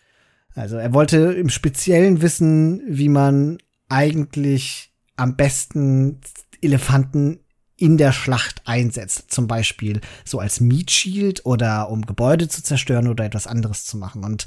Also 0.54 0.76
er 0.76 0.92
wollte 0.92 1.16
im 1.16 1.48
Speziellen 1.48 2.20
wissen, 2.20 2.82
wie 2.86 3.08
man 3.08 3.58
eigentlich 3.88 4.92
am 5.16 5.36
besten 5.36 6.20
Elefanten 6.60 7.40
in 7.76 7.96
der 7.96 8.12
Schlacht 8.12 8.62
einsetzt. 8.66 9.30
Zum 9.30 9.46
Beispiel 9.46 10.00
so 10.24 10.38
als 10.38 10.60
Meat 10.60 10.90
Shield 10.90 11.46
oder 11.46 11.90
um 11.90 12.04
Gebäude 12.04 12.48
zu 12.48 12.62
zerstören 12.62 13.08
oder 13.08 13.24
etwas 13.24 13.46
anderes 13.46 13.86
zu 13.86 13.96
machen. 13.96 14.24
Und 14.24 14.46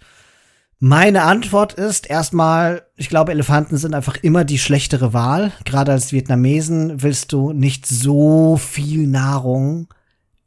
meine 0.80 1.24
Antwort 1.24 1.74
ist 1.74 2.10
erstmal, 2.10 2.86
ich 2.96 3.10
glaube, 3.10 3.32
Elefanten 3.32 3.78
sind 3.78 3.96
einfach 3.96 4.18
immer 4.18 4.44
die 4.44 4.60
schlechtere 4.60 5.14
Wahl. 5.14 5.54
Gerade 5.64 5.94
als 5.94 6.12
Vietnamesen 6.12 7.02
willst 7.02 7.32
du 7.32 7.54
nicht 7.54 7.86
so 7.86 8.58
viel 8.58 9.08
Nahrung 9.08 9.88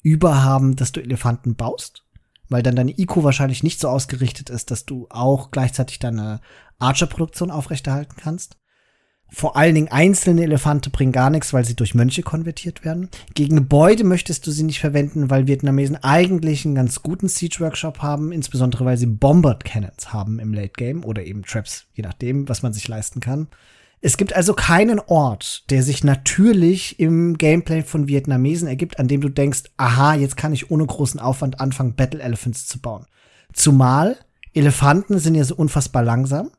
überhaben, 0.02 0.76
dass 0.76 0.92
du 0.92 1.00
Elefanten 1.00 1.56
baust, 1.56 2.04
weil 2.48 2.62
dann 2.62 2.76
deine 2.76 2.98
IQ 2.98 3.22
wahrscheinlich 3.24 3.62
nicht 3.62 3.80
so 3.80 3.88
ausgerichtet 3.88 4.50
ist, 4.50 4.70
dass 4.70 4.84
du 4.84 5.06
auch 5.10 5.50
gleichzeitig 5.50 5.98
deine 5.98 6.40
Archer-Produktion 6.78 7.50
aufrechterhalten 7.50 8.14
kannst. 8.20 8.56
Vor 9.30 9.56
allen 9.56 9.74
Dingen 9.74 9.88
einzelne 9.88 10.42
Elefante 10.42 10.88
bringen 10.88 11.12
gar 11.12 11.28
nichts, 11.28 11.52
weil 11.52 11.64
sie 11.64 11.76
durch 11.76 11.94
Mönche 11.94 12.22
konvertiert 12.22 12.84
werden. 12.84 13.10
Gegen 13.34 13.56
Gebäude 13.56 14.04
möchtest 14.04 14.46
du 14.46 14.50
sie 14.50 14.62
nicht 14.62 14.80
verwenden, 14.80 15.28
weil 15.28 15.46
Vietnamesen 15.46 16.02
eigentlich 16.02 16.64
einen 16.64 16.74
ganz 16.74 17.02
guten 17.02 17.28
Siege-Workshop 17.28 18.00
haben, 18.00 18.32
insbesondere 18.32 18.86
weil 18.86 18.96
sie 18.96 19.06
Bombard 19.06 19.64
Cannons 19.64 20.12
haben 20.12 20.38
im 20.38 20.54
Late 20.54 20.72
Game 20.76 21.04
oder 21.04 21.24
eben 21.24 21.42
Traps, 21.42 21.84
je 21.92 22.02
nachdem, 22.02 22.48
was 22.48 22.62
man 22.62 22.72
sich 22.72 22.88
leisten 22.88 23.20
kann. 23.20 23.48
Es 24.00 24.16
gibt 24.16 24.32
also 24.32 24.54
keinen 24.54 25.00
Ort, 25.00 25.64
der 25.70 25.82
sich 25.82 26.04
natürlich 26.04 27.00
im 27.00 27.36
Gameplay 27.36 27.82
von 27.82 28.06
Vietnamesen 28.06 28.68
ergibt, 28.68 28.98
an 28.98 29.08
dem 29.08 29.20
du 29.20 29.28
denkst, 29.28 29.64
aha, 29.76 30.14
jetzt 30.14 30.36
kann 30.36 30.52
ich 30.52 30.70
ohne 30.70 30.86
großen 30.86 31.20
Aufwand 31.20 31.60
anfangen, 31.60 31.94
Battle 31.94 32.22
Elephants 32.22 32.66
zu 32.66 32.80
bauen. 32.80 33.06
Zumal 33.52 34.16
Elefanten 34.54 35.18
sind 35.18 35.34
ja 35.34 35.44
so 35.44 35.56
unfassbar 35.56 36.02
langsam 36.02 36.50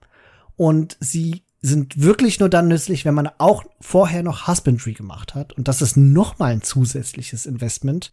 und 0.57 0.97
sie 0.99 1.43
sind 1.61 2.01
wirklich 2.01 2.39
nur 2.39 2.49
dann 2.49 2.67
nützlich, 2.67 3.05
wenn 3.05 3.13
man 3.13 3.29
auch 3.37 3.63
vorher 3.81 4.23
noch 4.23 4.47
Husbandry 4.47 4.93
gemacht 4.93 5.35
hat. 5.35 5.53
Und 5.53 5.67
das 5.67 5.81
ist 5.81 5.97
noch 5.97 6.39
mal 6.39 6.51
ein 6.51 6.61
zusätzliches 6.61 7.45
Investment. 7.45 8.11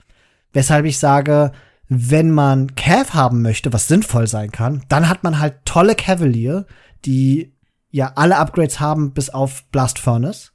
Weshalb 0.53 0.85
ich 0.85 0.99
sage, 0.99 1.53
wenn 1.89 2.31
man 2.33 2.75
Cav 2.75 3.15
haben 3.15 3.43
möchte, 3.43 3.73
was 3.73 3.87
sinnvoll 3.87 4.27
sein 4.27 4.51
kann, 4.51 4.85
dann 4.89 5.09
hat 5.09 5.23
man 5.23 5.39
halt 5.39 5.65
tolle 5.65 5.95
Cavalier, 5.95 6.67
die 7.05 7.55
ja 7.91 8.13
alle 8.17 8.37
Upgrades 8.39 8.81
haben 8.81 9.13
bis 9.13 9.31
auf 9.31 9.65
Blast 9.71 9.99
Furnace. 9.99 10.53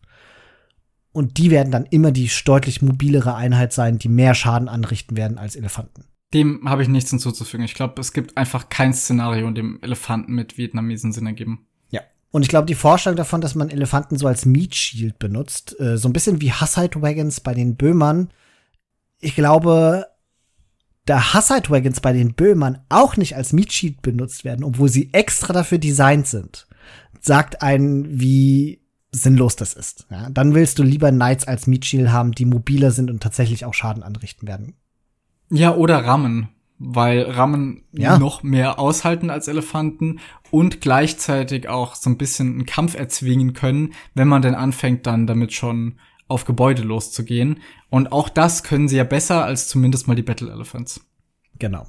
Und 1.14 1.38
die 1.38 1.52
werden 1.52 1.72
dann 1.72 1.86
immer 1.86 2.12
die 2.12 2.30
deutlich 2.46 2.82
mobilere 2.82 3.36
Einheit 3.36 3.74
sein, 3.74 4.00
die 4.00 4.10
mehr 4.10 4.34
Schaden 4.34 4.70
anrichten 4.70 5.18
werden 5.18 5.38
als 5.38 5.56
Elefanten. 5.56 6.06
Dem 6.34 6.70
habe 6.70 6.84
ich 6.84 6.88
nichts 6.88 7.10
hinzuzufügen. 7.10 7.66
Ich 7.66 7.74
glaube, 7.74 8.00
es 8.00 8.14
gibt 8.14 8.38
einfach 8.38 8.70
kein 8.70 8.94
Szenario, 8.94 9.48
in 9.48 9.56
dem 9.56 9.80
Elefanten 9.82 10.34
mit 10.34 10.58
Vietnamesen 10.58 11.12
Sinn 11.12 11.28
ergeben. 11.28 11.68
Und 12.32 12.44
ich 12.44 12.48
glaube, 12.48 12.66
die 12.66 12.76
Vorstellung 12.76 13.18
davon, 13.18 13.42
dass 13.42 13.56
man 13.56 13.70
Elefanten 13.70 14.18
so 14.18 14.26
als 14.26 14.46
Meat 14.46 14.74
Shield 14.74 15.20
benutzt, 15.20 15.78
äh, 15.80 15.98
so 15.98 16.08
ein 16.08 16.14
bisschen 16.14 16.42
wie 16.42 16.52
Hussite 16.52 17.02
Wagons 17.02 17.42
bei 17.42 17.54
den 17.54 17.76
Böhmern, 17.76 18.30
ich 19.20 19.36
glaube, 19.36 20.08
da 21.06 21.34
Hussite 21.34 21.70
Wagons 21.70 22.00
bei 22.00 22.14
den 22.14 22.34
Böhmern 22.34 22.80
auch 22.90 23.18
nicht 23.18 23.36
als 23.36 23.54
Meat 23.54 23.72
Shield 23.72 24.02
benutzt 24.02 24.44
werden, 24.44 24.64
obwohl 24.64 24.90
sie 24.90 25.14
extra 25.14 25.54
dafür 25.54 25.78
designt 25.78 26.28
sind, 26.28 26.68
sagt 27.20 27.62
einen, 27.62 28.20
wie 28.20 28.82
sinnlos 29.12 29.58
das 29.58 29.74
ist. 29.74 30.08
Ja, 30.10 30.30
dann 30.30 30.54
willst 30.54 30.80
du 30.80 30.84
lieber 30.84 31.12
Knights 31.12 31.48
als 31.48 31.68
Meat 31.68 31.86
Shield 31.86 32.12
haben, 32.12 32.32
die 32.32 32.46
mobiler 32.46 32.92
sind 32.92 33.12
und 33.12 33.22
tatsächlich 33.22 33.66
auch 33.66 33.74
Schaden 33.74 34.04
anrichten 34.04 34.48
werden. 34.48 34.76
Ja, 35.50 35.76
oder 35.76 36.06
Rammen, 36.06 36.48
weil 36.84 37.22
Rammen 37.24 37.84
ja. 37.92 38.18
noch 38.18 38.42
mehr 38.42 38.80
aushalten 38.80 39.30
als 39.30 39.48
Elefanten 39.48 40.20
und 40.50 40.82
gleichzeitig 40.82 41.70
auch 41.70 41.96
so 41.96 42.10
ein 42.10 42.18
bisschen 42.18 42.54
einen 42.54 42.66
Kampf 42.66 42.96
erzwingen 42.96 43.54
können, 43.54 43.94
wenn 44.16 44.28
man 44.28 44.42
denn 44.42 44.56
anfängt, 44.56 45.06
dann 45.06 45.28
damit 45.28 45.54
schon 45.54 46.00
auf 46.28 46.46
Gebäude 46.46 46.82
loszugehen. 46.82 47.60
Und 47.90 48.12
auch 48.12 48.30
das 48.30 48.64
können 48.64 48.88
sie 48.88 48.98
ja 48.98 49.04
besser 49.04 49.46
als 49.46 49.68
zumindest 49.68 50.08
mal 50.08 50.16
die 50.16 50.24
Battle 50.24 50.52
Elephants. 50.52 51.02
Genau. 51.60 51.86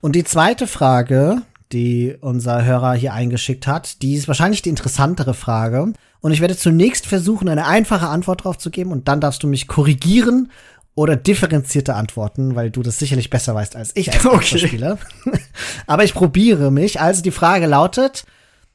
Und 0.00 0.16
die 0.16 0.24
zweite 0.24 0.66
Frage, 0.66 1.42
die 1.72 2.16
unser 2.20 2.64
Hörer 2.64 2.94
hier 2.94 3.12
eingeschickt 3.12 3.66
hat. 3.66 4.02
Die 4.02 4.14
ist 4.14 4.28
wahrscheinlich 4.28 4.62
die 4.62 4.68
interessantere 4.68 5.34
Frage. 5.34 5.92
Und 6.20 6.32
ich 6.32 6.40
werde 6.40 6.56
zunächst 6.56 7.06
versuchen, 7.06 7.48
eine 7.48 7.66
einfache 7.66 8.08
Antwort 8.08 8.44
drauf 8.44 8.58
zu 8.58 8.70
geben 8.70 8.92
und 8.92 9.08
dann 9.08 9.20
darfst 9.20 9.42
du 9.42 9.48
mich 9.48 9.66
korrigieren 9.66 10.50
oder 10.94 11.16
differenzierte 11.16 11.94
Antworten, 11.94 12.54
weil 12.54 12.70
du 12.70 12.82
das 12.82 12.98
sicherlich 12.98 13.30
besser 13.30 13.54
weißt 13.54 13.76
als 13.76 13.92
ich 13.96 14.12
als 14.12 14.24
okay. 14.26 14.58
Spieler. 14.58 14.98
Aber 15.86 16.04
ich 16.04 16.14
probiere 16.14 16.70
mich. 16.70 17.00
Also 17.00 17.22
die 17.22 17.30
Frage 17.30 17.66
lautet, 17.66 18.24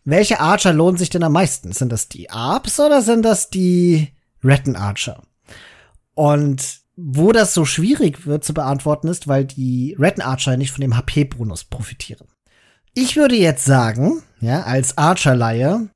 welche 0.03 0.39
Archer 0.39 0.73
lohnen 0.73 0.97
sich 0.97 1.09
denn 1.09 1.23
am 1.23 1.33
meisten? 1.33 1.73
Sind 1.73 1.91
das 1.91 2.07
die 2.07 2.29
Arps 2.29 2.79
oder 2.79 3.01
sind 3.01 3.23
das 3.23 3.49
die 3.49 4.13
Retten 4.43 4.75
Archer? 4.75 5.21
Und 6.13 6.79
wo 6.95 7.31
das 7.31 7.53
so 7.53 7.63
schwierig 7.65 8.25
wird 8.25 8.43
zu 8.43 8.53
beantworten 8.53 9.07
ist, 9.07 9.27
weil 9.27 9.45
die 9.45 9.95
Retten 9.99 10.21
Archer 10.21 10.57
nicht 10.57 10.71
von 10.71 10.81
dem 10.81 10.97
HP-Bonus 10.97 11.65
profitieren. 11.65 12.27
Ich 12.95 13.15
würde 13.15 13.35
jetzt 13.35 13.65
sagen, 13.65 14.23
ja, 14.39 14.63
als 14.63 14.97
Archer-Laie, 14.97 15.89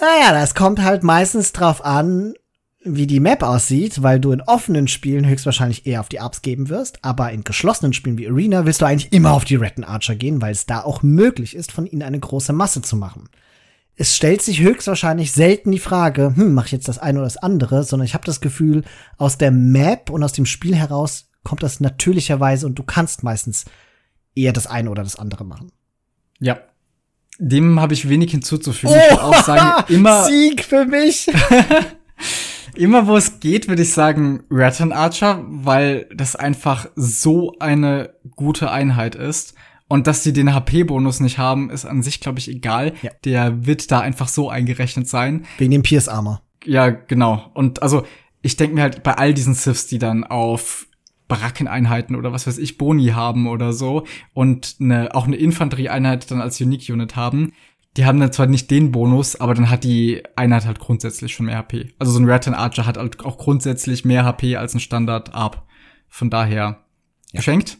naja, 0.00 0.32
das 0.32 0.54
kommt 0.54 0.80
halt 0.80 1.02
meistens 1.02 1.52
drauf 1.52 1.84
an, 1.84 2.32
wie 2.84 3.06
die 3.06 3.20
Map 3.20 3.42
aussieht, 3.42 4.02
weil 4.02 4.18
du 4.18 4.32
in 4.32 4.40
offenen 4.40 4.88
Spielen 4.88 5.26
höchstwahrscheinlich 5.26 5.86
eher 5.86 6.00
auf 6.00 6.08
die 6.08 6.20
Arps 6.20 6.42
geben 6.42 6.68
wirst, 6.68 7.04
aber 7.04 7.30
in 7.30 7.44
geschlossenen 7.44 7.92
Spielen 7.92 8.18
wie 8.18 8.28
Arena 8.28 8.66
willst 8.66 8.82
du 8.82 8.86
eigentlich 8.86 9.12
immer 9.12 9.32
auf 9.32 9.44
die 9.44 9.56
Retten 9.56 9.84
Archer 9.84 10.16
gehen, 10.16 10.42
weil 10.42 10.52
es 10.52 10.66
da 10.66 10.82
auch 10.82 11.02
möglich 11.02 11.54
ist, 11.54 11.70
von 11.70 11.86
ihnen 11.86 12.02
eine 12.02 12.18
große 12.18 12.52
Masse 12.52 12.82
zu 12.82 12.96
machen. 12.96 13.28
Es 13.94 14.16
stellt 14.16 14.42
sich 14.42 14.60
höchstwahrscheinlich 14.60 15.32
selten 15.32 15.70
die 15.70 15.78
Frage, 15.78 16.32
hm, 16.34 16.54
mach 16.54 16.66
ich 16.66 16.72
jetzt 16.72 16.88
das 16.88 16.98
eine 16.98 17.18
oder 17.18 17.26
das 17.26 17.36
andere, 17.36 17.84
sondern 17.84 18.06
ich 18.06 18.14
habe 18.14 18.24
das 18.24 18.40
Gefühl, 18.40 18.82
aus 19.16 19.38
der 19.38 19.52
Map 19.52 20.10
und 20.10 20.24
aus 20.24 20.32
dem 20.32 20.46
Spiel 20.46 20.74
heraus 20.74 21.30
kommt 21.44 21.62
das 21.62 21.80
natürlicherweise 21.80 22.66
und 22.66 22.78
du 22.78 22.82
kannst 22.82 23.22
meistens 23.22 23.64
eher 24.34 24.52
das 24.52 24.66
eine 24.66 24.90
oder 24.90 25.02
das 25.02 25.16
andere 25.16 25.44
machen. 25.44 25.70
Ja. 26.40 26.58
Dem 27.38 27.80
habe 27.80 27.94
ich 27.94 28.08
wenig 28.08 28.30
hinzuzufügen. 28.30 28.94
Oh, 28.94 28.98
ich 28.98 29.10
würde 29.10 29.24
auch 29.24 29.44
sagen, 29.44 29.84
immer. 29.92 30.24
Sieg 30.24 30.64
für 30.64 30.84
mich! 30.84 31.30
immer 32.74 33.06
wo 33.06 33.16
es 33.16 33.40
geht, 33.40 33.68
würde 33.68 33.82
ich 33.82 33.92
sagen 33.92 34.42
Rattan 34.50 34.92
Archer, 34.92 35.44
weil 35.48 36.08
das 36.14 36.36
einfach 36.36 36.86
so 36.96 37.54
eine 37.58 38.14
gute 38.36 38.70
Einheit 38.70 39.14
ist. 39.14 39.54
Und 39.88 40.06
dass 40.06 40.22
sie 40.22 40.32
den 40.32 40.54
HP-Bonus 40.54 41.20
nicht 41.20 41.36
haben, 41.36 41.68
ist 41.68 41.84
an 41.84 42.02
sich, 42.02 42.20
glaube 42.20 42.38
ich, 42.38 42.48
egal. 42.48 42.94
Ja. 43.02 43.10
Der 43.24 43.66
wird 43.66 43.90
da 43.90 44.00
einfach 44.00 44.28
so 44.28 44.48
eingerechnet 44.48 45.06
sein. 45.06 45.44
Wegen 45.58 45.70
dem 45.70 45.82
Pierce 45.82 46.08
Armor. 46.08 46.40
Ja, 46.64 46.88
genau. 46.88 47.50
Und 47.52 47.82
also, 47.82 48.06
ich 48.40 48.56
denke 48.56 48.74
mir 48.74 48.82
halt 48.82 49.02
bei 49.02 49.14
all 49.14 49.34
diesen 49.34 49.52
Sifs, 49.52 49.86
die 49.86 49.98
dann 49.98 50.24
auf 50.24 50.86
Barackeneinheiten 51.28 52.16
oder 52.16 52.32
was 52.32 52.46
weiß 52.46 52.58
ich, 52.58 52.78
Boni 52.78 53.08
haben 53.08 53.46
oder 53.46 53.72
so 53.72 54.04
und 54.34 54.76
eine, 54.80 55.14
auch 55.14 55.26
eine 55.26 55.36
Infanterieeinheit 55.36 56.30
dann 56.30 56.40
als 56.40 56.60
Unique 56.60 56.90
Unit 56.90 57.16
haben, 57.16 57.52
die 57.96 58.06
haben 58.06 58.20
dann 58.20 58.32
zwar 58.32 58.46
nicht 58.46 58.70
den 58.70 58.90
Bonus, 58.90 59.36
aber 59.36 59.54
dann 59.54 59.68
hat 59.68 59.84
die 59.84 60.22
Einheit 60.36 60.66
halt 60.66 60.78
grundsätzlich 60.78 61.34
schon 61.34 61.46
mehr 61.46 61.58
HP. 61.58 61.92
Also 61.98 62.12
so 62.12 62.20
ein 62.20 62.28
Rattan 62.28 62.54
Archer 62.54 62.86
hat 62.86 62.96
halt 62.96 63.24
auch 63.24 63.38
grundsätzlich 63.38 64.04
mehr 64.04 64.24
HP 64.24 64.56
als 64.56 64.74
ein 64.74 64.80
Standard 64.80 65.34
Arp. 65.34 65.66
Von 66.08 66.30
daher 66.30 66.80
ja. 67.32 67.38
geschenkt. 67.38 67.78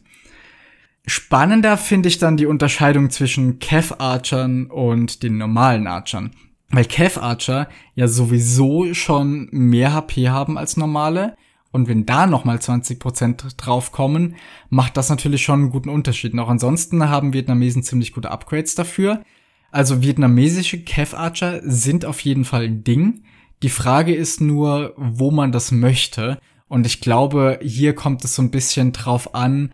Spannender 1.06 1.76
finde 1.76 2.08
ich 2.08 2.18
dann 2.18 2.36
die 2.36 2.46
Unterscheidung 2.46 3.10
zwischen 3.10 3.58
Kev 3.58 3.94
Archern 3.98 4.66
und 4.66 5.22
den 5.22 5.38
normalen 5.38 5.86
Archern. 5.86 6.32
Weil 6.70 6.84
Kev 6.84 7.20
Archer 7.20 7.68
ja 7.94 8.08
sowieso 8.08 8.94
schon 8.94 9.48
mehr 9.50 9.92
HP 9.92 10.28
haben 10.28 10.56
als 10.56 10.76
normale 10.76 11.36
und 11.72 11.88
wenn 11.88 12.06
da 12.06 12.26
nochmal 12.26 12.58
20% 12.58 13.56
draufkommen, 13.56 14.36
macht 14.68 14.96
das 14.96 15.08
natürlich 15.08 15.42
schon 15.42 15.60
einen 15.60 15.70
guten 15.70 15.88
Unterschied. 15.88 16.34
Und 16.34 16.38
auch 16.38 16.50
ansonsten 16.50 17.08
haben 17.08 17.32
Vietnamesen 17.32 17.82
ziemlich 17.82 18.12
gute 18.12 18.30
Upgrades 18.30 18.74
dafür. 18.74 19.22
Also 19.72 20.02
vietnamesische 20.02 20.78
Kev 20.84 21.16
Archer 21.16 21.60
sind 21.64 22.04
auf 22.04 22.20
jeden 22.20 22.44
Fall 22.44 22.64
ein 22.64 22.84
Ding. 22.84 23.24
Die 23.62 23.70
Frage 23.70 24.14
ist 24.14 24.40
nur, 24.40 24.92
wo 24.96 25.30
man 25.30 25.50
das 25.50 25.72
möchte. 25.72 26.38
Und 26.68 26.86
ich 26.86 27.00
glaube, 27.00 27.58
hier 27.62 27.94
kommt 27.94 28.22
es 28.24 28.34
so 28.34 28.42
ein 28.42 28.50
bisschen 28.50 28.92
drauf 28.92 29.34
an, 29.34 29.72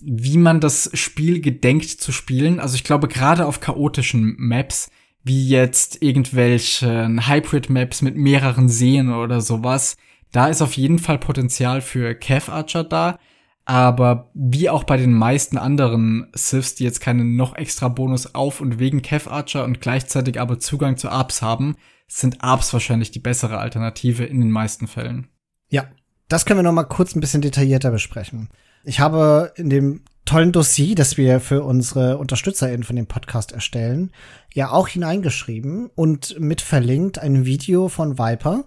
wie 0.00 0.38
man 0.38 0.60
das 0.60 0.90
Spiel 0.94 1.40
gedenkt 1.40 1.90
zu 1.90 2.10
spielen. 2.10 2.58
Also 2.58 2.74
ich 2.76 2.84
glaube, 2.84 3.06
gerade 3.06 3.46
auf 3.46 3.60
chaotischen 3.60 4.34
Maps, 4.38 4.90
wie 5.22 5.48
jetzt 5.48 6.02
irgendwelchen 6.02 7.28
Hybrid-Maps 7.28 8.02
mit 8.02 8.16
mehreren 8.16 8.68
Seen 8.68 9.12
oder 9.12 9.40
sowas, 9.40 9.96
da 10.32 10.48
ist 10.48 10.62
auf 10.62 10.74
jeden 10.74 10.98
Fall 10.98 11.18
Potenzial 11.18 11.80
für 11.80 12.14
Cav 12.14 12.50
Archer 12.50 12.84
da. 12.84 13.18
Aber 13.66 14.30
wie 14.34 14.68
auch 14.68 14.84
bei 14.84 14.98
den 14.98 15.14
meisten 15.14 15.56
anderen 15.56 16.26
Siths, 16.34 16.74
die 16.74 16.84
jetzt 16.84 17.00
keinen 17.00 17.36
noch 17.36 17.56
extra 17.56 17.88
Bonus 17.88 18.34
auf 18.34 18.60
und 18.60 18.78
wegen 18.78 19.00
Cav 19.00 19.30
Archer 19.30 19.64
und 19.64 19.80
gleichzeitig 19.80 20.38
aber 20.38 20.58
Zugang 20.58 20.98
zu 20.98 21.08
Arbs 21.08 21.40
haben, 21.40 21.76
sind 22.06 22.42
Arbs 22.42 22.72
wahrscheinlich 22.72 23.10
die 23.10 23.20
bessere 23.20 23.58
Alternative 23.58 24.24
in 24.24 24.40
den 24.40 24.50
meisten 24.50 24.86
Fällen. 24.86 25.28
Ja, 25.68 25.86
das 26.28 26.44
können 26.44 26.58
wir 26.58 26.64
noch 26.64 26.72
mal 26.72 26.84
kurz 26.84 27.14
ein 27.14 27.20
bisschen 27.20 27.40
detaillierter 27.40 27.90
besprechen. 27.90 28.50
Ich 28.84 29.00
habe 29.00 29.52
in 29.56 29.70
dem 29.70 30.02
tollen 30.26 30.52
Dossier, 30.52 30.94
das 30.94 31.16
wir 31.16 31.40
für 31.40 31.62
unsere 31.62 32.18
UnterstützerInnen 32.18 32.84
von 32.84 32.96
dem 32.96 33.06
Podcast 33.06 33.52
erstellen, 33.52 34.10
ja 34.52 34.70
auch 34.70 34.88
hineingeschrieben 34.88 35.90
und 35.94 36.38
mit 36.38 36.60
verlinkt 36.60 37.18
ein 37.18 37.44
Video 37.44 37.88
von 37.88 38.18
Viper, 38.18 38.64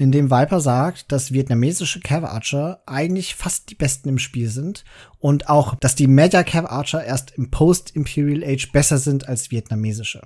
in 0.00 0.12
dem 0.12 0.30
Viper 0.30 0.60
sagt, 0.60 1.12
dass 1.12 1.32
vietnamesische 1.32 2.00
Cav 2.00 2.24
Archer 2.24 2.82
eigentlich 2.86 3.34
fast 3.34 3.70
die 3.70 3.74
besten 3.74 4.08
im 4.08 4.18
Spiel 4.18 4.48
sind 4.48 4.84
und 5.18 5.48
auch, 5.50 5.74
dass 5.74 5.94
die 5.94 6.06
Mega 6.06 6.42
Cav 6.42 6.66
Archer 6.70 7.04
erst 7.04 7.32
im 7.32 7.50
Post-Imperial 7.50 8.42
Age 8.42 8.72
besser 8.72 8.96
sind 8.98 9.28
als 9.28 9.50
vietnamesische. 9.50 10.22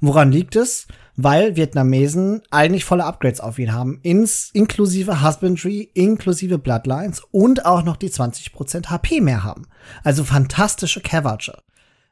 Woran 0.00 0.30
liegt 0.30 0.54
es? 0.54 0.86
Weil 1.16 1.56
Vietnamesen 1.56 2.42
eigentlich 2.50 2.84
volle 2.84 3.04
Upgrades 3.04 3.40
auf 3.40 3.58
ihn 3.58 3.72
haben, 3.72 3.98
ins, 4.02 4.50
inklusive 4.52 5.22
Husbandry, 5.22 5.90
inklusive 5.94 6.58
Bloodlines 6.58 7.22
und 7.32 7.64
auch 7.66 7.82
noch 7.82 7.96
die 7.96 8.10
20% 8.10 8.90
HP 8.90 9.20
mehr 9.20 9.42
haben. 9.42 9.66
Also 10.04 10.22
fantastische 10.22 11.00
Cav 11.00 11.26
Archer. 11.26 11.62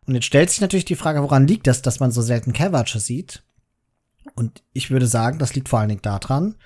Und 0.06 0.14
jetzt 0.14 0.26
stellt 0.26 0.50
sich 0.50 0.60
natürlich 0.60 0.84
die 0.84 0.96
Frage, 0.96 1.22
woran 1.22 1.46
liegt 1.46 1.66
das, 1.66 1.82
dass 1.82 2.00
man 2.00 2.10
so 2.10 2.22
selten 2.22 2.52
Cav 2.52 2.74
Archer 2.74 3.00
sieht? 3.00 3.44
Und 4.34 4.62
ich 4.72 4.90
würde 4.90 5.06
sagen, 5.06 5.38
das 5.38 5.54
liegt 5.54 5.68
vor 5.68 5.78
allen 5.78 5.90
Dingen 5.90 6.02
daran, 6.02 6.56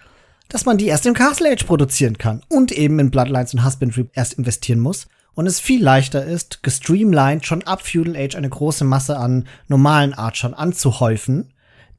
dass 0.49 0.65
man 0.65 0.79
die 0.79 0.87
erst 0.87 1.07
im 1.07 1.15
Castle 1.15 1.53
Age 1.53 1.65
produzieren 1.65 2.19
kann 2.19 2.43
und 2.49 2.73
eben 2.73 2.99
in 2.99 3.11
Bloodlines 3.11 3.55
und 3.55 3.65
Husbandry 3.65 4.09
erst 4.15 4.35
investieren 4.35 4.81
muss 4.81 5.07
und 5.35 5.47
es 5.47 5.61
viel 5.61 5.83
leichter 5.83 6.25
ist, 6.25 6.63
gestreamlined 6.63 7.47
schon 7.47 7.63
ab 7.63 7.87
Feudal 7.87 8.17
Age 8.17 8.35
eine 8.35 8.49
große 8.49 8.85
Masse 8.85 9.17
an 9.17 9.47
normalen 9.69 10.15
Archern 10.15 10.55
anzuhäufen, 10.55 11.53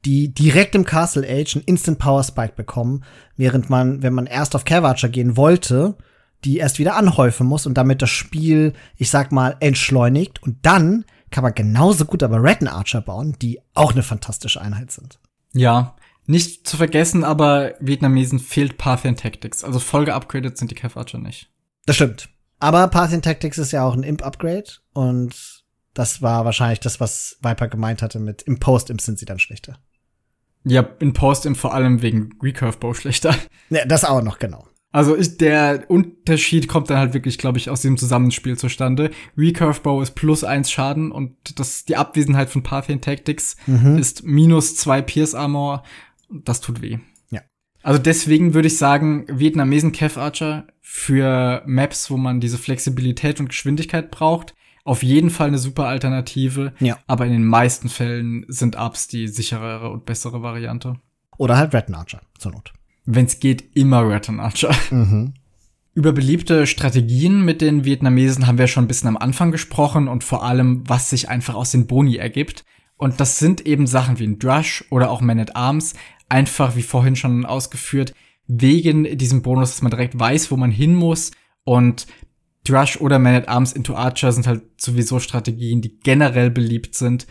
die 0.04 0.34
direkt 0.34 0.74
im 0.74 0.84
Castle 0.84 1.26
Age 1.26 1.56
einen 1.56 1.64
Instant 1.64 1.98
Power 1.98 2.24
Spike 2.24 2.54
bekommen, 2.54 3.04
während 3.36 3.70
man, 3.70 4.02
wenn 4.02 4.14
man 4.14 4.26
erst 4.26 4.54
auf 4.54 4.64
Cave 4.64 4.86
Archer 4.86 5.08
gehen 5.08 5.36
wollte, 5.36 5.96
die 6.44 6.58
erst 6.58 6.78
wieder 6.78 6.96
anhäufen 6.96 7.46
muss 7.46 7.66
und 7.66 7.74
damit 7.74 8.02
das 8.02 8.10
Spiel, 8.10 8.72
ich 8.96 9.10
sag 9.10 9.30
mal, 9.30 9.56
entschleunigt. 9.60 10.42
Und 10.42 10.58
dann 10.62 11.04
kann 11.30 11.42
man 11.44 11.54
genauso 11.54 12.06
gut 12.06 12.22
aber 12.22 12.42
Retin 12.42 12.68
Archer 12.68 13.02
bauen, 13.02 13.36
die 13.40 13.60
auch 13.74 13.92
eine 13.92 14.02
fantastische 14.02 14.60
Einheit 14.60 14.90
sind. 14.90 15.18
Ja, 15.52 15.96
nicht 16.26 16.66
zu 16.66 16.76
vergessen, 16.76 17.24
aber 17.24 17.74
Vietnamesen 17.80 18.38
fehlt 18.38 18.78
Parthian 18.78 19.16
Tactics. 19.16 19.64
Also 19.64 19.78
voll 19.78 20.04
geupgradet 20.04 20.56
sind 20.58 20.70
die 20.70 20.74
Cav 20.74 20.96
Archer 20.96 21.18
nicht. 21.18 21.50
Das 21.86 21.96
stimmt. 21.96 22.28
Aber 22.58 22.86
Parthian 22.88 23.22
Tactics 23.22 23.58
ist 23.58 23.72
ja 23.72 23.84
auch 23.84 23.94
ein 23.94 24.02
Imp-Upgrade 24.02 24.70
und 24.92 25.64
das 25.94 26.22
war 26.22 26.44
wahrscheinlich 26.44 26.80
das, 26.80 27.00
was 27.00 27.38
Viper 27.42 27.68
gemeint 27.68 28.02
hatte 28.02 28.20
mit 28.20 28.42
im 28.42 28.60
Post-Imp 28.60 29.00
sind 29.00 29.18
sie 29.18 29.24
dann 29.24 29.38
schlechter. 29.38 29.78
Ja, 30.64 30.86
in 30.98 31.14
Post-Imp 31.14 31.56
vor 31.56 31.74
allem 31.74 32.02
wegen 32.02 32.30
Recurve 32.42 32.78
Bow 32.78 32.94
schlechter. 32.94 33.34
Ja, 33.70 33.84
das 33.86 34.04
auch 34.04 34.22
noch, 34.22 34.38
genau. 34.38 34.66
Also 34.92 35.16
ich, 35.16 35.36
der 35.36 35.84
Unterschied 35.88 36.66
kommt 36.66 36.90
dann 36.90 36.98
halt 36.98 37.14
wirklich, 37.14 37.38
glaube 37.38 37.58
ich, 37.58 37.70
aus 37.70 37.80
diesem 37.80 37.96
Zusammenspiel 37.96 38.58
zustande. 38.58 39.10
Recurve 39.36 39.80
Bow 39.80 40.02
ist 40.02 40.16
plus 40.16 40.42
eins 40.42 40.70
Schaden 40.70 41.12
und 41.12 41.58
das, 41.58 41.84
die 41.84 41.96
Abwesenheit 41.96 42.50
von 42.50 42.62
Parthian 42.62 43.00
Tactics 43.00 43.56
mhm. 43.66 43.98
ist 43.98 44.24
minus 44.24 44.76
zwei 44.76 45.00
Pierce 45.00 45.34
Armor. 45.34 45.84
Das 46.30 46.60
tut 46.60 46.80
weh. 46.82 46.98
Ja. 47.30 47.42
Also 47.82 48.00
deswegen 48.00 48.54
würde 48.54 48.68
ich 48.68 48.78
sagen, 48.78 49.26
Vietnamesen 49.28 49.92
Kev 49.92 50.18
Archer 50.18 50.66
für 50.80 51.62
Maps, 51.66 52.10
wo 52.10 52.16
man 52.16 52.40
diese 52.40 52.58
Flexibilität 52.58 53.40
und 53.40 53.48
Geschwindigkeit 53.48 54.10
braucht, 54.10 54.54
auf 54.84 55.02
jeden 55.02 55.30
Fall 55.30 55.48
eine 55.48 55.58
super 55.58 55.86
Alternative. 55.86 56.72
Ja. 56.80 56.98
Aber 57.06 57.26
in 57.26 57.32
den 57.32 57.44
meisten 57.44 57.88
Fällen 57.88 58.44
sind 58.48 58.76
Ups 58.76 59.08
die 59.08 59.28
sicherere 59.28 59.90
und 59.90 60.06
bessere 60.06 60.42
Variante. 60.42 60.94
Oder 61.36 61.56
halt 61.56 61.74
Red 61.74 61.92
Archer 61.94 62.22
zur 62.38 62.52
Not 62.52 62.72
wenn 63.06 63.26
es 63.26 63.40
geht, 63.40 63.76
immer 63.76 64.08
Return 64.08 64.40
Archer. 64.40 64.74
Mhm. 64.90 65.34
Über 65.92 66.12
beliebte 66.12 66.68
Strategien 66.68 67.44
mit 67.44 67.60
den 67.60 67.84
Vietnamesen 67.84 68.46
haben 68.46 68.58
wir 68.58 68.68
schon 68.68 68.84
ein 68.84 68.88
bisschen 68.88 69.08
am 69.08 69.16
Anfang 69.16 69.50
gesprochen 69.50 70.06
und 70.06 70.22
vor 70.22 70.44
allem, 70.44 70.88
was 70.88 71.10
sich 71.10 71.28
einfach 71.28 71.54
aus 71.54 71.72
den 71.72 71.88
Boni 71.88 72.16
ergibt. 72.16 72.64
Und 72.96 73.18
das 73.18 73.38
sind 73.38 73.66
eben 73.66 73.88
Sachen 73.88 74.18
wie 74.18 74.26
ein 74.26 74.38
Drush 74.38 74.84
oder 74.90 75.10
auch 75.10 75.20
Man 75.20 75.40
at 75.40 75.56
Arms, 75.56 75.94
einfach 76.30 76.76
wie 76.76 76.82
vorhin 76.82 77.16
schon 77.16 77.44
ausgeführt, 77.44 78.14
wegen 78.46 79.16
diesem 79.18 79.42
Bonus, 79.42 79.70
dass 79.70 79.82
man 79.82 79.90
direkt 79.90 80.18
weiß, 80.18 80.50
wo 80.50 80.56
man 80.56 80.70
hin 80.70 80.94
muss. 80.94 81.30
Und 81.64 82.06
Drush 82.64 83.00
oder 83.00 83.18
Man 83.18 83.34
at 83.34 83.48
Arms 83.48 83.72
into 83.72 83.94
Archer 83.94 84.32
sind 84.32 84.46
halt 84.46 84.62
sowieso 84.80 85.20
Strategien, 85.20 85.80
die 85.80 85.98
generell 86.00 86.50
beliebt 86.50 86.94
sind, 86.94 87.26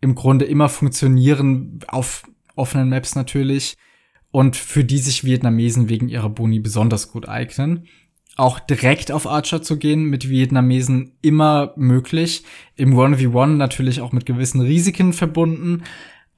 im 0.00 0.14
Grunde 0.14 0.44
immer 0.44 0.68
funktionieren 0.68 1.80
auf 1.88 2.22
offenen 2.56 2.88
Maps 2.88 3.14
natürlich 3.14 3.76
und 4.30 4.56
für 4.56 4.84
die 4.84 4.98
sich 4.98 5.24
Vietnamesen 5.24 5.88
wegen 5.88 6.08
ihrer 6.08 6.30
Boni 6.30 6.60
besonders 6.60 7.10
gut 7.10 7.28
eignen. 7.28 7.86
Auch 8.36 8.58
direkt 8.58 9.12
auf 9.12 9.26
Archer 9.26 9.60
zu 9.60 9.76
gehen 9.76 10.04
mit 10.04 10.30
Vietnamesen 10.30 11.12
immer 11.20 11.74
möglich. 11.76 12.44
Im 12.76 12.94
1v1 12.94 13.56
natürlich 13.56 14.00
auch 14.00 14.12
mit 14.12 14.24
gewissen 14.24 14.60
Risiken 14.60 15.12
verbunden, 15.12 15.82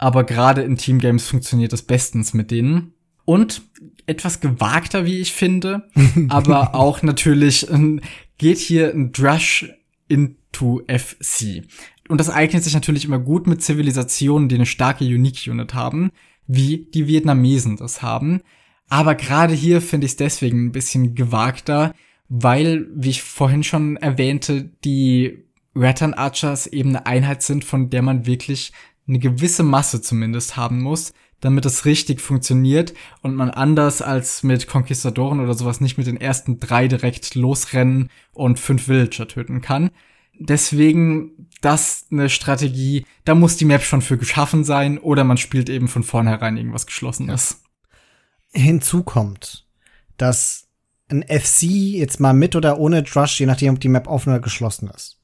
aber 0.02 0.24
gerade 0.24 0.62
in 0.62 0.76
Teamgames 0.76 1.26
funktioniert 1.28 1.72
das 1.72 1.82
bestens 1.82 2.34
mit 2.34 2.50
denen. 2.50 2.92
Und 3.24 3.62
etwas 4.06 4.40
gewagter, 4.40 5.06
wie 5.06 5.18
ich 5.18 5.32
finde, 5.32 5.88
aber 6.28 6.74
auch 6.74 7.02
natürlich 7.02 7.70
äh, 7.70 8.00
geht 8.36 8.58
hier 8.58 8.92
ein 8.92 9.12
Drush 9.12 9.70
into 10.08 10.82
FC. 10.88 11.62
Und 12.08 12.18
das 12.18 12.30
eignet 12.30 12.64
sich 12.64 12.74
natürlich 12.74 13.04
immer 13.04 13.20
gut 13.20 13.46
mit 13.46 13.62
Zivilisationen, 13.62 14.48
die 14.48 14.56
eine 14.56 14.66
starke 14.66 15.04
Unique 15.04 15.46
Unit 15.48 15.72
haben 15.74 16.10
wie 16.46 16.88
die 16.92 17.06
Vietnamesen 17.06 17.76
das 17.76 18.02
haben. 18.02 18.40
Aber 18.88 19.14
gerade 19.14 19.54
hier 19.54 19.80
finde 19.80 20.06
ich 20.06 20.12
es 20.12 20.16
deswegen 20.16 20.66
ein 20.66 20.72
bisschen 20.72 21.14
gewagter, 21.14 21.94
weil, 22.28 22.86
wie 22.94 23.10
ich 23.10 23.22
vorhin 23.22 23.62
schon 23.62 23.96
erwähnte, 23.96 24.70
die 24.84 25.44
Rattan 25.74 26.14
Archers 26.14 26.66
eben 26.66 26.90
eine 26.90 27.06
Einheit 27.06 27.42
sind, 27.42 27.64
von 27.64 27.88
der 27.88 28.02
man 28.02 28.26
wirklich 28.26 28.72
eine 29.06 29.18
gewisse 29.18 29.62
Masse 29.62 30.00
zumindest 30.00 30.56
haben 30.56 30.80
muss, 30.80 31.12
damit 31.40 31.66
es 31.66 31.84
richtig 31.84 32.20
funktioniert 32.20 32.94
und 33.20 33.34
man 33.34 33.50
anders 33.50 34.00
als 34.00 34.42
mit 34.42 34.68
Conquistadoren 34.68 35.40
oder 35.40 35.54
sowas 35.54 35.80
nicht 35.80 35.98
mit 35.98 36.06
den 36.06 36.20
ersten 36.20 36.60
drei 36.60 36.88
direkt 36.88 37.34
losrennen 37.34 38.10
und 38.32 38.60
fünf 38.60 38.86
Villager 38.86 39.26
töten 39.26 39.60
kann. 39.60 39.90
Deswegen 40.38 41.48
das 41.60 42.06
eine 42.10 42.28
Strategie, 42.30 43.04
da 43.24 43.34
muss 43.34 43.56
die 43.56 43.64
Map 43.64 43.82
schon 43.82 44.02
für 44.02 44.18
geschaffen 44.18 44.64
sein 44.64 44.98
oder 44.98 45.24
man 45.24 45.36
spielt 45.36 45.68
eben 45.68 45.88
von 45.88 46.04
vornherein 46.04 46.56
irgendwas 46.56 46.86
Geschlossenes. 46.86 47.62
Hinzu 48.52 49.02
kommt, 49.02 49.66
dass 50.16 50.68
ein 51.08 51.22
FC 51.22 51.62
jetzt 51.62 52.20
mal 52.20 52.32
mit 52.32 52.56
oder 52.56 52.78
ohne 52.78 53.02
Drush, 53.02 53.40
je 53.40 53.46
nachdem, 53.46 53.74
ob 53.74 53.80
die 53.80 53.88
Map 53.88 54.06
offen 54.06 54.30
oder 54.30 54.40
geschlossen 54.40 54.88
ist. 54.88 55.18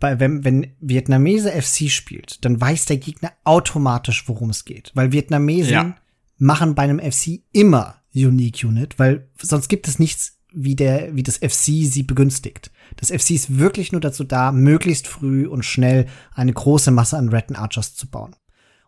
Bei, 0.00 0.18
wenn, 0.20 0.44
wenn 0.44 0.74
Vietnamese 0.80 1.50
FC 1.50 1.88
spielt, 1.90 2.44
dann 2.44 2.60
weiß 2.60 2.86
der 2.86 2.98
Gegner 2.98 3.32
automatisch, 3.44 4.28
worum 4.28 4.50
es 4.50 4.64
geht. 4.64 4.90
Weil 4.94 5.12
Vietnamesen 5.12 5.72
ja. 5.72 5.96
machen 6.38 6.74
bei 6.74 6.82
einem 6.82 7.00
FC 7.00 7.40
immer 7.52 7.96
Unique 8.14 8.64
Unit, 8.64 8.98
weil 8.98 9.28
sonst 9.40 9.68
gibt 9.68 9.88
es 9.88 9.98
nichts, 9.98 10.38
wie 10.52 10.76
der, 10.76 11.14
wie 11.16 11.22
das 11.22 11.38
FC 11.38 11.84
sie 11.84 12.04
begünstigt. 12.04 12.70
Das 12.96 13.10
FC 13.10 13.30
ist 13.30 13.58
wirklich 13.58 13.92
nur 13.92 14.00
dazu 14.00 14.24
da, 14.24 14.52
möglichst 14.52 15.08
früh 15.08 15.46
und 15.46 15.64
schnell 15.64 16.06
eine 16.32 16.52
große 16.52 16.90
Masse 16.90 17.16
an 17.18 17.28
Red 17.28 17.56
Archers 17.56 17.94
zu 17.94 18.08
bauen. 18.08 18.36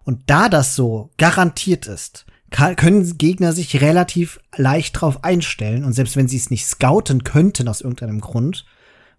Und 0.04 0.22
da 0.26 0.48
das 0.48 0.76
so 0.76 1.11
garantiert 1.16 1.86
ist, 1.86 2.26
können 2.50 3.18
Gegner 3.18 3.52
sich 3.52 3.80
relativ 3.80 4.38
leicht 4.57 5.00
drauf 5.00 5.24
einstellen. 5.24 5.84
Und 5.84 5.94
selbst 5.94 6.16
wenn 6.16 6.28
sie 6.28 6.36
es 6.36 6.50
nicht 6.50 6.64
scouten 6.64 7.24
könnten 7.24 7.68
aus 7.68 7.80
irgendeinem 7.80 8.20
Grund, 8.20 8.64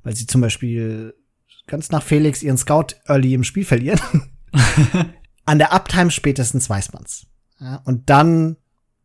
weil 0.03 0.15
sie 0.15 0.27
zum 0.27 0.39
Beispiel 0.39 1.13
ganz 1.67 1.91
nach 1.91 2.03
Felix 2.03 2.41
ihren 2.41 2.57
Scout 2.57 2.95
early 3.05 3.33
im 3.33 3.43
Spiel 3.43 3.65
verlieren, 3.65 3.99
an 5.45 5.59
der 5.59 5.73
Uptime 5.73 6.11
spätestens 6.11 6.69
weiß 6.69 6.93
man's. 6.93 7.27
Ja, 7.59 7.81
und 7.85 8.09
dann 8.09 8.57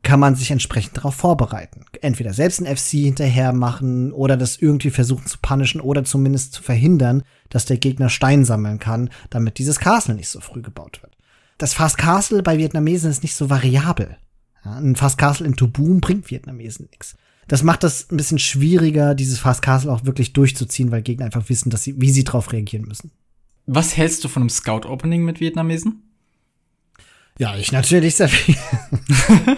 kann 0.02 0.18
man 0.18 0.34
sich 0.34 0.50
entsprechend 0.50 0.96
darauf 0.96 1.14
vorbereiten. 1.14 1.84
Entweder 2.00 2.32
selbst 2.32 2.60
ein 2.60 2.76
FC 2.76 2.90
hinterher 2.90 3.52
machen 3.52 4.12
oder 4.12 4.36
das 4.36 4.56
irgendwie 4.56 4.90
versuchen 4.90 5.26
zu 5.26 5.38
punishen 5.40 5.80
oder 5.80 6.04
zumindest 6.04 6.54
zu 6.54 6.62
verhindern, 6.62 7.22
dass 7.50 7.66
der 7.66 7.76
Gegner 7.76 8.08
Stein 8.08 8.44
sammeln 8.44 8.78
kann, 8.78 9.10
damit 9.30 9.58
dieses 9.58 9.78
Castle 9.78 10.14
nicht 10.14 10.28
so 10.28 10.40
früh 10.40 10.60
gebaut 10.60 11.02
wird. 11.02 11.16
Das 11.58 11.74
Fast 11.74 11.98
Castle 11.98 12.42
bei 12.42 12.58
Vietnamesen 12.58 13.10
ist 13.10 13.22
nicht 13.22 13.36
so 13.36 13.48
variabel. 13.48 14.16
Ja, 14.64 14.72
ein 14.72 14.96
Fast 14.96 15.18
Castle 15.18 15.46
into 15.46 15.68
Boom 15.68 16.00
bringt 16.00 16.30
Vietnamesen 16.30 16.88
nichts. 16.90 17.16
Das 17.48 17.62
macht 17.62 17.82
das 17.82 18.10
ein 18.10 18.16
bisschen 18.16 18.38
schwieriger, 18.38 19.14
dieses 19.14 19.38
Fast 19.38 19.62
Castle 19.62 19.92
auch 19.92 20.04
wirklich 20.04 20.32
durchzuziehen, 20.32 20.90
weil 20.90 21.02
Gegner 21.02 21.26
einfach 21.26 21.48
wissen, 21.48 21.70
dass 21.70 21.82
sie, 21.82 22.00
wie 22.00 22.10
sie 22.10 22.24
darauf 22.24 22.52
reagieren 22.52 22.86
müssen. 22.86 23.10
Was 23.66 23.96
hältst 23.96 24.24
du 24.24 24.28
von 24.28 24.42
einem 24.42 24.50
Scout-Opening 24.50 25.24
mit 25.24 25.40
Vietnamesen? 25.40 26.02
Ja, 27.38 27.56
ich 27.56 27.72
natürlich 27.72 28.16
sehr 28.16 28.28
viel. 28.28 28.56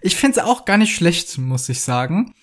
Ich 0.00 0.16
finde 0.16 0.38
es 0.38 0.46
auch 0.46 0.64
gar 0.64 0.76
nicht 0.78 0.94
schlecht, 0.94 1.38
muss 1.38 1.68
ich 1.68 1.80
sagen. 1.80 2.34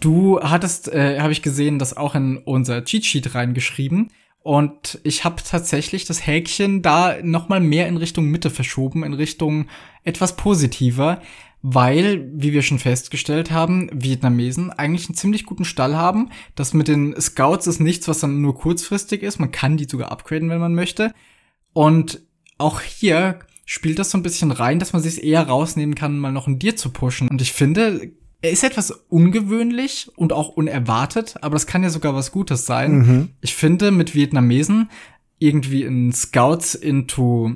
Du 0.00 0.40
hattest, 0.40 0.88
äh, 0.88 1.20
habe 1.20 1.32
ich 1.32 1.42
gesehen, 1.42 1.78
das 1.78 1.96
auch 1.96 2.14
in 2.14 2.38
unser 2.38 2.84
Cheat 2.84 3.04
Sheet 3.04 3.34
reingeschrieben. 3.34 4.10
Und 4.40 4.98
ich 5.04 5.24
habe 5.24 5.42
tatsächlich 5.48 6.04
das 6.04 6.26
Häkchen 6.26 6.82
da 6.82 7.16
noch 7.22 7.48
mal 7.48 7.60
mehr 7.60 7.86
in 7.86 7.96
Richtung 7.96 8.26
Mitte 8.26 8.50
verschoben, 8.50 9.04
in 9.04 9.12
Richtung 9.12 9.68
etwas 10.02 10.36
positiver, 10.36 11.22
weil, 11.62 12.28
wie 12.34 12.52
wir 12.52 12.62
schon 12.62 12.80
festgestellt 12.80 13.52
haben, 13.52 13.88
Vietnamesen 13.92 14.70
eigentlich 14.70 15.08
einen 15.08 15.14
ziemlich 15.14 15.46
guten 15.46 15.64
Stall 15.64 15.96
haben. 15.96 16.30
Das 16.56 16.74
mit 16.74 16.88
den 16.88 17.18
Scouts 17.20 17.68
ist 17.68 17.80
nichts, 17.80 18.08
was 18.08 18.18
dann 18.18 18.40
nur 18.40 18.56
kurzfristig 18.56 19.22
ist. 19.22 19.38
Man 19.38 19.52
kann 19.52 19.76
die 19.76 19.86
sogar 19.88 20.10
upgraden, 20.10 20.50
wenn 20.50 20.60
man 20.60 20.74
möchte. 20.74 21.14
Und 21.72 22.20
auch 22.58 22.80
hier 22.80 23.38
spielt 23.64 24.00
das 24.00 24.10
so 24.10 24.18
ein 24.18 24.24
bisschen 24.24 24.50
rein, 24.50 24.80
dass 24.80 24.92
man 24.92 25.02
sich 25.02 25.22
eher 25.22 25.46
rausnehmen 25.46 25.94
kann, 25.94 26.18
mal 26.18 26.32
noch 26.32 26.48
ein 26.48 26.58
Dir 26.58 26.76
zu 26.76 26.90
pushen. 26.90 27.28
Und 27.28 27.40
ich 27.40 27.52
finde, 27.52 28.10
er 28.42 28.50
ist 28.50 28.64
etwas 28.64 28.90
ungewöhnlich 29.08 30.10
und 30.16 30.32
auch 30.32 30.48
unerwartet, 30.48 31.36
aber 31.42 31.54
das 31.54 31.68
kann 31.68 31.84
ja 31.84 31.90
sogar 31.90 32.14
was 32.14 32.32
Gutes 32.32 32.66
sein. 32.66 32.92
Mhm. 32.92 33.28
Ich 33.40 33.54
finde, 33.54 33.92
mit 33.92 34.16
Vietnamesen 34.16 34.90
irgendwie 35.38 35.84
ein 35.84 36.12
Scouts 36.12 36.74
into 36.74 37.52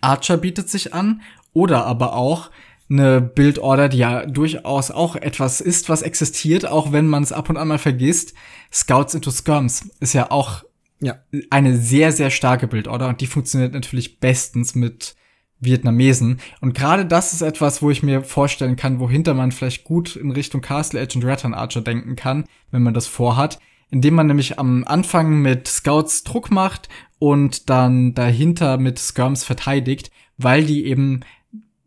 Archer 0.00 0.36
bietet 0.36 0.70
sich 0.70 0.94
an 0.94 1.22
oder 1.52 1.86
aber 1.86 2.14
auch 2.14 2.50
eine 2.90 3.20
Bildorder, 3.20 3.88
die 3.88 3.98
ja 3.98 4.24
durchaus 4.24 4.90
auch 4.90 5.16
etwas 5.16 5.60
ist, 5.60 5.88
was 5.88 6.02
existiert, 6.02 6.66
auch 6.66 6.92
wenn 6.92 7.06
man 7.06 7.22
es 7.22 7.32
ab 7.32 7.50
und 7.50 7.56
an 7.56 7.68
mal 7.68 7.78
vergisst. 7.78 8.34
Scouts 8.72 9.14
into 9.14 9.30
Skirms 9.30 9.90
ist 10.00 10.14
ja 10.14 10.30
auch 10.30 10.64
ja. 11.00 11.16
eine 11.50 11.76
sehr, 11.76 12.12
sehr 12.12 12.30
starke 12.30 12.66
Bildorder 12.66 13.08
und 13.08 13.20
die 13.20 13.26
funktioniert 13.26 13.72
natürlich 13.72 14.20
bestens 14.20 14.74
mit 14.74 15.16
Vietnamesen. 15.60 16.40
Und 16.60 16.74
gerade 16.74 17.04
das 17.04 17.32
ist 17.32 17.42
etwas, 17.42 17.82
wo 17.82 17.90
ich 17.90 18.02
mir 18.02 18.22
vorstellen 18.22 18.76
kann, 18.76 19.00
wohinter 19.00 19.34
man 19.34 19.52
vielleicht 19.52 19.84
gut 19.84 20.16
in 20.16 20.30
Richtung 20.30 20.60
Castle 20.60 21.00
Edge 21.00 21.18
und 21.18 21.24
Rattan 21.24 21.54
Archer 21.54 21.80
denken 21.80 22.16
kann, 22.16 22.44
wenn 22.70 22.82
man 22.82 22.94
das 22.94 23.06
vorhat. 23.06 23.58
Indem 23.90 24.14
man 24.14 24.26
nämlich 24.26 24.58
am 24.58 24.84
Anfang 24.84 25.40
mit 25.40 25.66
Scouts 25.66 26.22
Druck 26.22 26.50
macht 26.50 26.88
und 27.18 27.70
dann 27.70 28.14
dahinter 28.14 28.76
mit 28.76 28.98
Skirms 28.98 29.44
verteidigt, 29.44 30.10
weil 30.36 30.64
die 30.64 30.84
eben 30.84 31.20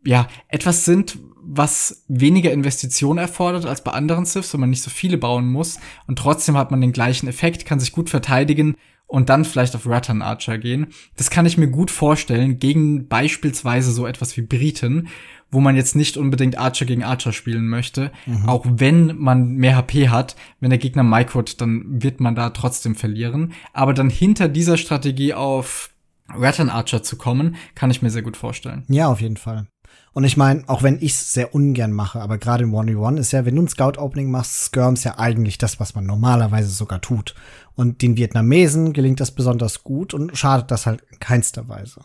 ja 0.04 0.28
etwas 0.48 0.84
sind, 0.84 1.18
was 1.44 2.04
weniger 2.08 2.52
Investition 2.52 3.18
erfordert 3.18 3.66
als 3.66 3.82
bei 3.82 3.92
anderen 3.92 4.24
Sifs, 4.24 4.52
wenn 4.52 4.60
man 4.60 4.70
nicht 4.70 4.82
so 4.82 4.90
viele 4.90 5.18
bauen 5.18 5.50
muss 5.50 5.78
und 6.06 6.18
trotzdem 6.18 6.56
hat 6.56 6.70
man 6.70 6.80
den 6.80 6.92
gleichen 6.92 7.28
Effekt, 7.28 7.66
kann 7.66 7.80
sich 7.80 7.92
gut 7.92 8.10
verteidigen 8.10 8.76
und 9.12 9.28
dann 9.28 9.44
vielleicht 9.44 9.74
auf 9.74 9.86
Rattan 9.86 10.22
Archer 10.22 10.56
gehen. 10.56 10.86
Das 11.16 11.28
kann 11.28 11.44
ich 11.44 11.58
mir 11.58 11.68
gut 11.68 11.90
vorstellen 11.90 12.58
gegen 12.58 13.08
beispielsweise 13.08 13.92
so 13.92 14.06
etwas 14.06 14.36
wie 14.38 14.42
Briten, 14.42 15.08
wo 15.50 15.60
man 15.60 15.76
jetzt 15.76 15.94
nicht 15.94 16.16
unbedingt 16.16 16.56
Archer 16.56 16.86
gegen 16.86 17.04
Archer 17.04 17.32
spielen 17.32 17.68
möchte, 17.68 18.10
mhm. 18.24 18.48
auch 18.48 18.64
wenn 18.66 19.18
man 19.18 19.56
mehr 19.56 19.76
HP 19.76 20.08
hat. 20.08 20.34
Wenn 20.60 20.70
der 20.70 20.78
Gegner 20.78 21.02
microt, 21.02 21.60
dann 21.60 22.02
wird 22.02 22.20
man 22.20 22.34
da 22.34 22.50
trotzdem 22.50 22.94
verlieren. 22.94 23.52
Aber 23.74 23.92
dann 23.92 24.08
hinter 24.08 24.48
dieser 24.48 24.78
Strategie 24.78 25.34
auf 25.34 25.90
Rattan 26.30 26.70
Archer 26.70 27.02
zu 27.02 27.16
kommen, 27.16 27.56
kann 27.74 27.90
ich 27.90 28.00
mir 28.00 28.08
sehr 28.08 28.22
gut 28.22 28.38
vorstellen. 28.38 28.84
Ja, 28.88 29.08
auf 29.08 29.20
jeden 29.20 29.36
Fall. 29.36 29.66
Und 30.14 30.24
ich 30.24 30.36
meine, 30.36 30.68
auch 30.68 30.82
wenn 30.82 30.96
ich 31.00 31.12
es 31.12 31.32
sehr 31.32 31.54
ungern 31.54 31.92
mache, 31.92 32.20
aber 32.20 32.36
gerade 32.36 32.64
im 32.64 32.74
1v1 32.74 33.16
ist 33.16 33.32
ja, 33.32 33.46
wenn 33.46 33.56
du 33.56 33.62
ein 33.62 33.68
Scout-Opening 33.68 34.30
machst, 34.30 34.66
Skirms 34.66 35.04
ja 35.04 35.18
eigentlich 35.18 35.56
das, 35.56 35.80
was 35.80 35.94
man 35.94 36.04
normalerweise 36.04 36.68
sogar 36.68 37.00
tut. 37.00 37.34
Und 37.74 38.02
den 38.02 38.16
Vietnamesen 38.16 38.92
gelingt 38.92 39.20
das 39.20 39.30
besonders 39.30 39.82
gut 39.84 40.12
und 40.12 40.36
schadet 40.36 40.70
das 40.70 40.84
halt 40.84 41.02
in 41.10 41.18
keinster 41.18 41.68
Weise. 41.68 42.02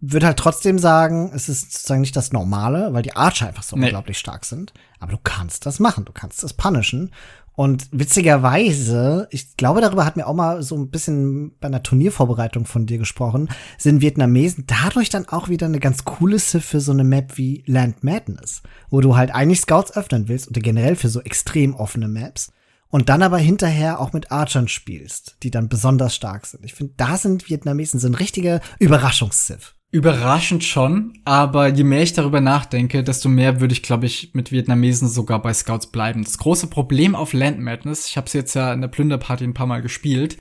Würde 0.00 0.26
halt 0.26 0.38
trotzdem 0.38 0.78
sagen, 0.78 1.30
es 1.34 1.48
ist 1.48 1.72
sozusagen 1.72 2.00
nicht 2.00 2.16
das 2.16 2.32
Normale, 2.32 2.92
weil 2.92 3.02
die 3.02 3.16
Archer 3.16 3.48
einfach 3.48 3.62
so 3.62 3.76
nee. 3.76 3.84
unglaublich 3.84 4.18
stark 4.18 4.46
sind. 4.46 4.72
Aber 4.98 5.12
du 5.12 5.18
kannst 5.22 5.66
das 5.66 5.80
machen, 5.80 6.06
du 6.06 6.12
kannst 6.12 6.42
das 6.42 6.54
punishen. 6.54 7.10
Und 7.56 7.88
witzigerweise, 7.92 9.28
ich 9.30 9.56
glaube, 9.56 9.80
darüber 9.80 10.04
hat 10.04 10.16
mir 10.16 10.26
auch 10.26 10.34
mal 10.34 10.62
so 10.62 10.76
ein 10.76 10.90
bisschen 10.90 11.56
bei 11.60 11.68
einer 11.68 11.84
Turniervorbereitung 11.84 12.66
von 12.66 12.86
dir 12.86 12.98
gesprochen, 12.98 13.48
sind 13.78 14.00
Vietnamesen 14.00 14.64
dadurch 14.66 15.08
dann 15.08 15.28
auch 15.28 15.48
wieder 15.48 15.66
eine 15.66 15.78
ganz 15.78 16.04
coole 16.04 16.40
Sif 16.40 16.64
für 16.64 16.80
so 16.80 16.90
eine 16.90 17.04
Map 17.04 17.36
wie 17.36 17.62
Land 17.66 18.02
Madness, 18.02 18.62
wo 18.90 19.00
du 19.00 19.16
halt 19.16 19.32
eigentlich 19.32 19.60
Scouts 19.60 19.96
öffnen 19.96 20.28
willst 20.28 20.48
oder 20.48 20.60
generell 20.60 20.96
für 20.96 21.08
so 21.08 21.20
extrem 21.20 21.74
offene 21.74 22.08
Maps 22.08 22.52
und 22.88 23.08
dann 23.08 23.22
aber 23.22 23.38
hinterher 23.38 24.00
auch 24.00 24.12
mit 24.12 24.32
Archern 24.32 24.66
spielst, 24.66 25.36
die 25.44 25.50
dann 25.52 25.68
besonders 25.68 26.14
stark 26.14 26.46
sind. 26.46 26.64
Ich 26.64 26.74
finde, 26.74 26.94
da 26.96 27.16
sind 27.16 27.48
Vietnamesen 27.48 28.00
so 28.00 28.08
ein 28.08 28.14
richtiger 28.14 28.60
Überraschungssif. 28.80 29.73
Überraschend 29.94 30.64
schon, 30.64 31.12
aber 31.24 31.68
je 31.68 31.84
mehr 31.84 32.02
ich 32.02 32.12
darüber 32.12 32.40
nachdenke, 32.40 33.04
desto 33.04 33.28
mehr 33.28 33.60
würde 33.60 33.74
ich, 33.74 33.82
glaube 33.84 34.06
ich, 34.06 34.34
mit 34.34 34.50
Vietnamesen 34.50 35.06
sogar 35.06 35.40
bei 35.40 35.54
Scouts 35.54 35.86
bleiben. 35.86 36.24
Das 36.24 36.38
große 36.38 36.66
Problem 36.66 37.14
auf 37.14 37.32
Land 37.32 37.60
Madness, 37.60 38.08
ich 38.08 38.16
habe 38.16 38.26
es 38.26 38.32
jetzt 38.32 38.54
ja 38.54 38.72
in 38.72 38.80
der 38.80 38.88
Plünderparty 38.88 39.44
ein 39.44 39.54
paar 39.54 39.68
Mal 39.68 39.82
gespielt, 39.82 40.38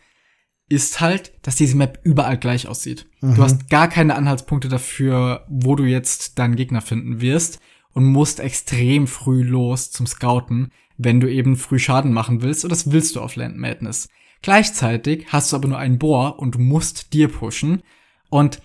ist 0.69 1.01
halt, 1.01 1.33
dass 1.43 1.55
diese 1.55 1.77
Map 1.77 1.99
überall 2.01 2.39
gleich 2.39 2.67
aussieht. 2.67 3.05
Mhm. 3.21 3.35
Du 3.35 3.43
hast 3.43 3.69
gar 3.69 3.89
keine 3.89 4.15
Anhaltspunkte 4.15 4.69
dafür, 4.69 5.45
wo 5.47 5.75
du 5.75 5.83
jetzt 5.83 6.39
deinen 6.39 6.55
Gegner 6.55 6.81
finden 6.81 7.21
wirst 7.21 7.59
und 7.91 8.05
musst 8.05 8.39
extrem 8.39 9.05
früh 9.05 9.43
los 9.43 9.91
zum 9.91 10.07
Scouten, 10.07 10.71
wenn 10.97 11.19
du 11.19 11.31
eben 11.31 11.57
früh 11.57 11.77
Schaden 11.77 12.11
machen 12.11 12.41
willst 12.41 12.63
und 12.63 12.71
das 12.71 12.91
willst 12.91 13.15
du 13.15 13.21
auf 13.21 13.35
Land 13.35 13.55
Madness. 13.57 14.09
Gleichzeitig 14.41 15.27
hast 15.27 15.51
du 15.51 15.57
aber 15.57 15.67
nur 15.67 15.77
einen 15.77 15.99
Bohr 15.99 16.39
und 16.39 16.57
musst 16.57 17.13
dir 17.13 17.27
pushen 17.27 17.83
und 18.31 18.59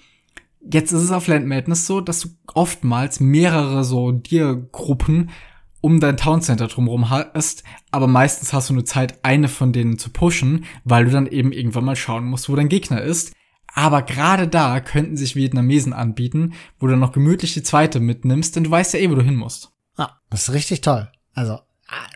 Jetzt 0.61 0.93
ist 0.93 1.03
es 1.03 1.11
auf 1.13 1.27
Land 1.27 1.47
Madness 1.47 1.87
so, 1.87 2.01
dass 2.01 2.21
du 2.21 2.29
oftmals 2.55 3.21
mehrere 3.21 3.85
so 3.85 4.13
Dir-Gruppen 4.13 5.31
um 5.81 6.01
dein 6.01 6.17
Town 6.17 6.43
Center 6.43 6.67
drumherum 6.67 7.11
hast, 7.11 7.63
aber 7.91 8.09
meistens 8.09 8.53
hast 8.53 8.69
du 8.69 8.75
nur 8.75 8.85
Zeit, 8.85 9.25
eine 9.25 9.49
von 9.49 9.73
denen 9.73 9.99
zu 9.99 10.11
pushen, 10.11 10.65
weil 10.85 11.05
du 11.05 11.11
dann 11.11 11.27
eben 11.27 11.53
irgendwann 11.53 11.85
mal 11.85 11.97
schauen 11.97 12.25
musst, 12.25 12.49
wo 12.49 12.57
dein 12.57 12.69
Gegner 12.69 13.01
ist. 13.01 13.33
Aber 13.75 14.03
gerade 14.03 14.49
da 14.49 14.81
könnten 14.81 15.17
sich 15.17 15.37
Vietnamesen 15.37 15.93
anbieten, 15.93 16.55
wo 16.81 16.87
du 16.89 16.97
noch 16.97 17.13
gemütlich 17.13 17.55
die 17.55 17.63
zweite 17.63 18.01
mitnimmst, 18.01 18.57
denn 18.57 18.65
du 18.65 18.71
weißt 18.71 18.95
ja 18.95 19.01
eh, 19.01 19.11
wo 19.11 19.15
du 19.15 19.23
hin 19.23 19.37
musst. 19.37 19.71
Ah, 19.97 20.19
das 20.31 20.49
ist 20.49 20.55
richtig 20.55 20.81
toll. 20.81 21.09
Also, 21.35 21.61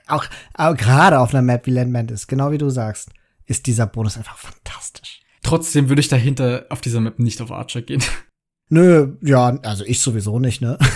auch, 0.09 0.25
auch 0.55 0.77
gerade 0.77 1.21
auf 1.21 1.33
einer 1.33 1.43
Map 1.43 1.67
wie 1.67 1.71
Land 1.71 1.93
Madness, 1.93 2.27
genau 2.27 2.51
wie 2.51 2.59
du 2.59 2.69
sagst, 2.69 3.11
ist 3.47 3.67
dieser 3.67 3.87
Bonus 3.87 4.17
einfach 4.17 4.39
fantastisch. 4.39 5.21
Trotzdem 5.43 5.89
würde 5.89 6.01
ich 6.01 6.09
dahinter 6.09 6.67
auf 6.71 6.81
dieser 6.81 7.01
Map 7.01 7.19
nicht 7.19 7.41
auf 7.41 7.53
Archer 7.53 7.83
gehen. 7.83 8.03
Nö, 8.69 9.17
ja, 9.21 9.59
also 9.63 9.85
ich 9.85 10.01
sowieso 10.01 10.39
nicht, 10.39 10.61
ne? 10.61 10.79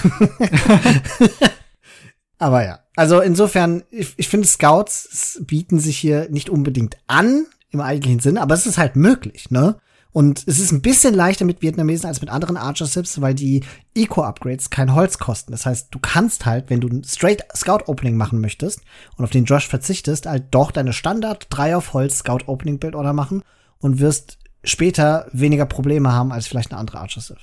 Aber 2.38 2.64
ja. 2.64 2.80
Also 2.96 3.20
insofern, 3.20 3.82
ich, 3.90 4.14
ich 4.16 4.28
finde, 4.28 4.46
Scouts 4.46 5.40
bieten 5.46 5.78
sich 5.78 5.98
hier 5.98 6.28
nicht 6.30 6.48
unbedingt 6.48 6.96
an, 7.06 7.46
im 7.70 7.80
eigentlichen 7.80 8.20
Sinne, 8.20 8.40
aber 8.40 8.54
es 8.54 8.66
ist 8.66 8.78
halt 8.78 8.96
möglich, 8.96 9.50
ne? 9.50 9.76
Und 10.12 10.44
es 10.46 10.58
ist 10.58 10.72
ein 10.72 10.80
bisschen 10.80 11.12
leichter 11.12 11.44
mit 11.44 11.60
Vietnamesen 11.60 12.06
als 12.06 12.22
mit 12.22 12.30
anderen 12.30 12.56
Archer-Sips, 12.56 13.20
weil 13.20 13.34
die 13.34 13.62
Eco-Upgrades 13.94 14.70
kein 14.70 14.94
Holz 14.94 15.18
kosten. 15.18 15.52
Das 15.52 15.66
heißt, 15.66 15.88
du 15.90 15.98
kannst 15.98 16.46
halt, 16.46 16.70
wenn 16.70 16.80
du 16.80 16.88
ein 16.88 17.04
Straight 17.04 17.44
Scout-Opening 17.54 18.16
machen 18.16 18.40
möchtest 18.40 18.80
und 19.18 19.24
auf 19.24 19.30
den 19.30 19.44
Josh 19.44 19.68
verzichtest, 19.68 20.24
halt 20.24 20.44
doch 20.52 20.70
deine 20.70 20.94
Standard 20.94 21.48
3 21.50 21.76
auf 21.76 21.92
Holz 21.92 22.20
Scout-Opening-Build-Order 22.20 23.12
machen 23.12 23.42
und 23.78 24.00
wirst 24.00 24.38
später 24.64 25.26
weniger 25.32 25.66
Probleme 25.66 26.12
haben 26.12 26.32
als 26.32 26.46
vielleicht 26.46 26.70
eine 26.70 26.80
andere 26.80 27.00
Archer-Sip. 27.00 27.36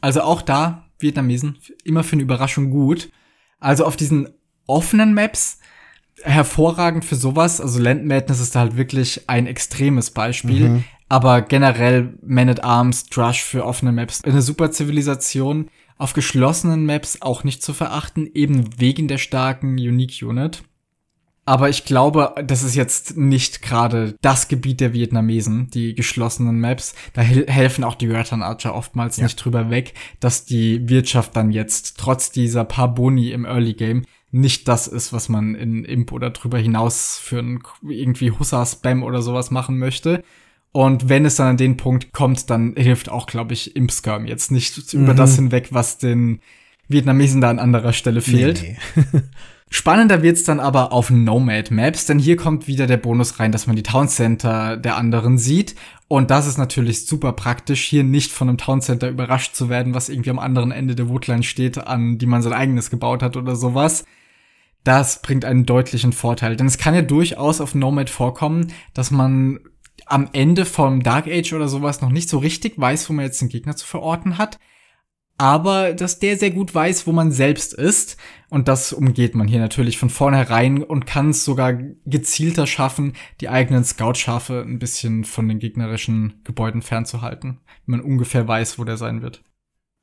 Also 0.00 0.22
auch 0.22 0.42
da, 0.42 0.84
Vietnamesen, 0.98 1.58
immer 1.84 2.04
für 2.04 2.14
eine 2.14 2.22
Überraschung 2.22 2.70
gut. 2.70 3.10
Also 3.60 3.84
auf 3.84 3.96
diesen 3.96 4.28
offenen 4.66 5.14
Maps 5.14 5.58
hervorragend 6.22 7.04
für 7.04 7.16
sowas. 7.16 7.60
Also 7.60 7.80
Land 7.80 8.04
Madness 8.04 8.40
ist 8.40 8.54
da 8.54 8.60
halt 8.60 8.76
wirklich 8.76 9.28
ein 9.28 9.46
extremes 9.46 10.10
Beispiel. 10.10 10.68
Mhm. 10.68 10.84
Aber 11.08 11.42
generell 11.42 12.18
Man 12.22 12.48
at 12.48 12.62
Arms, 12.62 13.06
Drush 13.06 13.42
für 13.42 13.64
offene 13.64 13.92
Maps. 13.92 14.22
Eine 14.24 14.42
super 14.42 14.70
Zivilisation. 14.70 15.70
Auf 15.96 16.12
geschlossenen 16.12 16.86
Maps 16.86 17.22
auch 17.22 17.42
nicht 17.42 17.62
zu 17.62 17.74
verachten, 17.74 18.30
eben 18.32 18.78
wegen 18.78 19.08
der 19.08 19.18
starken 19.18 19.72
Unique 19.72 20.22
Unit. 20.22 20.62
Aber 21.48 21.70
ich 21.70 21.86
glaube, 21.86 22.34
das 22.44 22.62
ist 22.62 22.74
jetzt 22.74 23.16
nicht 23.16 23.62
gerade 23.62 24.14
das 24.20 24.48
Gebiet 24.48 24.80
der 24.80 24.92
Vietnamesen, 24.92 25.70
die 25.70 25.94
geschlossenen 25.94 26.60
Maps. 26.60 26.94
Da 27.14 27.22
helfen 27.22 27.84
auch 27.84 27.94
die 27.94 28.10
Rattan 28.10 28.42
Archer 28.42 28.74
oftmals 28.74 29.16
ja. 29.16 29.22
nicht 29.22 29.36
drüber 29.36 29.70
weg, 29.70 29.94
dass 30.20 30.44
die 30.44 30.90
Wirtschaft 30.90 31.34
dann 31.36 31.50
jetzt 31.50 31.96
trotz 31.96 32.30
dieser 32.30 32.66
paar 32.66 32.94
Boni 32.94 33.30
im 33.30 33.46
Early 33.46 33.72
Game 33.72 34.04
nicht 34.30 34.68
das 34.68 34.88
ist, 34.88 35.14
was 35.14 35.30
man 35.30 35.54
in 35.54 35.86
Imp 35.86 36.12
oder 36.12 36.28
drüber 36.28 36.58
hinaus 36.58 37.18
für 37.18 37.38
ein 37.38 37.60
irgendwie 37.80 38.30
Hussa-Spam 38.30 39.02
oder 39.02 39.22
sowas 39.22 39.50
machen 39.50 39.78
möchte. 39.78 40.22
Und 40.72 41.08
wenn 41.08 41.24
es 41.24 41.36
dann 41.36 41.46
an 41.46 41.56
den 41.56 41.78
Punkt 41.78 42.12
kommt, 42.12 42.50
dann 42.50 42.74
hilft 42.76 43.08
auch, 43.08 43.26
glaube 43.26 43.54
ich, 43.54 43.74
Imp-Skirm 43.74 44.26
jetzt 44.26 44.50
nicht 44.50 44.92
mhm. 44.92 45.04
über 45.04 45.14
das 45.14 45.36
hinweg, 45.36 45.68
was 45.70 45.96
den 45.96 46.42
Vietnamesen 46.88 47.40
da 47.40 47.48
an 47.48 47.58
anderer 47.58 47.94
Stelle 47.94 48.20
fehlt. 48.20 48.62
Nee, 48.62 48.76
nee. 49.12 49.22
Spannender 49.70 50.22
wird's 50.22 50.44
dann 50.44 50.60
aber 50.60 50.92
auf 50.92 51.10
Nomad 51.10 51.70
Maps, 51.70 52.06
denn 52.06 52.18
hier 52.18 52.36
kommt 52.36 52.66
wieder 52.66 52.86
der 52.86 52.96
Bonus 52.96 53.38
rein, 53.38 53.52
dass 53.52 53.66
man 53.66 53.76
die 53.76 53.82
Town 53.82 54.08
Center 54.08 54.78
der 54.78 54.96
anderen 54.96 55.36
sieht. 55.36 55.74
Und 56.08 56.30
das 56.30 56.46
ist 56.46 56.56
natürlich 56.56 57.04
super 57.06 57.32
praktisch, 57.32 57.84
hier 57.84 58.02
nicht 58.02 58.32
von 58.32 58.48
einem 58.48 58.56
Town 58.56 58.80
Center 58.80 59.10
überrascht 59.10 59.54
zu 59.54 59.68
werden, 59.68 59.92
was 59.92 60.08
irgendwie 60.08 60.30
am 60.30 60.38
anderen 60.38 60.72
Ende 60.72 60.94
der 60.94 61.10
Woodline 61.10 61.42
steht, 61.42 61.76
an 61.76 62.16
die 62.16 62.26
man 62.26 62.40
sein 62.40 62.54
eigenes 62.54 62.88
gebaut 62.88 63.22
hat 63.22 63.36
oder 63.36 63.56
sowas. 63.56 64.04
Das 64.84 65.20
bringt 65.20 65.44
einen 65.44 65.66
deutlichen 65.66 66.14
Vorteil, 66.14 66.56
denn 66.56 66.66
es 66.66 66.78
kann 66.78 66.94
ja 66.94 67.02
durchaus 67.02 67.60
auf 67.60 67.74
Nomad 67.74 68.08
vorkommen, 68.08 68.72
dass 68.94 69.10
man 69.10 69.60
am 70.06 70.30
Ende 70.32 70.64
vom 70.64 71.02
Dark 71.02 71.26
Age 71.26 71.52
oder 71.52 71.68
sowas 71.68 72.00
noch 72.00 72.10
nicht 72.10 72.30
so 72.30 72.38
richtig 72.38 72.78
weiß, 72.78 73.10
wo 73.10 73.12
man 73.12 73.26
jetzt 73.26 73.42
den 73.42 73.50
Gegner 73.50 73.76
zu 73.76 73.86
verorten 73.86 74.38
hat 74.38 74.58
aber 75.38 75.94
dass 75.94 76.18
der 76.18 76.36
sehr 76.36 76.50
gut 76.50 76.74
weiß, 76.74 77.06
wo 77.06 77.12
man 77.12 77.30
selbst 77.30 77.72
ist. 77.72 78.16
Und 78.50 78.66
das 78.66 78.92
umgeht 78.92 79.34
man 79.34 79.46
hier 79.46 79.60
natürlich 79.60 79.96
von 79.96 80.10
vornherein 80.10 80.82
und 80.82 81.06
kann 81.06 81.30
es 81.30 81.44
sogar 81.44 81.74
gezielter 82.06 82.66
schaffen, 82.66 83.14
die 83.40 83.48
eigenen 83.48 83.84
Scout-Schafe 83.84 84.62
ein 84.62 84.78
bisschen 84.78 85.24
von 85.24 85.48
den 85.48 85.60
gegnerischen 85.60 86.40
Gebäuden 86.44 86.82
fernzuhalten, 86.82 87.60
wenn 87.86 87.98
man 87.98 88.00
ungefähr 88.00 88.48
weiß, 88.48 88.78
wo 88.78 88.84
der 88.84 88.96
sein 88.96 89.22
wird. 89.22 89.44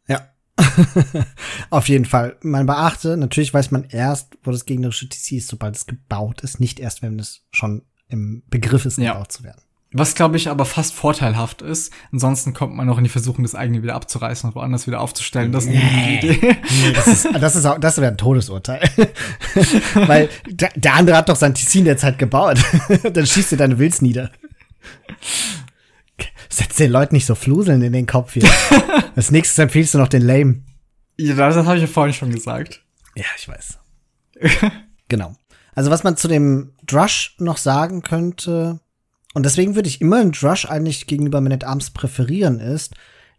Ja. 0.08 0.30
Auf 1.70 1.90
jeden 1.90 2.06
Fall. 2.06 2.38
Man 2.42 2.66
beachte, 2.66 3.18
natürlich 3.18 3.54
weiß 3.54 3.72
man 3.72 3.84
erst, 3.84 4.38
wo 4.44 4.52
das 4.52 4.66
gegnerische 4.66 5.10
TC 5.10 5.34
ist, 5.34 5.50
sobald 5.50 5.76
es 5.76 5.86
gebaut 5.86 6.42
ist, 6.42 6.62
nicht 6.62 6.80
erst, 6.80 7.02
wenn 7.02 7.20
es 7.20 7.46
schon 7.52 7.82
im 8.08 8.44
Begriff 8.48 8.86
ist, 8.86 8.98
gebaut 8.98 9.16
ja. 9.18 9.30
zu 9.30 9.44
werden. 9.44 9.65
Was, 9.98 10.14
glaube 10.14 10.36
ich, 10.36 10.50
aber 10.50 10.66
fast 10.66 10.94
vorteilhaft 10.94 11.62
ist. 11.62 11.94
Ansonsten 12.12 12.54
kommt 12.54 12.76
man 12.76 12.86
noch 12.86 12.98
in 12.98 13.06
die 13.06 13.10
Versuchung, 13.10 13.46
das 13.46 13.56
eigene 13.56 13.82
wieder 13.82 13.96
abzureißen 13.96 14.50
und 14.50 14.54
woanders 14.54 14.88
wieder 14.88 15.00
aufzustellen. 15.00 15.54
Das 15.54 15.64
ist 15.64 15.70
eine 15.70 15.80
nee. 15.80 16.18
Idee. 16.18 16.58
Nee, 16.84 16.92
das 16.94 17.08
ist, 17.08 17.30
das 17.34 17.56
ist, 17.56 17.66
auch, 17.66 17.80
das 17.80 17.98
wäre 17.98 18.12
ein 18.12 18.18
Todesurteil. 18.18 18.82
Weil 19.94 20.28
der, 20.48 20.72
der, 20.76 20.96
andere 20.96 21.16
hat 21.16 21.30
doch 21.30 21.38
sein 21.38 21.56
TC 21.56 21.76
in 21.76 21.86
der 21.86 21.96
Zeit 21.96 22.20
gebaut. 22.20 22.60
Dann 23.14 23.26
schießt 23.26 23.54
dir 23.54 23.58
deine 23.58 23.80
Wills 23.80 24.02
nieder. 24.02 24.32
Setz 26.50 26.76
den 26.76 26.92
Leuten 26.92 27.16
nicht 27.16 27.26
so 27.26 27.34
Fluseln 27.34 27.82
in 27.82 27.94
den 27.94 28.06
Kopf 28.06 28.34
hier. 28.34 28.50
Als 29.16 29.32
nächstes 29.32 29.58
empfiehlst 29.60 29.94
du 29.94 29.98
noch 29.98 30.10
den 30.10 30.24
Lame. 30.24 30.62
Ja, 31.16 31.36
das 31.36 31.56
habe 31.66 31.78
ich 31.78 31.84
ja 31.84 31.88
vorhin 31.88 32.14
schon 32.14 32.32
gesagt. 32.32 32.84
Ja, 33.16 33.24
ich 33.38 33.48
weiß. 33.48 33.80
genau. 35.08 35.38
Also 35.74 35.90
was 35.90 36.04
man 36.04 36.18
zu 36.18 36.28
dem 36.28 36.74
Drush 36.86 37.36
noch 37.40 37.56
sagen 37.56 38.02
könnte, 38.02 38.82
und 39.36 39.46
deswegen 39.46 39.76
würde 39.76 39.90
ich 39.90 40.02
immer 40.02 40.18
einen 40.18 40.32
Drush 40.32 40.66
eigentlich 40.66 41.08
gegenüber 41.08 41.42
Man 41.42 41.52
at 41.52 41.66
Arms 41.66 41.92
präferieren, 41.92 42.60
ist, 42.60 42.96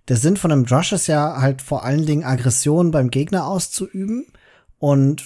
der 0.09 0.17
Sinn 0.17 0.37
von 0.37 0.53
einem 0.53 0.67
Drush 0.67 0.93
ist 0.93 1.09
ja 1.09 1.41
halt 1.41 1.63
vor 1.63 1.85
allen 1.85 2.07
Dingen 2.07 2.23
Aggression 2.23 2.91
beim 2.91 3.11
Gegner 3.11 3.47
auszuüben 3.47 4.27
und 4.79 5.25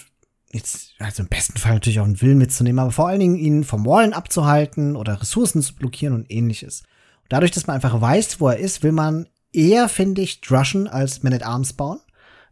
jetzt, 0.52 0.94
also 0.98 1.24
im 1.24 1.28
besten 1.28 1.58
Fall 1.58 1.74
natürlich 1.74 2.00
auch 2.00 2.04
einen 2.04 2.22
Willen 2.22 2.38
mitzunehmen, 2.38 2.78
aber 2.78 2.92
vor 2.92 3.08
allen 3.08 3.20
Dingen 3.20 3.36
ihn 3.36 3.64
vom 3.64 3.84
Wallen 3.84 4.12
abzuhalten 4.12 4.96
oder 4.96 5.20
Ressourcen 5.20 5.60
zu 5.60 5.74
blockieren 5.74 6.14
und 6.14 6.30
ähnliches. 6.30 6.82
Und 7.22 7.32
dadurch, 7.32 7.50
dass 7.50 7.66
man 7.66 7.74
einfach 7.74 8.00
weiß, 8.00 8.40
wo 8.40 8.48
er 8.48 8.58
ist, 8.58 8.82
will 8.82 8.92
man 8.92 9.28
eher, 9.52 9.88
finde 9.88 10.22
ich, 10.22 10.40
Drushen 10.40 10.86
als 10.86 11.22
Man 11.22 11.34
at 11.34 11.42
Arms 11.42 11.72
bauen, 11.72 12.00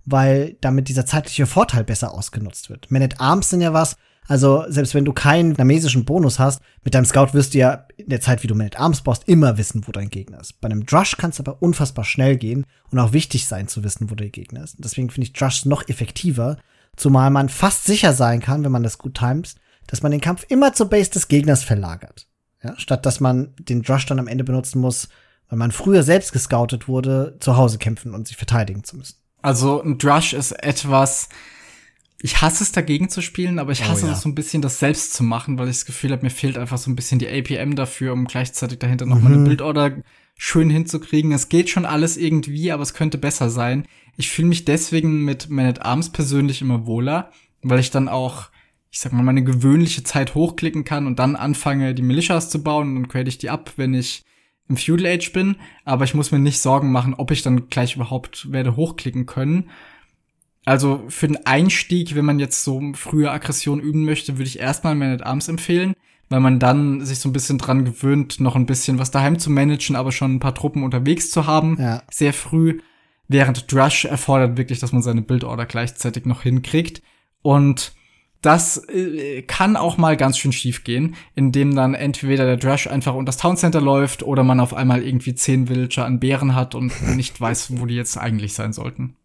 weil 0.05 0.57
damit 0.61 0.89
dieser 0.89 1.07
zeitliche 1.07 1.47
Vorteil 1.47 1.85
besser 1.85 2.13
ausgenutzt 2.13 2.69
wird. 2.69 2.91
Man 2.91 3.03
at 3.03 3.21
Arms 3.21 3.51
sind 3.51 3.61
ja 3.61 3.73
was, 3.73 3.97
also 4.29 4.65
selbst 4.69 4.95
wenn 4.95 5.07
du 5.07 5.15
keinen 5.15 5.53
namesischen 5.53 6.05
Bonus 6.05 6.39
hast, 6.39 6.61
mit 6.85 6.95
deinem 6.95 7.07
Scout 7.07 7.33
wirst 7.33 7.55
du 7.55 7.59
ja 7.59 7.87
in 7.97 8.11
der 8.11 8.21
Zeit, 8.21 8.43
wie 8.43 8.47
du 8.47 8.55
Man 8.55 8.67
at 8.67 8.79
Arms 8.79 9.01
baust, 9.01 9.27
immer 9.27 9.57
wissen, 9.57 9.87
wo 9.87 9.93
dein 9.93 10.11
Gegner 10.11 10.39
ist. 10.39 10.61
Bei 10.61 10.67
einem 10.67 10.85
Drush 10.85 11.17
kann 11.17 11.31
es 11.31 11.41
aber 11.41 11.63
unfassbar 11.63 12.05
schnell 12.05 12.37
gehen 12.37 12.67
und 12.91 12.99
auch 12.99 13.15
wichtig 13.15 13.47
sein 13.47 13.69
zu 13.69 13.83
wissen, 13.83 14.11
wo 14.11 14.15
der 14.15 14.29
Gegner 14.29 14.63
ist. 14.63 14.77
Deswegen 14.79 15.09
finde 15.09 15.27
ich 15.27 15.33
Drush 15.33 15.65
noch 15.65 15.89
effektiver, 15.89 16.59
zumal 16.95 17.31
man 17.31 17.49
fast 17.49 17.87
sicher 17.87 18.13
sein 18.13 18.41
kann, 18.41 18.65
wenn 18.65 18.73
man 18.73 18.83
das 18.83 18.99
gut 18.99 19.15
timet, 19.15 19.55
dass 19.87 20.03
man 20.03 20.13
den 20.13 20.21
Kampf 20.21 20.45
immer 20.49 20.75
zur 20.75 20.91
Base 20.91 21.11
des 21.11 21.29
Gegners 21.29 21.65
verlagert. 21.65 22.29
Ja, 22.63 22.79
statt 22.79 23.07
dass 23.07 23.21
man 23.21 23.55
den 23.59 23.83
Drush 23.83 24.05
dann 24.05 24.19
am 24.19 24.29
Ende 24.29 24.45
benutzen 24.45 24.81
muss, 24.81 25.09
weil 25.49 25.59
man 25.59 25.73
früher 25.73 26.03
selbst 26.03 26.33
gescoutet 26.33 26.87
wurde, 26.87 27.37
zu 27.41 27.57
Hause 27.57 27.79
kämpfen 27.79 28.15
und 28.15 28.29
sich 28.29 28.37
verteidigen 28.37 28.85
zu 28.85 28.97
müssen. 28.97 29.17
Also 29.41 29.83
ein 29.83 29.97
Drush 29.97 30.35
ist 30.35 30.53
etwas, 30.53 31.31
ich 32.21 32.41
hasse 32.43 32.65
es 32.65 32.73
dagegen 32.73 33.09
zu 33.09 33.23
spielen, 33.23 33.59
aber 33.59 33.73
ich 33.73 33.83
oh 33.83 33.89
hasse 33.89 34.05
oh, 34.05 34.09
ja. 34.09 34.15
es 34.15 34.23
so 34.23 34.29
ein 34.29 34.35
bisschen, 34.35 34.61
das 34.61 34.81
selbst 34.81 35.15
zu 35.15 35.23
machen, 35.23 35.59
weil 35.59 35.69
ich 35.69 35.77
das 35.77 35.87
Gefühl 35.87 36.11
habe, 36.11 36.23
mir 36.23 36.31
fehlt 36.31 36.59
einfach 36.59 36.79
so 36.79 36.91
ein 36.91 36.97
bisschen 36.97 37.19
die 37.19 37.29
APM 37.29 37.77
dafür, 37.77 38.13
um 38.13 38.25
gleichzeitig 38.25 38.79
dahinter 38.81 39.07
mhm. 39.07 39.13
noch 39.13 39.21
mal 39.21 39.33
eine 39.33 39.45
Bildorder 39.45 40.03
schön 40.37 40.71
hinzukriegen. 40.71 41.33
Es 41.33 41.49
geht 41.49 41.71
schon 41.71 41.85
alles 41.85 42.17
irgendwie, 42.17 42.73
aber 42.73 42.83
es 42.83 42.95
könnte 42.95 43.19
besser 43.19 43.51
sein. 43.51 43.87
Ich 44.17 44.31
fühle 44.31 44.49
mich 44.49 44.65
deswegen 44.65 45.25
mit 45.25 45.49
Man 45.49 45.67
at 45.67 45.83
Arms 45.83 46.11
persönlich 46.11 46.61
immer 46.61 46.87
wohler, 46.87 47.31
weil 47.63 47.79
ich 47.79 47.91
dann 47.93 48.09
auch, 48.09 48.49
ich 48.91 48.99
sag 48.99 49.13
mal, 49.13 49.23
meine 49.23 49.45
gewöhnliche 49.45 50.03
Zeit 50.03 50.35
hochklicken 50.35 50.85
kann 50.85 51.07
und 51.07 51.21
dann 51.21 51.37
anfange, 51.37 51.95
die 51.95 52.03
Militias 52.03 52.51
zu 52.51 52.63
bauen 52.63 52.89
und 52.89 52.95
dann 52.97 53.09
grade 53.09 53.29
ich 53.29 53.39
die 53.39 53.51
ab, 53.51 53.75
wenn 53.77 53.95
ich 53.95 54.25
im 54.69 54.77
Feudal 54.77 55.07
Age 55.07 55.33
bin, 55.33 55.57
aber 55.85 56.05
ich 56.05 56.15
muss 56.15 56.31
mir 56.31 56.39
nicht 56.39 56.61
Sorgen 56.61 56.93
machen, 56.93 57.15
ob 57.15 57.31
ich 57.31 57.43
dann 57.43 57.71
gleich 57.71 57.97
überhaupt 57.97 58.53
werde 58.53 58.77
hochklicken 58.77 59.25
können. 59.25 59.71
Also 60.69 61.03
für 61.09 61.29
den 61.29 61.47
Einstieg, 61.47 62.15
wenn 62.15 62.27
man 62.27 62.39
jetzt 62.39 62.63
so 62.63 62.93
frühe 62.93 63.31
Aggression 63.31 63.81
üben 63.81 64.05
möchte, 64.05 64.37
würde 64.37 64.49
ich 64.51 64.59
erstmal 64.59 64.95
Man 64.95 65.15
at 65.15 65.25
Arms 65.25 65.49
empfehlen, 65.49 65.95
weil 66.29 66.41
man 66.41 66.59
dann 66.59 67.07
sich 67.07 67.21
so 67.21 67.31
ein 67.31 67.33
bisschen 67.33 67.57
dran 67.57 67.87
gewöhnt, 67.87 68.39
noch 68.39 68.55
ein 68.55 68.67
bisschen 68.67 68.99
was 68.99 69.11
daheim 69.11 69.39
zu 69.39 69.49
managen, 69.49 69.97
aber 69.97 70.13
schon 70.13 70.35
ein 70.35 70.41
paar 70.41 70.55
Truppen 70.55 70.83
unterwegs 70.83 71.31
zu 71.31 71.47
haben, 71.47 71.79
ja. 71.81 72.03
sehr 72.11 72.35
früh. 72.35 72.81
Während 73.29 73.73
Drush 73.73 74.05
erfordert 74.05 74.59
wirklich, 74.59 74.79
dass 74.79 74.93
man 74.93 75.01
seine 75.01 75.23
Bildorder 75.23 75.65
gleichzeitig 75.65 76.27
noch 76.27 76.43
hinkriegt. 76.43 77.01
Und 77.41 77.95
das 78.43 78.87
äh, 78.91 79.41
kann 79.47 79.75
auch 79.75 79.97
mal 79.97 80.19
ganz 80.19 80.37
schön 80.37 80.53
schief 80.53 80.85
gehen, 80.85 81.17
indem 81.35 81.75
dann 81.75 81.95
entweder 81.95 82.45
der 82.45 82.59
Drush 82.59 82.89
einfach 82.89 83.15
unter 83.15 83.31
das 83.31 83.39
Town 83.39 83.57
Center 83.57 83.81
läuft 83.81 84.23
oder 84.23 84.45
man 84.45 84.61
auf 84.61 84.75
einmal 84.75 85.03
irgendwie 85.03 85.35
zehn 85.35 85.71
Villager 85.71 86.05
an 86.05 86.21
Bären 86.21 86.55
hat 86.55 86.75
und 86.75 86.93
nicht 87.17 87.41
weiß, 87.41 87.79
wo 87.81 87.87
die 87.87 87.95
jetzt 87.95 88.19
eigentlich 88.19 88.53
sein 88.53 88.75
sollten. 88.75 89.17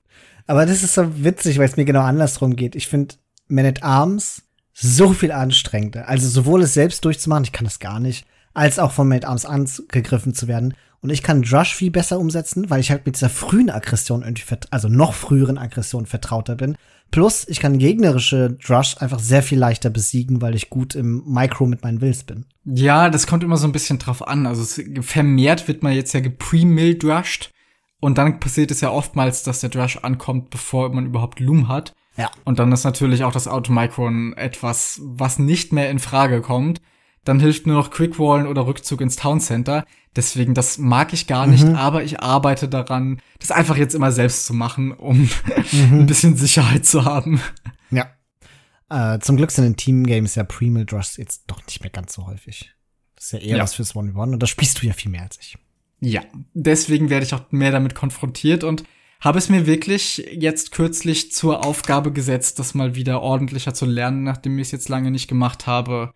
Aber 0.48 0.66
das 0.66 0.84
ist 0.84 0.96
so 0.96 1.24
witzig, 1.24 1.58
weil 1.58 1.68
es 1.68 1.78
mir 1.78 1.86
genau 1.86 2.02
andersrum 2.02 2.56
geht. 2.56 2.76
Ich 2.76 2.88
finde 2.88 3.16
Man 3.48 3.66
at 3.66 3.84
Arms 3.84 4.44
so 4.74 5.14
viel 5.14 5.32
anstrengender. 5.32 6.08
Also 6.08 6.28
sowohl 6.28 6.64
es 6.64 6.74
selbst 6.74 7.06
durchzumachen, 7.06 7.44
ich 7.44 7.52
kann 7.52 7.66
das 7.66 7.80
gar 7.80 8.00
nicht, 8.00 8.26
als 8.54 8.80
auch 8.80 8.92
von 8.92 9.08
Man 9.08 9.20
at 9.20 9.26
Arms 9.26 9.46
angegriffen 9.46 10.34
zu 10.34 10.48
werden. 10.48 10.74
Und 11.02 11.10
ich 11.10 11.22
kann 11.22 11.42
Drush 11.42 11.76
viel 11.76 11.92
besser 11.92 12.18
umsetzen, 12.18 12.70
weil 12.70 12.80
ich 12.80 12.90
halt 12.90 13.06
mit 13.06 13.16
dieser 13.16 13.30
frühen 13.30 13.70
Aggression 13.70 14.24
irgendwie, 14.24 14.44
also 14.72 14.88
noch 14.88 15.14
früheren 15.14 15.58
Aggression 15.58 16.06
vertrauter 16.06 16.56
bin. 16.56 16.78
Plus, 17.12 17.46
ich 17.48 17.60
kann 17.60 17.78
gegnerische 17.78 18.58
Drush 18.66 18.96
einfach 19.00 19.20
sehr 19.20 19.44
viel 19.44 19.60
leichter 19.60 19.90
besiegen, 19.90 20.42
weil 20.42 20.56
ich 20.56 20.70
gut 20.70 20.96
im 20.96 21.24
Micro 21.28 21.66
mit 21.66 21.84
meinen 21.84 22.00
Wills 22.00 22.24
bin. 22.24 22.46
Ja, 22.64 23.10
das 23.10 23.28
kommt 23.28 23.44
immer 23.44 23.58
so 23.58 23.68
ein 23.68 23.74
bisschen 23.74 24.00
drauf 24.00 24.26
an. 24.26 24.48
Also 24.48 24.82
vermehrt 25.02 25.68
wird 25.68 25.84
man 25.84 25.94
jetzt 25.94 26.14
ja 26.14 26.22
gepre-mill-drushed. 26.22 27.52
Und 28.04 28.18
dann 28.18 28.40
passiert 28.40 28.70
es 28.72 28.82
ja 28.82 28.92
oftmals, 28.92 29.44
dass 29.44 29.62
der 29.62 29.70
Drush 29.70 29.98
ankommt, 29.98 30.50
bevor 30.50 30.90
man 30.90 31.06
überhaupt 31.06 31.40
Loom 31.40 31.70
hat. 31.70 31.94
Ja. 32.18 32.30
Und 32.44 32.60
dann 32.60 32.72
ist 32.72 32.84
natürlich 32.84 33.24
auch 33.24 33.32
das 33.32 33.48
Automicron 33.48 34.34
etwas, 34.34 35.00
was 35.04 35.40
nicht 35.40 35.72
mehr 35.72 35.90
in 35.90 36.00
Frage 36.00 36.42
kommt 36.42 36.82
dann 37.24 37.40
hilft 37.40 37.68
nur 37.68 37.78
noch 37.78 37.92
Quickwallen 37.92 38.48
oder 38.48 38.66
Rückzug 38.66 39.02
ins 39.02 39.16
Town 39.16 39.40
Center. 39.40 39.86
Deswegen, 40.16 40.54
das 40.54 40.78
mag 40.78 41.14
ich 41.14 41.26
gar 41.26 41.48
nicht, 41.48 41.64
mhm. 41.64 41.76
aber 41.76 42.04
ich 42.04 42.20
arbeite 42.20 42.68
daran, 42.68 43.22
das 43.40 43.52
einfach 43.52 43.78
jetzt 43.78 43.96
immer 43.96 44.12
selbst 44.12 44.46
zu 44.46 44.54
machen, 44.54 44.92
um 44.92 45.22
mhm. 45.22 45.30
ein 45.92 46.06
bisschen 46.06 46.36
Sicherheit 46.36 46.86
zu 46.86 47.06
haben. 47.06 47.42
Ja. 47.90 48.12
Äh, 48.90 49.20
zum 49.20 49.38
Glück 49.38 49.52
sind 49.52 49.66
in 49.66 49.76
Team 49.76 50.06
Games 50.06 50.36
ja 50.36 50.44
Pre-Mill 50.44 50.86
Drush 50.86 51.18
jetzt 51.18 51.44
doch 51.48 51.66
nicht 51.66 51.82
mehr 51.82 51.90
ganz 51.90 52.14
so 52.14 52.28
häufig. 52.28 52.74
Das 53.16 53.26
ist 53.26 53.32
ja 53.32 53.40
eher 53.40 53.58
ja. 53.58 53.64
was 53.64 53.74
fürs 53.74 53.96
One-One 53.96 54.34
und 54.34 54.40
da 54.40 54.48
spielst 54.48 54.82
du 54.82 54.88
ja 54.88 54.94
viel 54.94 55.12
mehr 55.12 55.24
als 55.24 55.40
ich. 55.40 55.58
Ja, 56.06 56.22
deswegen 56.54 57.10
werde 57.10 57.26
ich 57.26 57.34
auch 57.34 57.50
mehr 57.52 57.72
damit 57.72 57.96
konfrontiert 57.96 58.66
und 58.66 58.84
habe 59.22 59.38
es 59.38 59.48
mir 59.48 59.66
wirklich 59.66 60.18
jetzt 60.34 60.74
kürzlich 60.74 61.32
zur 61.32 61.66
Aufgabe 61.66 62.12
gesetzt, 62.12 62.60
das 62.60 62.74
mal 62.74 62.94
wieder 62.96 63.22
ordentlicher 63.22 63.74
zu 63.74 63.86
lernen, 63.86 64.24
nachdem 64.24 64.60
ich 64.60 64.68
es 64.68 64.72
jetzt 64.72 64.90
lange 64.90 65.12
nicht 65.12 65.30
gemacht 65.30 65.66
habe 65.66 66.14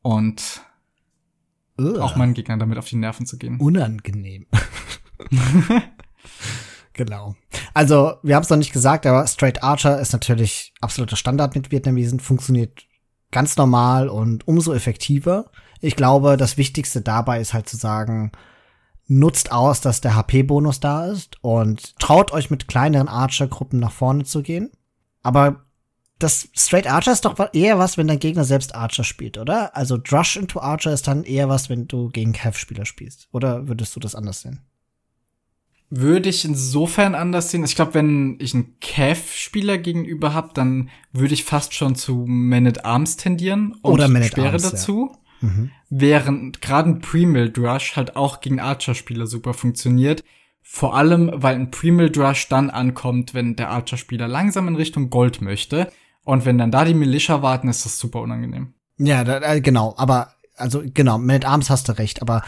und 0.00 0.62
Ugh. 1.78 2.00
auch 2.00 2.16
meinen 2.16 2.32
Gegnern 2.32 2.58
damit 2.58 2.78
auf 2.78 2.88
die 2.88 2.96
Nerven 2.96 3.26
zu 3.26 3.36
gehen. 3.36 3.60
Unangenehm. 3.60 4.46
genau. 6.94 7.34
Also, 7.74 8.14
wir 8.22 8.36
haben 8.36 8.44
es 8.44 8.48
noch 8.48 8.56
nicht 8.56 8.72
gesagt, 8.72 9.04
aber 9.04 9.26
Straight 9.26 9.62
Archer 9.62 10.00
ist 10.00 10.14
natürlich 10.14 10.72
absoluter 10.80 11.16
Standard 11.16 11.54
mit 11.54 11.70
Vietnamesen, 11.70 12.20
funktioniert 12.20 12.86
ganz 13.32 13.58
normal 13.58 14.08
und 14.08 14.48
umso 14.48 14.72
effektiver. 14.72 15.50
Ich 15.82 15.94
glaube, 15.94 16.38
das 16.38 16.56
Wichtigste 16.56 17.02
dabei 17.02 17.42
ist 17.42 17.52
halt 17.52 17.68
zu 17.68 17.76
sagen, 17.76 18.32
nutzt 19.06 19.52
aus, 19.52 19.80
dass 19.80 20.00
der 20.00 20.16
HP-Bonus 20.16 20.80
da 20.80 21.06
ist 21.06 21.42
und 21.42 21.98
traut 21.98 22.32
euch 22.32 22.50
mit 22.50 22.68
kleineren 22.68 23.08
Archer-Gruppen 23.08 23.78
nach 23.78 23.92
vorne 23.92 24.24
zu 24.24 24.42
gehen. 24.42 24.70
Aber 25.22 25.64
das 26.18 26.48
Straight 26.54 26.86
Archer 26.86 27.12
ist 27.12 27.24
doch 27.24 27.36
eher 27.52 27.78
was, 27.78 27.98
wenn 27.98 28.06
dein 28.06 28.18
Gegner 28.18 28.44
selbst 28.44 28.74
Archer 28.74 29.04
spielt, 29.04 29.36
oder? 29.36 29.76
Also 29.76 29.98
Drush 29.98 30.36
into 30.36 30.60
Archer 30.60 30.92
ist 30.92 31.06
dann 31.06 31.24
eher 31.24 31.48
was, 31.48 31.68
wenn 31.68 31.88
du 31.88 32.08
gegen 32.08 32.32
Cav-Spieler 32.32 32.86
spielst. 32.86 33.28
Oder 33.32 33.68
würdest 33.68 33.94
du 33.96 34.00
das 34.00 34.14
anders 34.14 34.40
sehen? 34.40 34.60
Würde 35.90 36.28
ich 36.28 36.44
insofern 36.44 37.14
anders 37.14 37.50
sehen. 37.50 37.64
Ich 37.64 37.74
glaube, 37.74 37.94
wenn 37.94 38.36
ich 38.40 38.54
einen 38.54 38.78
Cav-Spieler 38.80 39.78
gegenüber 39.78 40.32
habe, 40.32 40.50
dann 40.54 40.88
würde 41.12 41.34
ich 41.34 41.44
fast 41.44 41.74
schon 41.74 41.94
zu 41.94 42.24
Man 42.26 42.66
at 42.66 42.84
Arms 42.84 43.16
tendieren 43.16 43.74
und 43.82 43.92
Oder 43.92 44.08
Man 44.08 44.22
at 44.22 44.38
Arms, 44.38 44.62
dazu. 44.62 45.10
Ja. 45.12 45.18
Mhm. 45.44 45.70
Während 45.90 46.60
gerade 46.60 46.90
ein 46.90 46.98
Pre-Mill 47.00 47.52
Drush 47.52 47.96
halt 47.96 48.16
auch 48.16 48.40
gegen 48.40 48.60
Archer-Spieler 48.60 49.26
super 49.26 49.54
funktioniert. 49.54 50.24
Vor 50.62 50.96
allem, 50.96 51.30
weil 51.34 51.56
ein 51.56 51.70
Pre-Mill 51.70 52.10
Drush 52.10 52.48
dann 52.48 52.70
ankommt, 52.70 53.34
wenn 53.34 53.56
der 53.56 53.70
Archer-Spieler 53.70 54.26
langsam 54.28 54.68
in 54.68 54.76
Richtung 54.76 55.10
Gold 55.10 55.40
möchte 55.42 55.90
und 56.24 56.46
wenn 56.46 56.58
dann 56.58 56.70
da 56.70 56.84
die 56.84 56.94
Militia 56.94 57.42
warten, 57.42 57.68
ist 57.68 57.84
das 57.84 57.98
super 57.98 58.22
unangenehm. 58.22 58.74
Ja, 58.96 59.24
da, 59.24 59.40
äh, 59.40 59.60
genau. 59.60 59.94
Aber, 59.96 60.32
also, 60.56 60.82
genau, 60.82 61.18
Man 61.18 61.36
at 61.36 61.44
Arms 61.44 61.68
hast 61.68 61.88
du 61.88 61.92
recht. 61.98 62.22
Aber 62.22 62.42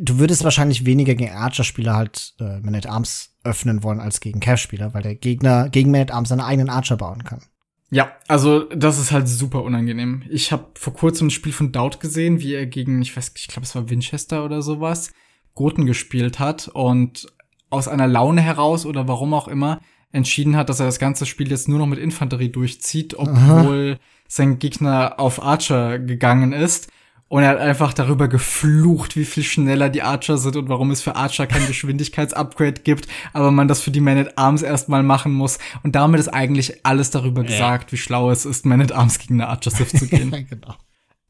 du 0.00 0.18
würdest 0.18 0.44
wahrscheinlich 0.44 0.86
weniger 0.86 1.14
gegen 1.14 1.34
Archer-Spieler 1.34 1.94
halt 1.96 2.34
äh, 2.38 2.60
Man 2.60 2.74
at 2.74 2.86
Arms 2.86 3.34
öffnen 3.42 3.82
wollen 3.82 4.00
als 4.00 4.20
gegen 4.20 4.40
Cav-Spieler, 4.40 4.94
weil 4.94 5.02
der 5.02 5.16
Gegner 5.16 5.68
gegen 5.68 5.90
Man 5.90 6.02
at 6.02 6.12
Arms 6.12 6.28
seine 6.28 6.44
eigenen 6.44 6.70
Archer 6.70 6.96
bauen 6.96 7.24
kann. 7.24 7.42
Ja, 7.90 8.12
also 8.26 8.64
das 8.64 8.98
ist 8.98 9.12
halt 9.12 9.28
super 9.28 9.62
unangenehm. 9.62 10.22
Ich 10.28 10.50
habe 10.50 10.66
vor 10.74 10.92
kurzem 10.92 11.28
ein 11.28 11.30
Spiel 11.30 11.52
von 11.52 11.70
Doubt 11.70 12.00
gesehen, 12.00 12.40
wie 12.40 12.54
er 12.54 12.66
gegen, 12.66 13.00
ich 13.00 13.16
weiß, 13.16 13.32
ich 13.36 13.48
glaube, 13.48 13.62
es 13.62 13.74
war 13.74 13.88
Winchester 13.88 14.44
oder 14.44 14.60
sowas, 14.60 15.12
Goten 15.54 15.86
gespielt 15.86 16.38
hat 16.38 16.68
und 16.68 17.26
aus 17.70 17.88
einer 17.88 18.08
Laune 18.08 18.40
heraus 18.40 18.86
oder 18.86 19.06
warum 19.08 19.34
auch 19.34 19.48
immer 19.48 19.80
entschieden 20.12 20.56
hat, 20.56 20.68
dass 20.68 20.80
er 20.80 20.86
das 20.86 20.98
ganze 20.98 21.26
Spiel 21.26 21.50
jetzt 21.50 21.68
nur 21.68 21.78
noch 21.78 21.86
mit 21.86 21.98
Infanterie 21.98 22.48
durchzieht, 22.48 23.14
obwohl 23.18 23.98
Aha. 23.98 24.00
sein 24.28 24.58
Gegner 24.58 25.18
auf 25.18 25.42
Archer 25.42 25.98
gegangen 25.98 26.52
ist. 26.52 26.90
Und 27.28 27.42
er 27.42 27.48
hat 27.50 27.58
einfach 27.58 27.92
darüber 27.92 28.28
geflucht, 28.28 29.16
wie 29.16 29.24
viel 29.24 29.42
schneller 29.42 29.88
die 29.88 30.02
Archer 30.02 30.38
sind 30.38 30.54
und 30.54 30.68
warum 30.68 30.92
es 30.92 31.02
für 31.02 31.16
Archer 31.16 31.48
kein 31.48 31.66
Geschwindigkeitsupgrade 31.66 32.82
gibt, 32.82 33.08
aber 33.32 33.50
man 33.50 33.66
das 33.66 33.80
für 33.80 33.90
die 33.90 34.00
Man 34.00 34.18
at 34.18 34.38
Arms 34.38 34.62
erstmal 34.62 35.02
machen 35.02 35.32
muss. 35.32 35.58
Und 35.82 35.96
damit 35.96 36.20
ist 36.20 36.28
eigentlich 36.28 36.84
alles 36.84 37.10
darüber 37.10 37.42
ja. 37.42 37.48
gesagt, 37.48 37.90
wie 37.90 37.96
schlau 37.96 38.30
es 38.30 38.44
ist, 38.44 38.64
Man 38.64 38.80
at 38.80 38.92
Arms 38.92 39.18
gegen 39.18 39.40
eine 39.40 39.48
Archer 39.48 39.72
Sith 39.72 39.90
zu 39.90 40.06
gehen. 40.08 40.30
genau. 40.48 40.76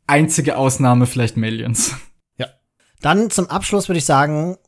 Einzige 0.06 0.56
Ausnahme 0.58 1.06
vielleicht 1.06 1.36
Malions. 1.36 1.94
Ja. 2.36 2.48
Dann 3.00 3.30
zum 3.30 3.48
Abschluss 3.48 3.88
würde 3.88 3.98
ich 3.98 4.04
sagen, 4.04 4.58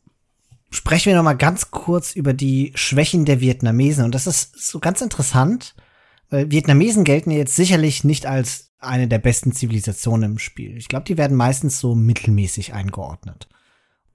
sprechen 0.70 1.10
wir 1.10 1.16
noch 1.16 1.22
mal 1.22 1.36
ganz 1.36 1.70
kurz 1.70 2.16
über 2.16 2.32
die 2.32 2.72
Schwächen 2.74 3.26
der 3.26 3.40
Vietnamesen. 3.40 4.04
Und 4.04 4.14
das 4.14 4.26
ist 4.26 4.66
so 4.66 4.78
ganz 4.80 5.02
interessant, 5.02 5.74
weil 6.30 6.50
Vietnamesen 6.50 7.04
gelten 7.04 7.30
jetzt 7.30 7.54
sicherlich 7.54 8.02
nicht 8.02 8.26
als 8.26 8.67
eine 8.78 9.08
der 9.08 9.18
besten 9.18 9.52
Zivilisationen 9.52 10.32
im 10.32 10.38
Spiel. 10.38 10.76
Ich 10.76 10.88
glaube, 10.88 11.04
die 11.04 11.16
werden 11.16 11.36
meistens 11.36 11.80
so 11.80 11.94
mittelmäßig 11.94 12.74
eingeordnet. 12.74 13.48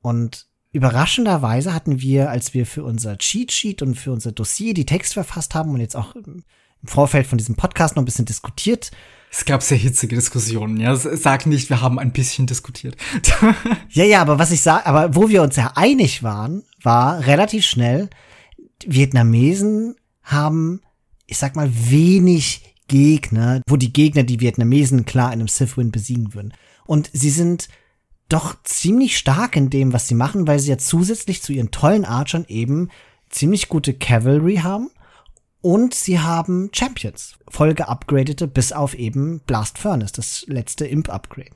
Und 0.01 0.47
überraschenderweise 0.71 1.73
hatten 1.73 2.01
wir, 2.01 2.29
als 2.29 2.53
wir 2.53 2.65
für 2.65 2.83
unser 2.83 3.17
Cheat 3.17 3.51
Sheet 3.51 3.81
und 3.81 3.95
für 3.95 4.11
unser 4.11 4.31
Dossier 4.31 4.73
die 4.73 4.85
Texte 4.85 5.15
verfasst 5.15 5.55
haben 5.55 5.71
und 5.71 5.79
jetzt 5.79 5.95
auch 5.95 6.15
im 6.15 6.43
Vorfeld 6.85 7.27
von 7.27 7.37
diesem 7.37 7.55
Podcast 7.55 7.95
noch 7.95 8.03
ein 8.03 8.05
bisschen 8.05 8.25
diskutiert. 8.25 8.91
Es 9.31 9.45
gab 9.45 9.63
sehr 9.63 9.77
hitzige 9.77 10.15
Diskussionen, 10.15 10.77
ja. 10.77 10.95
Sag 10.95 11.45
nicht, 11.45 11.69
wir 11.69 11.81
haben 11.81 11.97
ein 11.97 12.11
bisschen 12.11 12.45
diskutiert. 12.45 12.95
ja, 13.89 14.03
ja, 14.03 14.21
aber 14.21 14.37
was 14.37 14.51
ich 14.51 14.61
sage, 14.61 14.85
aber 14.85 15.15
wo 15.15 15.29
wir 15.29 15.41
uns 15.41 15.55
ja 15.55 15.71
einig 15.75 16.21
waren, 16.21 16.63
war 16.81 17.25
relativ 17.25 17.65
schnell, 17.65 18.09
Vietnamesen 18.85 19.95
haben, 20.21 20.81
ich 21.25 21.37
sag 21.37 21.55
mal, 21.55 21.69
wenig 21.73 22.72
Gegner, 22.87 23.61
wo 23.67 23.77
die 23.77 23.93
Gegner 23.93 24.23
die 24.23 24.39
Vietnamesen 24.39 25.05
klar 25.05 25.27
in 25.27 25.39
einem 25.39 25.47
Sith-Win 25.47 25.91
besiegen 25.91 26.33
würden. 26.33 26.53
Und 26.85 27.09
sie 27.13 27.29
sind 27.29 27.69
doch 28.29 28.55
ziemlich 28.63 29.17
stark 29.17 29.55
in 29.55 29.69
dem, 29.69 29.93
was 29.93 30.07
sie 30.07 30.15
machen, 30.15 30.47
weil 30.47 30.59
sie 30.59 30.69
ja 30.69 30.77
zusätzlich 30.77 31.41
zu 31.41 31.53
ihren 31.53 31.71
tollen 31.71 32.05
Archern 32.05 32.45
eben 32.47 32.89
ziemlich 33.29 33.69
gute 33.69 33.93
Cavalry 33.93 34.57
haben 34.57 34.89
und 35.61 35.93
sie 35.93 36.19
haben 36.19 36.69
Champions, 36.73 37.35
voll 37.47 37.73
geupgradete 37.73 38.47
bis 38.47 38.73
auf 38.73 38.95
eben 38.95 39.39
Blast 39.39 39.77
Furnace, 39.77 40.11
das 40.11 40.45
letzte 40.47 40.85
Imp-Upgrade. 40.85 41.53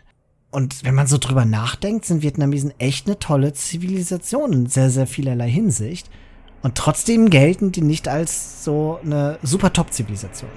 Und 0.49 0.84
wenn 0.86 0.95
man 0.95 1.07
so 1.07 1.17
drüber 1.17 1.43
nachdenkt, 1.43 2.05
sind 2.05 2.21
Vietnamesen 2.21 2.73
echt 2.80 3.07
eine 3.07 3.19
tolle 3.19 3.53
Zivilisation 3.53 4.53
in 4.53 4.67
sehr, 4.67 4.89
sehr 4.89 5.07
vielerlei 5.07 5.49
Hinsicht. 5.49 6.09
Und 6.61 6.75
trotzdem 6.75 7.30
gelten 7.30 7.73
die 7.73 7.82
nicht 7.82 8.07
als 8.07 8.63
so 8.63 8.99
eine 9.03 9.39
super 9.43 9.73
Top-Zivilisation. 9.73 10.49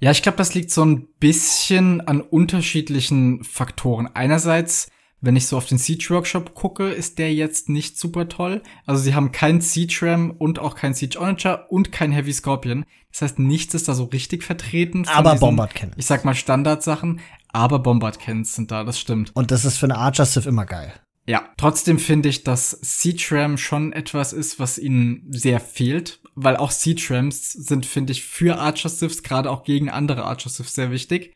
Ja, 0.00 0.10
ich 0.10 0.22
glaube, 0.22 0.38
das 0.38 0.54
liegt 0.54 0.70
so 0.70 0.84
ein 0.84 1.08
bisschen 1.18 2.00
an 2.00 2.20
unterschiedlichen 2.20 3.42
Faktoren. 3.44 4.08
Einerseits 4.14 4.88
wenn 5.20 5.36
ich 5.36 5.46
so 5.46 5.56
auf 5.56 5.66
den 5.66 5.78
Siege 5.78 6.10
Workshop 6.10 6.54
gucke, 6.54 6.88
ist 6.90 7.18
der 7.18 7.34
jetzt 7.34 7.68
nicht 7.68 7.98
super 7.98 8.28
toll. 8.28 8.62
Also 8.86 9.02
sie 9.02 9.14
haben 9.14 9.32
kein 9.32 9.60
Siege 9.60 9.98
Ram 10.02 10.30
und 10.30 10.58
auch 10.60 10.76
kein 10.76 10.94
Siege 10.94 11.18
Onager 11.20 11.70
und 11.70 11.90
kein 11.90 12.12
Heavy 12.12 12.32
Scorpion. 12.32 12.84
Das 13.10 13.22
heißt, 13.22 13.38
nichts 13.38 13.74
ist 13.74 13.88
da 13.88 13.94
so 13.94 14.04
richtig 14.04 14.44
vertreten. 14.44 15.06
aber 15.08 15.32
diesen, 15.32 15.40
Bombard 15.40 15.74
Cannons. 15.74 15.96
Ich 15.98 16.06
sag 16.06 16.24
mal 16.24 16.34
Standardsachen. 16.34 17.20
Aber 17.50 17.80
Bombard 17.80 18.20
Cannons 18.20 18.54
sind 18.54 18.70
da, 18.70 18.84
das 18.84 19.00
stimmt. 19.00 19.32
Und 19.34 19.50
das 19.50 19.64
ist 19.64 19.78
für 19.78 19.86
eine 19.86 19.96
Archer 19.96 20.26
Civ 20.26 20.46
immer 20.46 20.66
geil. 20.66 20.92
Ja, 21.26 21.48
trotzdem 21.56 21.98
finde 21.98 22.28
ich, 22.28 22.44
dass 22.44 22.70
Siege 22.70 23.26
Ram 23.32 23.58
schon 23.58 23.92
etwas 23.92 24.32
ist, 24.32 24.60
was 24.60 24.78
ihnen 24.78 25.26
sehr 25.30 25.58
fehlt, 25.60 26.20
weil 26.40 26.56
auch 26.56 26.70
Siege 26.70 27.06
Rams 27.10 27.52
sind, 27.52 27.84
finde 27.86 28.12
ich, 28.12 28.24
für 28.24 28.58
Archer 28.58 28.88
Civs, 28.88 29.22
gerade 29.22 29.50
auch 29.50 29.64
gegen 29.64 29.90
andere 29.90 30.24
Archer 30.24 30.50
Civs 30.50 30.74
sehr 30.74 30.90
wichtig. 30.90 31.34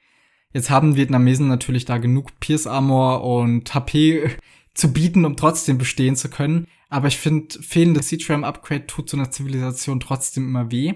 Jetzt 0.52 0.70
haben 0.70 0.96
Vietnamesen 0.96 1.48
natürlich 1.48 1.84
da 1.84 1.98
genug 1.98 2.38
Pierce 2.40 2.66
Armor 2.66 3.24
und 3.24 3.74
HP 3.74 4.30
zu 4.74 4.92
bieten, 4.92 5.24
um 5.24 5.36
trotzdem 5.36 5.78
bestehen 5.78 6.16
zu 6.16 6.28
können. 6.30 6.66
Aber 6.88 7.08
ich 7.08 7.16
finde, 7.16 7.58
fehlendes 7.62 8.08
Siege 8.08 8.26
Ram 8.28 8.44
Upgrade 8.44 8.86
tut 8.86 9.08
so 9.08 9.16
einer 9.16 9.30
Zivilisation 9.30 9.98
trotzdem 9.98 10.44
immer 10.44 10.70
weh. 10.70 10.94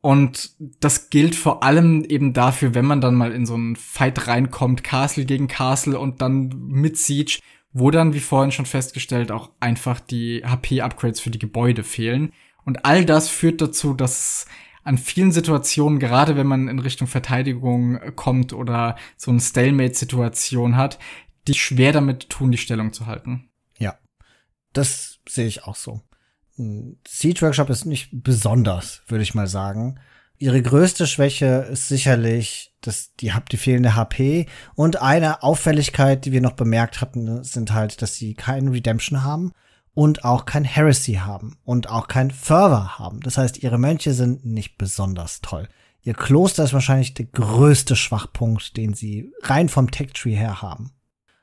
Und 0.00 0.52
das 0.80 1.10
gilt 1.10 1.34
vor 1.34 1.62
allem 1.62 2.04
eben 2.04 2.32
dafür, 2.32 2.74
wenn 2.74 2.84
man 2.84 3.00
dann 3.00 3.14
mal 3.14 3.32
in 3.32 3.46
so 3.46 3.54
einen 3.54 3.74
Fight 3.74 4.28
reinkommt, 4.28 4.84
Castle 4.84 5.24
gegen 5.24 5.48
Castle 5.48 5.98
und 5.98 6.22
dann 6.22 6.48
mit 6.68 6.98
Siege, 6.98 7.40
wo 7.72 7.90
dann, 7.90 8.14
wie 8.14 8.20
vorhin 8.20 8.52
schon 8.52 8.66
festgestellt, 8.66 9.32
auch 9.32 9.50
einfach 9.58 10.00
die 10.00 10.42
HP-Upgrades 10.44 11.20
für 11.20 11.30
die 11.30 11.38
Gebäude 11.38 11.82
fehlen. 11.82 12.32
Und 12.64 12.84
all 12.84 13.04
das 13.04 13.28
führt 13.28 13.60
dazu, 13.60 13.94
dass 13.94 14.46
an 14.84 14.98
vielen 14.98 15.32
Situationen, 15.32 15.98
gerade 15.98 16.36
wenn 16.36 16.46
man 16.46 16.68
in 16.68 16.78
Richtung 16.78 17.06
Verteidigung 17.08 17.98
kommt 18.16 18.52
oder 18.52 18.96
so 19.16 19.30
eine 19.30 19.40
Stalemate-Situation 19.40 20.76
hat, 20.76 20.98
die 21.46 21.54
schwer 21.54 21.92
damit 21.92 22.28
tun, 22.30 22.52
die 22.52 22.58
Stellung 22.58 22.92
zu 22.92 23.06
halten. 23.06 23.48
Ja, 23.78 23.98
das 24.72 25.18
sehe 25.28 25.46
ich 25.46 25.64
auch 25.64 25.76
so. 25.76 26.02
Siege 27.06 27.42
Workshop 27.42 27.70
ist 27.70 27.84
nicht 27.84 28.08
besonders, 28.12 29.02
würde 29.06 29.22
ich 29.22 29.34
mal 29.34 29.46
sagen. 29.46 30.00
Ihre 30.38 30.62
größte 30.62 31.06
Schwäche 31.06 31.68
ist 31.70 31.88
sicherlich 31.88 32.68
dass 32.80 33.14
die, 33.16 33.32
die 33.50 33.56
fehlende 33.56 33.96
HP 33.96 34.46
und 34.74 35.02
eine 35.02 35.42
Auffälligkeit, 35.42 36.24
die 36.24 36.32
wir 36.32 36.40
noch 36.40 36.52
bemerkt 36.52 37.00
hatten, 37.00 37.42
sind 37.42 37.72
halt, 37.72 38.02
dass 38.02 38.14
sie 38.14 38.34
keinen 38.34 38.68
Redemption 38.68 39.24
haben 39.24 39.52
und 39.98 40.24
auch 40.24 40.44
kein 40.44 40.62
Heresy 40.62 41.14
haben 41.14 41.56
und 41.64 41.90
auch 41.90 42.06
kein 42.06 42.30
Fervor 42.30 43.00
haben. 43.00 43.18
Das 43.18 43.36
heißt, 43.36 43.64
ihre 43.64 43.78
Mönche 43.78 44.14
sind 44.14 44.46
nicht 44.46 44.78
besonders 44.78 45.40
toll. 45.40 45.68
Ihr 46.02 46.14
Kloster 46.14 46.62
ist 46.62 46.72
wahrscheinlich 46.72 47.14
der 47.14 47.24
größte 47.24 47.96
Schwachpunkt, 47.96 48.76
den 48.76 48.94
sie 48.94 49.32
rein 49.42 49.68
vom 49.68 49.90
Tech 49.90 50.12
Tree 50.12 50.36
her 50.36 50.62
haben. 50.62 50.92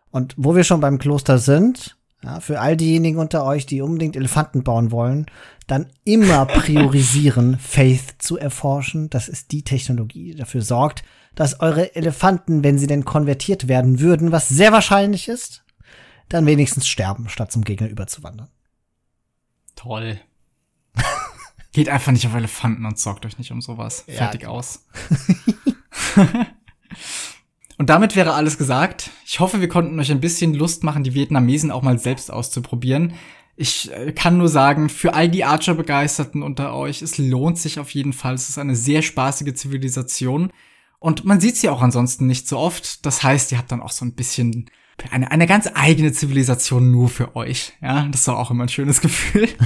Und 0.10 0.36
wo 0.38 0.56
wir 0.56 0.64
schon 0.64 0.80
beim 0.80 1.00
Kloster 1.00 1.38
sind, 1.38 1.98
ja, 2.24 2.40
für 2.40 2.62
all 2.62 2.78
diejenigen 2.78 3.18
unter 3.18 3.44
euch, 3.44 3.66
die 3.66 3.82
unbedingt 3.82 4.16
Elefanten 4.16 4.64
bauen 4.64 4.90
wollen, 4.90 5.26
dann 5.68 5.88
immer 6.06 6.46
priorisieren, 6.46 7.60
Faith 7.60 8.16
zu 8.20 8.38
erforschen. 8.38 9.10
Das 9.10 9.28
ist 9.28 9.52
die 9.52 9.64
Technologie, 9.64 10.32
die 10.32 10.36
dafür 10.38 10.62
sorgt, 10.62 11.04
dass 11.36 11.60
eure 11.60 11.94
Elefanten, 11.98 12.64
wenn 12.64 12.78
sie 12.78 12.88
denn 12.88 13.04
konvertiert 13.04 13.68
werden 13.68 14.00
würden, 14.00 14.32
was 14.32 14.48
sehr 14.48 14.72
wahrscheinlich 14.72 15.28
ist, 15.28 15.65
dann 16.30 16.46
wenigstens 16.46 16.88
sterben, 16.88 17.30
statt 17.30 17.52
zum 17.52 17.64
Gegner 17.64 17.90
überzuwandern. 17.90 18.50
Toll. 19.76 20.20
Geht 21.74 21.90
einfach 21.90 22.12
nicht 22.12 22.26
auf 22.26 22.34
Elefanten 22.34 22.86
und 22.86 22.98
sorgt 22.98 23.26
euch 23.26 23.38
nicht 23.38 23.52
um 23.52 23.62
sowas. 23.62 24.06
Ja. 24.08 24.16
Fertig 24.16 24.48
aus. 24.48 24.86
und 27.78 27.90
damit 27.90 28.16
wäre 28.16 28.34
alles 28.34 28.58
gesagt. 28.58 29.12
Ich 29.26 29.40
hoffe, 29.40 29.62
wir 29.62 29.68
konnten 29.68 30.00
euch 30.00 30.12
ein 30.12 30.22
bisschen 30.22 30.54
Lust 30.54 30.84
machen, 30.84 31.04
die 31.04 31.14
Vietnamesen 31.14 31.72
auch 31.72 31.82
mal 31.82 32.00
selbst 32.00 32.32
auszuprobieren. 32.32 33.14
Ich 33.58 33.92
äh, 33.92 34.12
kann 34.12 34.38
nur 34.38 34.50
sagen, 34.50 34.90
für 34.90 35.14
all 35.14 35.30
die 35.30 35.44
Archer-Begeisterten 35.44 36.44
unter 36.44 36.74
euch, 36.76 37.02
es 37.02 37.18
lohnt 37.18 37.58
sich 37.58 37.80
auf 37.80 37.92
jeden 37.92 38.14
Fall. 38.14 38.34
Es 38.34 38.50
ist 38.50 38.58
eine 38.58 38.76
sehr 38.76 39.02
spaßige 39.02 39.54
Zivilisation. 39.54 40.52
Und 41.00 41.26
man 41.26 41.40
sieht 41.40 41.58
sie 41.58 41.70
auch 41.70 41.82
ansonsten 41.82 42.26
nicht 42.26 42.48
so 42.48 42.58
oft. 42.58 43.06
Das 43.06 43.24
heißt, 43.24 43.52
ihr 43.52 43.58
habt 43.58 43.72
dann 43.72 43.82
auch 43.82 43.92
so 43.92 44.06
ein 44.06 44.16
bisschen 44.16 44.70
eine, 45.12 45.32
eine 45.32 45.48
ganz 45.48 45.70
eigene 45.74 46.12
Zivilisation 46.12 46.92
nur 46.92 47.10
für 47.10 47.36
euch. 47.36 47.74
Ja, 47.82 48.08
das 48.08 48.22
ist 48.22 48.28
doch 48.28 48.38
auch 48.38 48.52
immer 48.52 48.64
ein 48.64 48.70
schönes 48.70 49.02
Gefühl. 49.02 49.50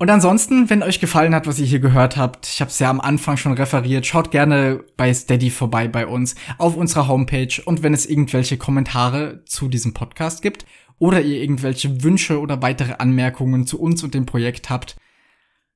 Und 0.00 0.10
ansonsten, 0.10 0.70
wenn 0.70 0.84
euch 0.84 1.00
gefallen 1.00 1.34
hat, 1.34 1.48
was 1.48 1.58
ihr 1.58 1.66
hier 1.66 1.80
gehört 1.80 2.16
habt, 2.16 2.46
ich 2.46 2.60
habe 2.60 2.70
es 2.70 2.78
ja 2.78 2.88
am 2.88 3.00
Anfang 3.00 3.36
schon 3.36 3.54
referiert, 3.54 4.06
schaut 4.06 4.30
gerne 4.30 4.84
bei 4.96 5.12
Steady 5.12 5.50
vorbei 5.50 5.88
bei 5.88 6.06
uns 6.06 6.36
auf 6.56 6.76
unserer 6.76 7.08
Homepage 7.08 7.60
und 7.64 7.82
wenn 7.82 7.94
es 7.94 8.06
irgendwelche 8.06 8.58
Kommentare 8.58 9.42
zu 9.44 9.66
diesem 9.66 9.94
Podcast 9.94 10.40
gibt 10.40 10.66
oder 11.00 11.20
ihr 11.20 11.40
irgendwelche 11.42 12.04
Wünsche 12.04 12.38
oder 12.38 12.62
weitere 12.62 12.94
Anmerkungen 12.98 13.66
zu 13.66 13.80
uns 13.80 14.04
und 14.04 14.14
dem 14.14 14.24
Projekt 14.24 14.70
habt, 14.70 14.96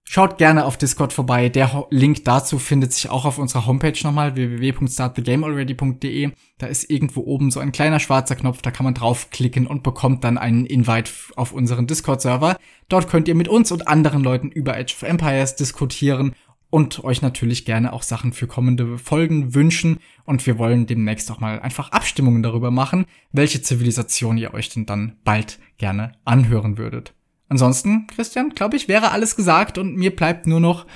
Schaut 0.04 0.36
gerne 0.36 0.66
auf 0.66 0.76
Discord 0.76 1.12
vorbei. 1.12 1.48
Der 1.48 1.86
Link 1.90 2.24
dazu 2.24 2.58
findet 2.58 2.92
sich 2.92 3.08
auch 3.08 3.24
auf 3.24 3.38
unserer 3.38 3.66
Homepage 3.66 3.98
nochmal, 4.02 4.36
www.startthegamealready.de. 4.36 6.32
Da 6.58 6.66
ist 6.66 6.90
irgendwo 6.90 7.22
oben 7.22 7.50
so 7.50 7.60
ein 7.60 7.72
kleiner 7.72 7.98
schwarzer 7.98 8.36
Knopf, 8.36 8.60
da 8.60 8.70
kann 8.70 8.84
man 8.84 8.92
draufklicken 8.92 9.66
und 9.66 9.82
bekommt 9.82 10.22
dann 10.24 10.36
einen 10.36 10.66
Invite 10.66 11.10
auf 11.36 11.52
unseren 11.52 11.86
Discord-Server. 11.86 12.56
Dort 12.90 13.08
könnt 13.08 13.26
ihr 13.26 13.34
mit 13.34 13.48
uns 13.48 13.72
und 13.72 13.88
anderen 13.88 14.22
Leuten 14.22 14.50
über 14.50 14.74
Age 14.74 14.94
of 14.94 15.02
Empires 15.02 15.56
diskutieren 15.56 16.34
und 16.68 17.04
euch 17.04 17.22
natürlich 17.22 17.64
gerne 17.64 17.92
auch 17.92 18.02
Sachen 18.02 18.32
für 18.32 18.46
kommende 18.46 18.98
Folgen 18.98 19.54
wünschen. 19.54 19.98
Und 20.24 20.46
wir 20.46 20.58
wollen 20.58 20.86
demnächst 20.86 21.30
auch 21.30 21.40
mal 21.40 21.60
einfach 21.60 21.90
Abstimmungen 21.90 22.42
darüber 22.42 22.70
machen, 22.70 23.06
welche 23.30 23.62
Zivilisation 23.62 24.36
ihr 24.36 24.52
euch 24.52 24.68
denn 24.68 24.84
dann 24.84 25.16
bald 25.24 25.58
gerne 25.78 26.12
anhören 26.24 26.76
würdet. 26.76 27.14
Ansonsten, 27.52 28.06
Christian, 28.06 28.48
glaube 28.54 28.76
ich, 28.76 28.88
wäre 28.88 29.10
alles 29.10 29.36
gesagt 29.36 29.76
und 29.76 29.94
mir 29.94 30.16
bleibt 30.16 30.46
nur 30.46 30.58
noch, 30.58 30.86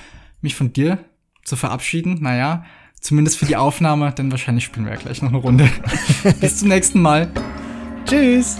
mich 0.40 0.54
von 0.54 0.72
dir 0.72 0.98
zu 1.44 1.54
verabschieden. 1.54 2.16
Naja, 2.22 2.64
zumindest 2.98 3.38
für 3.38 3.44
die 3.44 3.56
Aufnahme, 3.56 4.10
denn 4.12 4.30
wahrscheinlich 4.30 4.64
spielen 4.64 4.86
wir 4.86 4.94
ja 4.94 4.98
gleich 4.98 5.20
noch 5.20 5.28
eine 5.28 5.36
Runde. 5.36 5.68
Bis 6.40 6.56
zum 6.56 6.68
nächsten 6.68 7.02
Mal. 7.02 7.30
Tschüss. 8.06 8.56